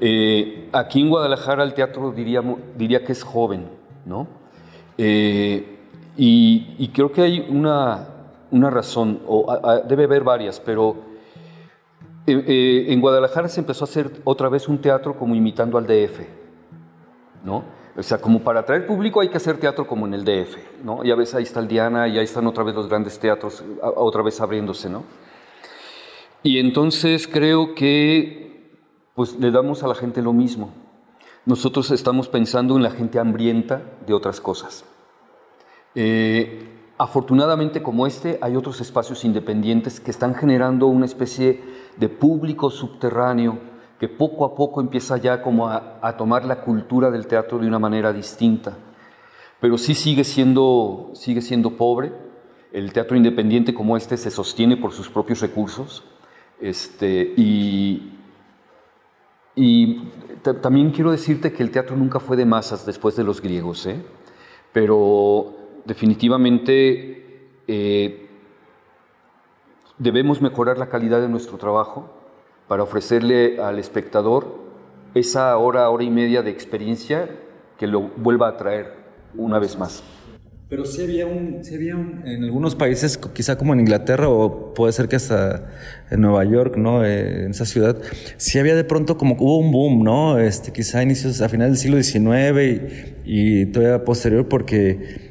Eh, 0.00 0.68
aquí 0.72 1.00
en 1.00 1.08
Guadalajara 1.08 1.64
el 1.64 1.72
teatro 1.72 2.12
diría, 2.12 2.42
diría 2.76 3.02
que 3.04 3.12
es 3.12 3.22
joven, 3.22 3.66
¿no? 4.04 4.26
Eh, 4.98 5.78
y, 6.18 6.88
creo 6.94 7.12
que 7.12 7.22
hay 7.22 7.46
una, 7.48 8.08
una 8.50 8.70
razón, 8.70 9.20
o 9.26 9.46
debe 9.86 10.04
haber 10.04 10.22
varias, 10.22 10.60
pero 10.60 10.96
eh, 12.26 12.86
en 12.88 13.00
Guadalajara 13.00 13.48
se 13.48 13.60
empezó 13.60 13.84
a 13.84 13.88
hacer 13.88 14.10
otra 14.24 14.48
vez 14.48 14.68
un 14.68 14.78
teatro 14.78 15.18
como 15.18 15.34
imitando 15.34 15.76
al 15.76 15.86
DF, 15.86 16.20
¿no? 17.44 17.64
O 17.98 18.02
sea, 18.02 18.18
como 18.18 18.40
para 18.40 18.60
atraer 18.60 18.86
público 18.86 19.20
hay 19.20 19.28
que 19.28 19.38
hacer 19.38 19.58
teatro 19.58 19.86
como 19.86 20.06
en 20.06 20.14
el 20.14 20.24
DF, 20.24 20.84
¿no? 20.84 21.02
Ya 21.02 21.14
ves, 21.14 21.34
ahí 21.34 21.44
está 21.44 21.60
el 21.60 21.68
Diana, 21.68 22.06
y 22.08 22.18
ahí 22.18 22.24
están 22.24 22.46
otra 22.46 22.62
vez 22.62 22.74
los 22.74 22.88
grandes 22.88 23.18
teatros, 23.18 23.64
otra 23.80 24.22
vez 24.22 24.40
abriéndose, 24.40 24.90
¿no? 24.90 25.04
Y 26.42 26.58
entonces 26.58 27.26
creo 27.26 27.74
que, 27.74 28.76
pues, 29.14 29.38
le 29.38 29.50
damos 29.50 29.82
a 29.82 29.88
la 29.88 29.94
gente 29.94 30.20
lo 30.20 30.34
mismo. 30.34 30.70
Nosotros 31.46 31.90
estamos 31.90 32.28
pensando 32.28 32.76
en 32.76 32.82
la 32.82 32.90
gente 32.90 33.18
hambrienta 33.18 33.82
de 34.06 34.12
otras 34.12 34.40
cosas. 34.40 34.84
Eh, 35.94 36.68
afortunadamente, 36.98 37.82
como 37.82 38.06
este, 38.06 38.38
hay 38.42 38.56
otros 38.56 38.80
espacios 38.82 39.24
independientes 39.24 40.00
que 40.00 40.10
están 40.10 40.34
generando 40.34 40.86
una 40.86 41.06
especie 41.06 41.62
de 41.96 42.08
público 42.10 42.70
subterráneo, 42.70 43.58
que 43.98 44.08
poco 44.08 44.44
a 44.44 44.54
poco 44.54 44.80
empieza 44.80 45.16
ya 45.16 45.42
como 45.42 45.68
a, 45.68 46.16
tomar 46.18 46.44
la 46.44 46.60
cultura 46.60 47.10
del 47.10 47.26
teatro 47.26 47.58
de 47.58 47.66
una 47.66 47.78
manera 47.78 48.12
distinta. 48.12 48.76
Pero 49.60 49.78
sí 49.78 49.94
sigue 49.94 50.24
siendo, 50.24 51.10
sigue 51.14 51.40
siendo 51.40 51.76
pobre. 51.76 52.12
El 52.72 52.92
teatro 52.92 53.16
independiente 53.16 53.72
como 53.72 53.96
este 53.96 54.16
se 54.18 54.30
sostiene 54.30 54.76
por 54.76 54.92
sus 54.92 55.08
propios 55.08 55.40
recursos. 55.40 56.04
Este, 56.60 57.34
y, 57.36 58.12
y 59.54 60.02
también 60.60 60.90
quiero 60.90 61.10
decirte 61.10 61.52
que 61.52 61.62
el 61.62 61.70
teatro 61.70 61.96
nunca 61.96 62.20
fue 62.20 62.36
de 62.36 62.44
masas 62.44 62.84
después 62.84 63.16
de 63.16 63.24
los 63.24 63.40
griegos, 63.40 63.86
¿eh? 63.86 64.02
pero 64.72 65.54
definitivamente 65.86 67.48
eh, 67.66 68.28
debemos 69.98 70.42
mejorar 70.42 70.76
la 70.76 70.88
calidad 70.88 71.20
de 71.20 71.28
nuestro 71.28 71.56
trabajo 71.56 72.15
para 72.68 72.82
ofrecerle 72.82 73.60
al 73.60 73.78
espectador 73.78 74.58
esa 75.14 75.56
hora, 75.56 75.88
hora 75.88 76.04
y 76.04 76.10
media 76.10 76.42
de 76.42 76.50
experiencia 76.50 77.28
que 77.78 77.86
lo 77.86 78.02
vuelva 78.02 78.48
a 78.48 78.56
traer 78.56 78.92
una 79.36 79.58
vez 79.58 79.78
más. 79.78 80.02
Pero 80.68 80.84
sí 80.84 81.00
había 81.00 81.26
un, 81.26 81.62
sí 81.62 81.76
había 81.76 81.94
un, 81.94 82.22
en 82.26 82.42
algunos 82.42 82.74
países, 82.74 83.16
quizá 83.16 83.56
como 83.56 83.72
en 83.72 83.80
Inglaterra 83.80 84.28
o 84.28 84.74
puede 84.74 84.92
ser 84.92 85.06
que 85.06 85.14
hasta 85.14 85.70
en 86.10 86.20
Nueva 86.20 86.44
York, 86.44 86.76
¿no? 86.76 87.04
Eh, 87.04 87.44
en 87.44 87.52
esa 87.52 87.64
ciudad, 87.64 87.96
sí 88.36 88.58
había 88.58 88.74
de 88.74 88.82
pronto 88.82 89.16
como 89.16 89.36
hubo 89.38 89.58
un 89.58 89.70
boom, 89.70 90.02
¿no? 90.02 90.40
Este, 90.40 90.72
quizá 90.72 90.98
a 90.98 91.02
inicios, 91.04 91.40
a 91.40 91.48
finales 91.48 91.80
del 91.80 92.02
siglo 92.02 92.02
XIX 92.02 93.14
y, 93.24 93.62
y 93.62 93.66
todavía 93.66 94.04
posterior 94.04 94.48
porque 94.48 95.25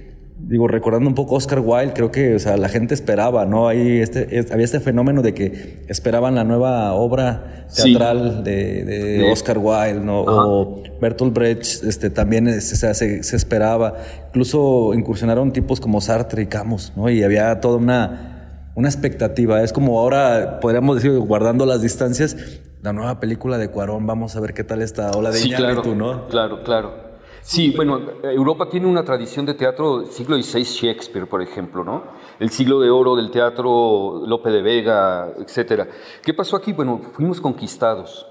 digo, 0.47 0.67
recordando 0.67 1.09
un 1.09 1.15
poco 1.15 1.35
Oscar 1.35 1.59
Wilde, 1.59 1.93
creo 1.93 2.11
que, 2.11 2.35
o 2.35 2.39
sea, 2.39 2.55
la 2.57 2.69
gente 2.69 2.93
esperaba, 2.93 3.45
¿no? 3.45 3.67
Ahí 3.67 3.99
este, 3.99 4.37
es, 4.37 4.51
había 4.51 4.65
este 4.65 4.79
fenómeno 4.79 5.21
de 5.21 5.33
que 5.33 5.83
esperaban 5.87 6.35
la 6.35 6.43
nueva 6.43 6.93
obra 6.93 7.65
teatral 7.75 8.37
sí. 8.37 8.43
de, 8.43 8.85
de, 8.85 9.31
Oscar 9.31 9.57
Wilde, 9.57 10.01
¿no? 10.01 10.21
Ajá. 10.21 10.45
O 10.45 10.83
Bertolt 11.01 11.33
Brecht, 11.33 11.83
este, 11.83 12.09
también 12.11 12.61
se, 12.61 12.93
se, 12.93 13.23
se, 13.23 13.35
esperaba. 13.35 13.95
Incluso 14.27 14.93
incursionaron 14.93 15.51
tipos 15.51 15.79
como 15.79 15.99
Sartre 15.99 16.43
y 16.43 16.45
Camus, 16.45 16.93
¿no? 16.95 17.09
Y 17.09 17.23
había 17.23 17.59
toda 17.59 17.77
una, 17.77 18.71
una 18.75 18.87
expectativa. 18.87 19.63
Es 19.63 19.73
como 19.73 19.99
ahora, 19.99 20.59
podríamos 20.59 20.97
decir, 20.97 21.17
guardando 21.19 21.65
las 21.65 21.81
distancias, 21.81 22.37
la 22.83 22.93
nueva 22.93 23.19
película 23.19 23.57
de 23.57 23.69
Cuarón, 23.69 24.05
vamos 24.05 24.35
a 24.35 24.39
ver 24.41 24.53
qué 24.53 24.63
tal 24.63 24.83
está, 24.83 25.11
o 25.11 25.21
la 25.23 25.31
de 25.31 25.39
sí, 25.39 25.47
Iñárritu, 25.47 25.81
claro, 25.81 25.95
¿no? 25.95 26.27
Claro, 26.27 26.63
claro. 26.63 27.14
Sí, 27.45 27.71
bueno, 27.75 28.01
Europa 28.23 28.67
tiene 28.69 28.87
una 28.87 29.05
tradición 29.05 29.45
de 29.45 29.53
teatro, 29.53 30.07
siglo 30.07 30.35
XVI 30.35 30.63
Shakespeare, 30.63 31.27
por 31.27 31.43
ejemplo, 31.43 31.83
¿no? 31.83 32.01
El 32.39 32.49
siglo 32.49 32.79
de 32.79 32.89
oro 32.89 33.15
del 33.15 33.29
teatro 33.29 34.23
Lope 34.25 34.49
de 34.49 34.63
Vega, 34.63 35.31
etcétera. 35.37 35.87
¿Qué 36.23 36.33
pasó 36.33 36.55
aquí? 36.55 36.73
Bueno, 36.73 36.99
fuimos 37.13 37.39
conquistados. 37.39 38.25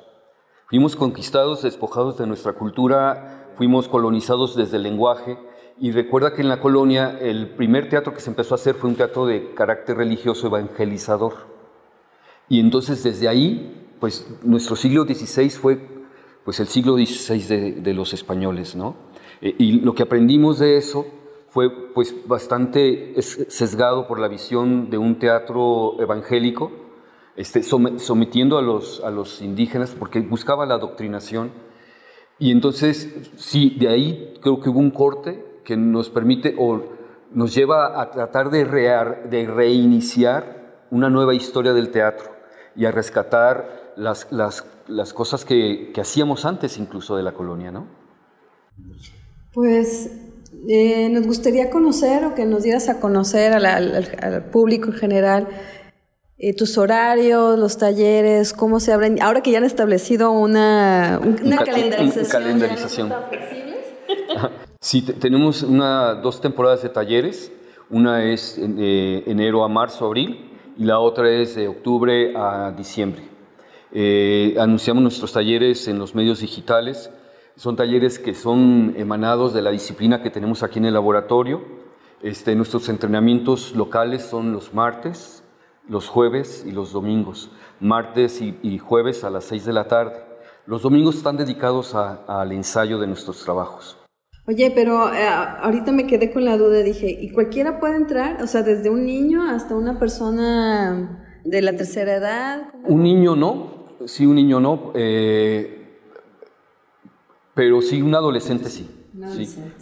Fuimos 0.67 0.97
conquistados, 0.97 1.63
despojados 1.63 2.19
de 2.19 2.27
nuestra 2.27 2.55
cultura, 2.55 3.53
fuimos 3.57 3.87
colonizados 3.87 4.57
desde 4.57 4.79
el 4.79 4.83
lenguaje. 4.83 5.39
Y 5.79 5.93
recuerda 5.93 6.35
que 6.35 6.43
en 6.43 6.49
la 6.49 6.59
colonia 6.59 7.17
el 7.21 7.55
primer 7.55 7.89
teatro 7.89 8.13
que 8.15 8.21
se 8.21 8.31
empezó 8.31 8.55
a 8.55 8.57
hacer 8.57 8.75
fue 8.75 8.91
un 8.91 8.97
teatro 8.97 9.27
de 9.27 9.55
carácter 9.55 9.97
religioso 9.97 10.49
evangelizador. 10.49 11.35
Y 12.49 12.59
entonces 12.59 13.05
desde 13.05 13.29
ahí, 13.29 13.97
pues 14.01 14.27
nuestro 14.43 14.75
siglo 14.75 15.05
XVI 15.05 15.51
fue 15.51 15.94
pues 16.45 16.61
el 16.61 16.69
siglo 16.69 16.95
XVI 16.95 17.81
de, 17.81 17.95
los 17.95 18.13
españoles, 18.13 18.77
¿no? 18.77 18.97
Eh, 19.41 19.55
y 19.59 19.73
lo 19.81 19.95
que 19.95 20.03
aprendimos 20.03 20.59
de 20.59 20.77
eso 20.77 21.07
fue 21.49 21.71
pues 21.95 22.15
bastante 22.27 23.15
sesgado 23.23 24.07
por 24.07 24.19
la 24.19 24.29
visión 24.29 24.91
de 24.91 24.99
un 24.99 25.19
teatro 25.19 26.01
evangélico, 26.01 26.73
este, 27.37 27.63
sometiendo 27.63 28.59
a 28.59 28.63
los, 28.63 29.03
a 29.05 29.11
los 29.11 29.41
indígenas 29.41 29.95
porque 29.99 30.21
buscaba 30.21 30.67
la 30.67 30.75
adoctrinación. 30.75 31.53
Y 32.39 32.51
entonces, 32.51 33.31
sí, 33.37 33.77
de 33.79 33.89
ahí 33.89 34.35
creo 34.41 34.61
que 34.61 34.69
hubo 34.69 34.81
un 34.81 34.91
corte 34.91 35.61
que 35.65 35.77
nos 35.77 36.11
permite 36.11 36.55
o 36.59 36.83
nos 37.33 37.55
lleva 37.55 38.01
a 38.01 38.11
tratar 38.11 38.51
de, 38.51 38.65
rear, 38.65 39.29
de 39.31 39.47
reiniciar 39.47 40.87
una 40.91 41.11
nueva 41.11 41.35
historia 41.35 41.73
del 41.73 41.91
teatro 41.91 42.31
y 42.77 42.85
a 42.85 42.93
rescatar 42.93 43.93
las, 43.97 44.31
las, 44.31 44.63
las 44.87 45.13
cosas 45.13 45.45
que, 45.45 45.91
que, 45.95 46.01
hacíamos 46.01 46.45
antes 46.45 46.79
incluso 46.79 47.17
de 47.17 47.23
la 47.23 47.33
colonia, 47.33 47.71
¿no? 47.71 47.87
Pues 49.53 50.11
eh, 50.69 51.09
nos 51.11 51.27
gustaría 51.27 51.71
conocer 51.71 52.25
o 52.25 52.35
que 52.35 52.45
nos 52.45 52.63
dieras 52.63 52.89
a 52.89 53.01
conocer 53.01 53.53
al, 53.53 54.45
público 54.51 54.87
en 54.87 54.95
general 54.95 55.49
eh, 56.39 56.55
tus 56.55 56.79
horarios, 56.79 57.59
los 57.59 57.79
talleres, 57.79 58.53
cómo 58.53 58.81
se 58.81 58.93
abren. 58.93 59.21
Ahora 59.23 59.43
que 59.43 59.51
ya 59.51 59.59
han 59.59 59.65
establecido 59.65 60.33
una, 60.33 61.21
una 61.23 61.59
calendarización. 61.59 62.27
calendarización. 62.27 63.13
sí, 64.81 65.03
tenemos 65.03 65.63
una, 65.63 66.15
dos 66.15 66.41
temporadas 66.41 66.83
de 66.83 66.89
talleres. 66.89 67.53
Una 67.91 68.25
es 68.25 68.57
de 68.57 69.23
enero 69.27 69.63
a 69.63 69.69
marzo, 69.69 70.07
abril, 70.07 70.51
y 70.77 70.85
la 70.85 70.99
otra 70.99 71.31
es 71.31 71.55
de 71.55 71.69
octubre 71.69 72.35
a 72.35 72.73
diciembre. 72.73 73.34
Eh, 73.95 74.57
anunciamos 74.59 75.03
nuestros 75.03 75.33
talleres 75.33 75.89
en 75.89 75.99
los 75.99 76.15
medios 76.15 76.41
digitales 76.41 77.11
son 77.57 77.77
talleres 77.77 78.19
que 78.19 78.35
son 78.35 78.95
emanados 78.97 79.55
de 79.55 79.63
la 79.63 79.71
disciplina 79.71 80.23
que 80.23 80.31
tenemos 80.31 80.65
aquí 80.65 80.81
en 80.81 80.87
el 80.87 80.95
laboratorio. 80.95 81.63
Este, 82.21 82.57
nuestros 82.57 82.89
entrenamientos 82.89 83.77
locales 83.77 84.23
son 84.23 84.53
los 84.53 84.75
martes, 84.75 85.45
los 85.89 86.09
jueves 86.09 86.65
y 86.67 86.73
los 86.73 86.93
domingos. 86.93 87.53
Martes 87.79 88.41
y, 88.41 88.79
jueves 88.79 89.23
a 89.23 89.31
las 89.31 89.45
6 89.45 89.67
de 89.67 89.73
la 89.73 89.87
tarde. 89.87 90.17
Los 90.67 90.83
domingos 90.83 91.17
están 91.17 91.37
dedicados 91.37 91.95
al 91.95 92.51
ensayo 92.51 92.99
de 92.99 93.07
nuestros 93.07 93.45
trabajos. 93.45 93.99
Oye, 94.49 94.73
pero 94.75 95.13
eh, 95.15 95.29
ahorita 95.29 95.93
me 95.93 96.07
quedé 96.07 96.33
con 96.33 96.45
la 96.45 96.59
duda, 96.59 96.83
dije, 96.83 97.07
¿y 97.09 97.31
cualquiera 97.31 97.79
puede 97.79 97.97
entrar? 97.97 98.43
O 98.43 98.47
sea, 98.49 98.63
desde 98.63 98.91
un 98.91 99.05
niño 99.05 99.43
hasta 99.43 99.77
una 99.77 99.99
persona 99.99 101.41
de 101.45 101.63
la 101.63 101.77
tercera 101.77 102.17
edad. 102.17 102.63
Un 102.85 103.03
niño 103.05 103.37
no, 103.37 103.84
sí, 104.07 104.27
un 104.27 104.37
niño 104.37 104.61
no. 104.61 104.93
Eh, 104.95 105.81
pero 107.55 107.81
sí, 107.83 108.03
un 108.03 108.15
adolescente 108.15 108.69
sí. 108.69 108.89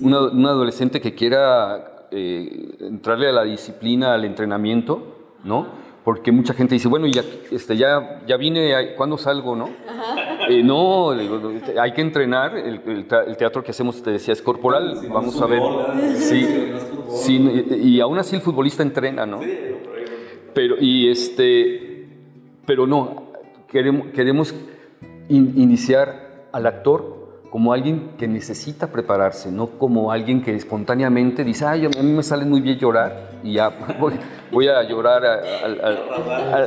Un 0.00 0.46
adolescente 0.46 1.00
que 1.00 1.14
quiera 1.14 2.08
eh, 2.10 2.76
entrarle 2.80 3.28
a 3.28 3.32
la 3.32 3.44
disciplina, 3.44 4.14
al 4.14 4.24
entrenamiento, 4.24 5.36
¿no? 5.44 5.66
Porque 6.04 6.32
mucha 6.32 6.52
gente 6.52 6.74
dice, 6.74 6.88
bueno, 6.88 7.06
ya, 7.06 7.22
este, 7.50 7.76
ya, 7.76 8.22
ya 8.26 8.36
vine, 8.36 8.94
¿cuándo 8.96 9.16
salgo, 9.16 9.54
no? 9.54 9.70
Eh, 10.48 10.62
no, 10.62 11.10
hay 11.10 11.92
que 11.92 12.00
entrenar. 12.00 12.56
El, 12.56 13.06
teatro 13.36 13.62
que 13.62 13.70
hacemos, 13.70 14.02
te 14.02 14.10
decía, 14.10 14.32
es 14.32 14.42
corporal. 14.42 14.98
Vamos 15.08 15.40
a 15.40 15.46
ver. 15.46 15.62
Sí, 16.16 16.72
sí, 17.08 17.66
y 17.82 18.00
aún 18.00 18.18
así 18.18 18.36
el 18.36 18.42
futbolista 18.42 18.82
entrena, 18.82 19.24
¿no? 19.24 19.40
Pero, 20.52 20.76
y 20.80 21.08
este, 21.08 22.08
pero 22.66 22.86
no, 22.86 23.21
queremos, 23.72 24.08
queremos 24.08 24.54
iniciar 25.28 26.46
al 26.52 26.66
actor 26.66 27.22
como 27.50 27.72
alguien 27.72 28.12
que 28.18 28.28
necesita 28.28 28.86
prepararse, 28.86 29.50
no 29.50 29.78
como 29.78 30.10
alguien 30.10 30.42
que 30.42 30.54
espontáneamente 30.54 31.44
dice, 31.44 31.66
ay, 31.66 31.84
a 31.84 32.02
mí 32.02 32.12
me 32.12 32.22
sale 32.22 32.44
muy 32.44 32.60
bien 32.60 32.78
llorar 32.78 33.32
y 33.42 33.54
ya 33.54 33.70
voy, 34.50 34.68
a 34.68 34.82
llorar. 34.82 35.22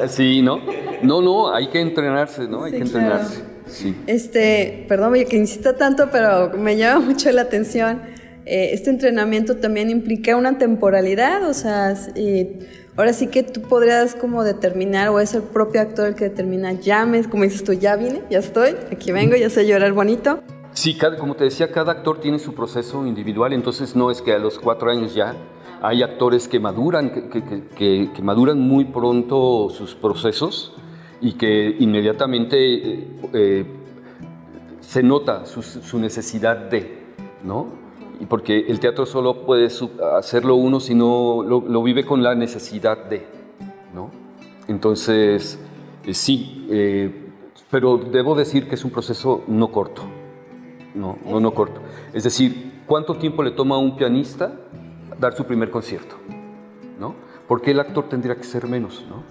sí, 0.09 0.41
¿no? 0.41 0.59
No, 1.01 1.21
no, 1.21 1.53
hay 1.53 1.67
que 1.67 1.79
entrenarse, 1.79 2.47
¿no? 2.47 2.65
Hay 2.65 2.71
que 2.71 2.79
entrenarse. 2.79 3.43
Sí. 3.67 3.95
Este, 4.05 4.85
perdón 4.87 5.13
que 5.27 5.37
insista 5.37 5.75
tanto, 5.75 6.09
pero 6.11 6.51
me 6.55 6.77
llama 6.77 7.03
mucho 7.03 7.31
la 7.31 7.41
atención. 7.41 8.01
Eh, 8.45 8.69
este 8.73 8.91
entrenamiento 8.91 9.57
también 9.57 9.89
implica 9.89 10.35
una 10.35 10.59
temporalidad, 10.59 11.49
o 11.49 11.53
sea, 11.55 11.95
ahora 12.97 13.13
sí 13.13 13.27
que 13.27 13.43
tú 13.43 13.61
podrías 13.61 14.15
como 14.15 14.43
determinar, 14.43 15.09
o 15.09 15.19
es 15.19 15.33
el 15.33 15.43
propio 15.43 15.81
actor 15.81 16.07
el 16.07 16.15
que 16.15 16.25
determina, 16.25 16.73
ya 16.73 17.05
me, 17.05 17.23
como 17.23 17.43
dices 17.43 17.63
tú, 17.63 17.73
ya 17.73 17.95
vine, 17.95 18.23
ya 18.29 18.39
estoy, 18.39 18.75
aquí 18.91 19.11
vengo, 19.11 19.35
ya 19.35 19.49
sé 19.49 19.67
llorar 19.67 19.93
bonito. 19.93 20.39
Sí, 20.73 20.97
como 21.17 21.35
te 21.35 21.45
decía, 21.45 21.71
cada 21.71 21.93
actor 21.93 22.19
tiene 22.19 22.37
su 22.37 22.53
proceso 22.53 23.05
individual, 23.05 23.53
entonces 23.53 23.95
no 23.95 24.11
es 24.11 24.21
que 24.21 24.33
a 24.33 24.39
los 24.39 24.59
cuatro 24.59 24.91
años 24.91 25.15
ya 25.15 25.35
hay 25.81 26.03
actores 26.03 26.47
que 26.47 26.59
maduran, 26.59 27.29
que, 27.29 28.21
maduran 28.21 28.59
muy 28.59 28.85
pronto 28.85 29.69
sus 29.69 29.95
procesos 29.95 30.73
y 31.21 31.33
que 31.33 31.75
inmediatamente 31.79 32.57
eh, 32.57 33.07
eh, 33.33 33.65
se 34.81 35.01
nota 35.01 35.45
su, 35.45 35.99
necesidad 35.99 36.57
de, 36.57 37.03
¿no? 37.43 37.84
Y 38.19 38.25
porque 38.25 38.65
el 38.67 38.79
teatro 38.79 39.05
solo 39.05 39.45
puede 39.45 39.69
hacerlo 40.17 40.55
uno 40.55 40.79
si 40.79 40.95
no 40.95 41.43
lo, 41.43 41.83
vive 41.83 42.05
con 42.05 42.23
la 42.23 42.35
necesidad 42.35 43.05
de, 43.05 43.25
¿no? 43.93 44.11
Entonces, 44.67 45.59
eh, 46.05 46.13
sí, 46.13 46.67
pero 47.69 47.97
debo 47.97 48.35
decir 48.35 48.67
que 48.67 48.75
es 48.75 48.85
un 48.85 48.91
proceso 48.91 49.43
no 49.47 49.71
corto 49.71 50.03
no, 50.95 51.17
no, 51.25 51.39
no 51.39 51.53
corto. 51.53 51.81
Es 52.13 52.23
decir, 52.23 52.81
¿cuánto 52.85 53.17
tiempo 53.17 53.43
le 53.43 53.51
toma 53.51 53.75
a 53.75 53.79
un 53.79 53.95
pianista 53.95 54.53
dar 55.19 55.35
su 55.35 55.45
primer 55.45 55.69
concierto? 55.69 56.15
¿No? 56.99 57.15
¿Por 57.47 57.61
qué 57.61 57.71
el 57.71 57.79
actor 57.79 58.09
tendría 58.09 58.35
que 58.35 58.43
ser 58.43 58.67
menos? 58.67 59.05
¿no? 59.07 59.23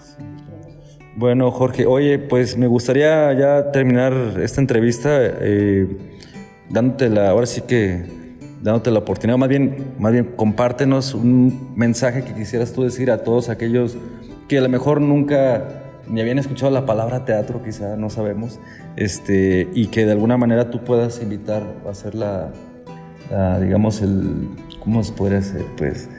Bueno, 1.17 1.51
Jorge, 1.51 1.85
oye, 1.85 2.19
pues 2.19 2.57
me 2.57 2.67
gustaría 2.67 3.33
ya 3.33 3.71
terminar 3.71 4.13
esta 4.41 4.61
entrevista 4.61 5.09
eh, 5.11 5.87
dándote 6.69 7.09
la, 7.09 7.31
ahora 7.31 7.45
sí 7.45 7.61
que 7.61 8.24
dándote 8.65 8.89
la 8.89 8.97
oportunidad, 8.97 9.37
más 9.37 9.47
bien, 9.47 9.93
más 9.99 10.11
bien 10.11 10.33
compártenos 10.35 11.13
un 11.13 11.71
mensaje 11.75 12.23
que 12.23 12.33
quisieras 12.33 12.73
tú 12.73 12.81
decir 12.81 13.11
a 13.11 13.19
todos 13.19 13.49
aquellos 13.49 13.95
que 14.47 14.57
a 14.57 14.61
lo 14.61 14.69
mejor 14.69 15.01
nunca 15.01 15.83
ni 16.07 16.19
habían 16.19 16.39
escuchado 16.39 16.71
la 16.71 16.83
palabra 16.83 17.25
teatro, 17.25 17.61
quizá, 17.63 17.95
no 17.95 18.09
sabemos, 18.09 18.59
este, 18.95 19.69
y 19.75 19.87
que 19.87 20.07
de 20.07 20.13
alguna 20.13 20.37
manera 20.37 20.71
tú 20.71 20.83
puedas 20.83 21.21
invitar 21.21 21.61
a 21.85 21.91
hacer 21.91 22.15
la, 22.15 22.49
digamos, 23.61 24.01
el, 24.01 24.49
¿cómo 24.79 25.03
se 25.03 25.13
podría 25.13 25.39
hacer? 25.39 25.63
Pues, 25.77 26.09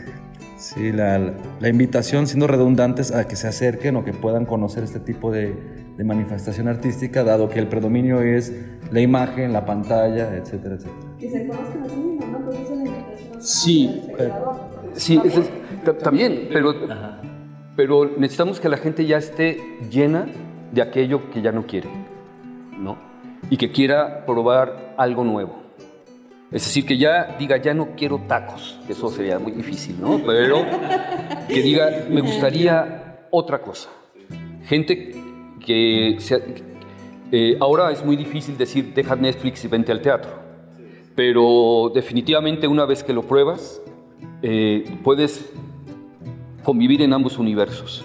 sí, 0.57 0.93
la, 0.93 1.19
la, 1.59 1.69
invitación, 1.69 2.29
siendo 2.29 2.47
redundantes, 2.47 3.13
a 3.13 3.27
que 3.27 3.35
se 3.35 3.49
acerquen 3.49 3.97
o 3.97 4.05
que 4.05 4.13
puedan 4.13 4.45
conocer 4.45 4.85
este 4.85 5.01
tipo 5.01 5.33
de, 5.33 5.53
de 5.97 6.05
manifestación 6.05 6.69
artística, 6.69 7.25
dado 7.25 7.49
que 7.49 7.59
el 7.59 7.67
predominio 7.67 8.23
es 8.23 8.53
la 8.93 9.01
imagen, 9.01 9.53
la 9.53 9.65
pantalla, 9.65 10.37
etcétera, 10.37 10.77
etcétera. 10.77 11.17
Que 11.19 11.29
se 11.29 11.47
conozcan 11.47 12.06
Sí, 13.47 14.03
sí, 14.95 15.21
también, 16.03 16.49
pero 16.53 16.75
pero 17.77 18.11
necesitamos 18.17 18.59
que 18.59 18.69
la 18.69 18.77
gente 18.77 19.07
ya 19.07 19.19
esté 19.19 19.79
llena 19.89 20.27
de 20.73 20.83
aquello 20.83 21.31
que 21.31 21.43
ya 21.43 21.53
no 21.53 21.65
quiere, 21.65 21.89
¿no? 22.77 22.97
Y 23.49 23.57
que 23.57 23.71
quiera 23.71 24.27
probar 24.27 24.95
algo 24.97 25.23
nuevo. 25.23 25.63
Es 26.51 26.65
decir, 26.65 26.85
que 26.87 26.99
ya 26.99 27.37
diga, 27.39 27.59
ya 27.59 27.73
no 27.73 27.91
quiero 27.97 28.19
tacos, 28.27 28.81
eso 28.89 29.11
sería 29.11 29.39
muy 29.39 29.53
difícil, 29.53 29.97
¿no? 30.01 30.21
Pero 30.27 30.65
que 31.47 31.63
diga, 31.63 32.05
me 32.11 32.23
gustaría 32.23 33.29
otra 33.31 33.61
cosa. 33.61 33.91
Gente 34.65 35.15
que 35.65 36.19
eh, 37.31 37.57
ahora 37.61 37.93
es 37.93 38.05
muy 38.05 38.17
difícil 38.17 38.59
decir, 38.59 38.93
deja 38.93 39.15
Netflix 39.15 39.65
y 39.65 39.69
vente 39.69 39.93
al 39.93 40.01
teatro, 40.01 40.46
pero 41.17 41.91
definitivamente 41.95 42.69
una 42.69 42.85
vez 42.85 43.03
que 43.03 43.15
lo 43.15 43.23
pruebas, 43.23 43.81
eh, 44.43 44.99
puedes 45.03 45.51
convivir 46.63 47.01
en 47.03 47.15
ambos 47.15 47.39
universos. 47.39 48.05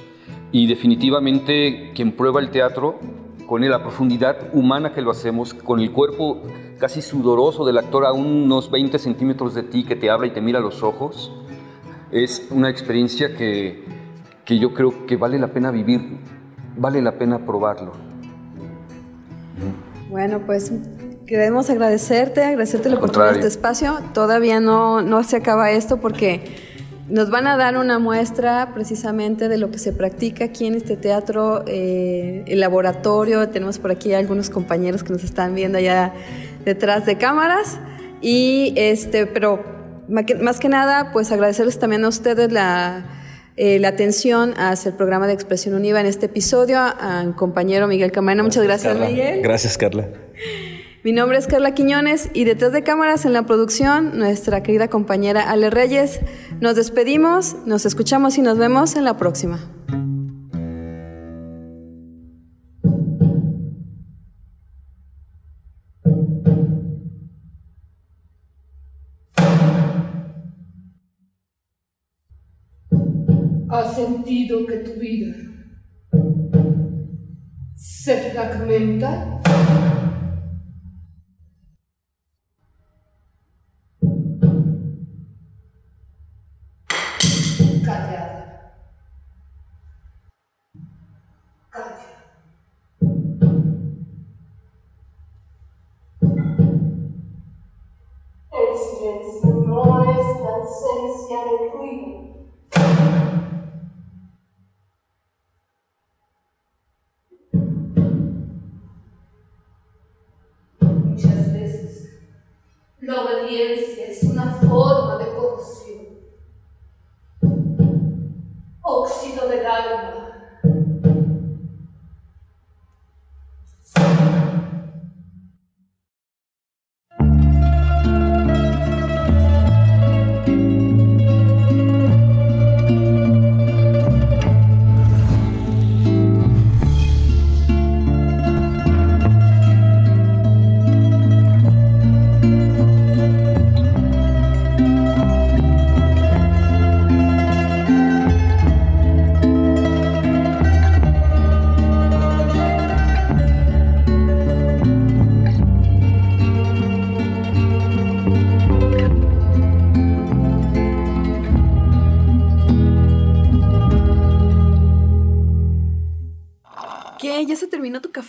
Y 0.53 0.65
definitivamente 0.65 1.91
quien 1.93 2.13
prueba 2.13 2.39
el 2.39 2.49
teatro 2.49 2.99
con 3.45 3.69
la 3.69 3.83
profundidad 3.83 4.37
humana 4.53 4.93
que 4.93 5.01
lo 5.01 5.11
hacemos, 5.11 5.53
con 5.53 5.81
el 5.81 5.91
cuerpo 5.91 6.41
casi 6.79 7.01
sudoroso 7.01 7.65
del 7.65 7.77
actor 7.77 8.05
a 8.05 8.13
unos 8.13 8.71
20 8.71 8.97
centímetros 8.97 9.53
de 9.53 9.63
ti 9.63 9.83
que 9.83 9.97
te 9.97 10.09
habla 10.09 10.27
y 10.27 10.31
te 10.31 10.39
mira 10.39 10.59
a 10.59 10.61
los 10.61 10.81
ojos, 10.81 11.31
es 12.11 12.47
una 12.49 12.69
experiencia 12.69 13.35
que, 13.35 13.83
que 14.45 14.57
yo 14.57 14.73
creo 14.73 15.05
que 15.05 15.17
vale 15.17 15.37
la 15.37 15.47
pena 15.47 15.69
vivir, 15.69 16.17
vale 16.77 17.01
la 17.01 17.17
pena 17.17 17.45
probarlo. 17.45 17.91
Bueno, 20.09 20.39
pues 20.45 20.71
queremos 21.31 21.69
agradecerte, 21.69 22.43
agradecerte 22.43 22.89
la 22.89 22.97
oportunidad 22.97 23.31
de 23.31 23.35
este 23.37 23.47
espacio. 23.47 23.99
Todavía 24.13 24.59
no, 24.59 25.01
no 25.01 25.23
se 25.23 25.37
acaba 25.37 25.71
esto 25.71 26.01
porque 26.01 26.41
nos 27.07 27.29
van 27.29 27.47
a 27.47 27.55
dar 27.55 27.77
una 27.77 27.99
muestra 27.99 28.71
precisamente 28.73 29.47
de 29.47 29.57
lo 29.57 29.71
que 29.71 29.79
se 29.79 29.93
practica 29.93 30.43
aquí 30.43 30.65
en 30.65 30.75
este 30.75 30.97
teatro, 30.97 31.63
eh, 31.67 32.43
el 32.47 32.59
laboratorio. 32.59 33.47
Tenemos 33.47 33.79
por 33.79 33.91
aquí 33.91 34.13
algunos 34.13 34.49
compañeros 34.49 35.05
que 35.05 35.13
nos 35.13 35.23
están 35.23 35.55
viendo 35.55 35.77
allá 35.77 36.13
detrás 36.65 37.05
de 37.05 37.17
cámaras. 37.17 37.79
Y 38.19 38.73
este, 38.75 39.25
pero 39.25 39.63
más 40.09 40.59
que 40.59 40.67
nada, 40.67 41.13
pues 41.13 41.31
agradecerles 41.31 41.79
también 41.79 42.03
a 42.03 42.09
ustedes 42.09 42.51
la, 42.51 43.05
eh, 43.55 43.79
la 43.79 43.87
atención 43.87 44.53
hacia 44.57 44.89
el 44.89 44.95
programa 44.97 45.27
de 45.27 45.33
Expresión 45.33 45.75
Univa 45.75 46.01
en 46.01 46.07
este 46.07 46.25
episodio, 46.25 46.77
al 46.81 47.37
compañero 47.37 47.87
Miguel 47.87 48.11
Camarena. 48.11 48.43
Muchas 48.43 48.65
gracias, 48.65 48.99
Miguel. 48.99 49.41
Gracias, 49.41 49.77
Carla. 49.77 50.09
Mi 51.03 51.13
nombre 51.13 51.39
es 51.39 51.47
Carla 51.47 51.73
Quiñones 51.73 52.29
y 52.35 52.43
detrás 52.43 52.73
de 52.73 52.83
cámaras 52.83 53.25
en 53.25 53.33
la 53.33 53.47
producción, 53.47 54.19
nuestra 54.19 54.61
querida 54.61 54.87
compañera 54.87 55.49
Ale 55.49 55.71
Reyes. 55.71 56.19
Nos 56.59 56.75
despedimos, 56.75 57.55
nos 57.65 57.87
escuchamos 57.87 58.37
y 58.37 58.43
nos 58.43 58.59
vemos 58.59 58.95
en 58.95 59.05
la 59.05 59.17
próxima. 59.17 59.59
has 73.69 73.95
sentido 73.95 74.67
que 74.67 74.77
tu 74.77 74.99
vida 74.99 75.33
se 77.73 78.31
fragmenta? 78.31 79.41
El 99.01 99.23
silencio 99.23 99.49
no 99.65 100.03
es 100.03 100.41
la 100.41 100.55
ausencia 100.57 101.43
del 101.45 101.71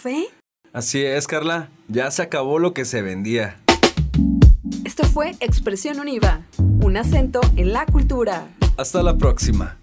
café? 0.02 0.26
Así 0.72 1.04
es, 1.04 1.26
Carla. 1.26 1.68
Ya 1.88 2.10
se 2.10 2.22
acabó 2.22 2.58
lo 2.58 2.74
que 2.74 2.84
se 2.84 3.02
vendía. 3.02 3.60
Esto 4.84 5.04
fue 5.04 5.36
Expresión 5.40 6.00
Univa, 6.00 6.42
un 6.58 6.96
acento 6.96 7.40
en 7.56 7.72
la 7.72 7.86
cultura. 7.86 8.48
Hasta 8.76 9.02
la 9.02 9.16
próxima. 9.16 9.78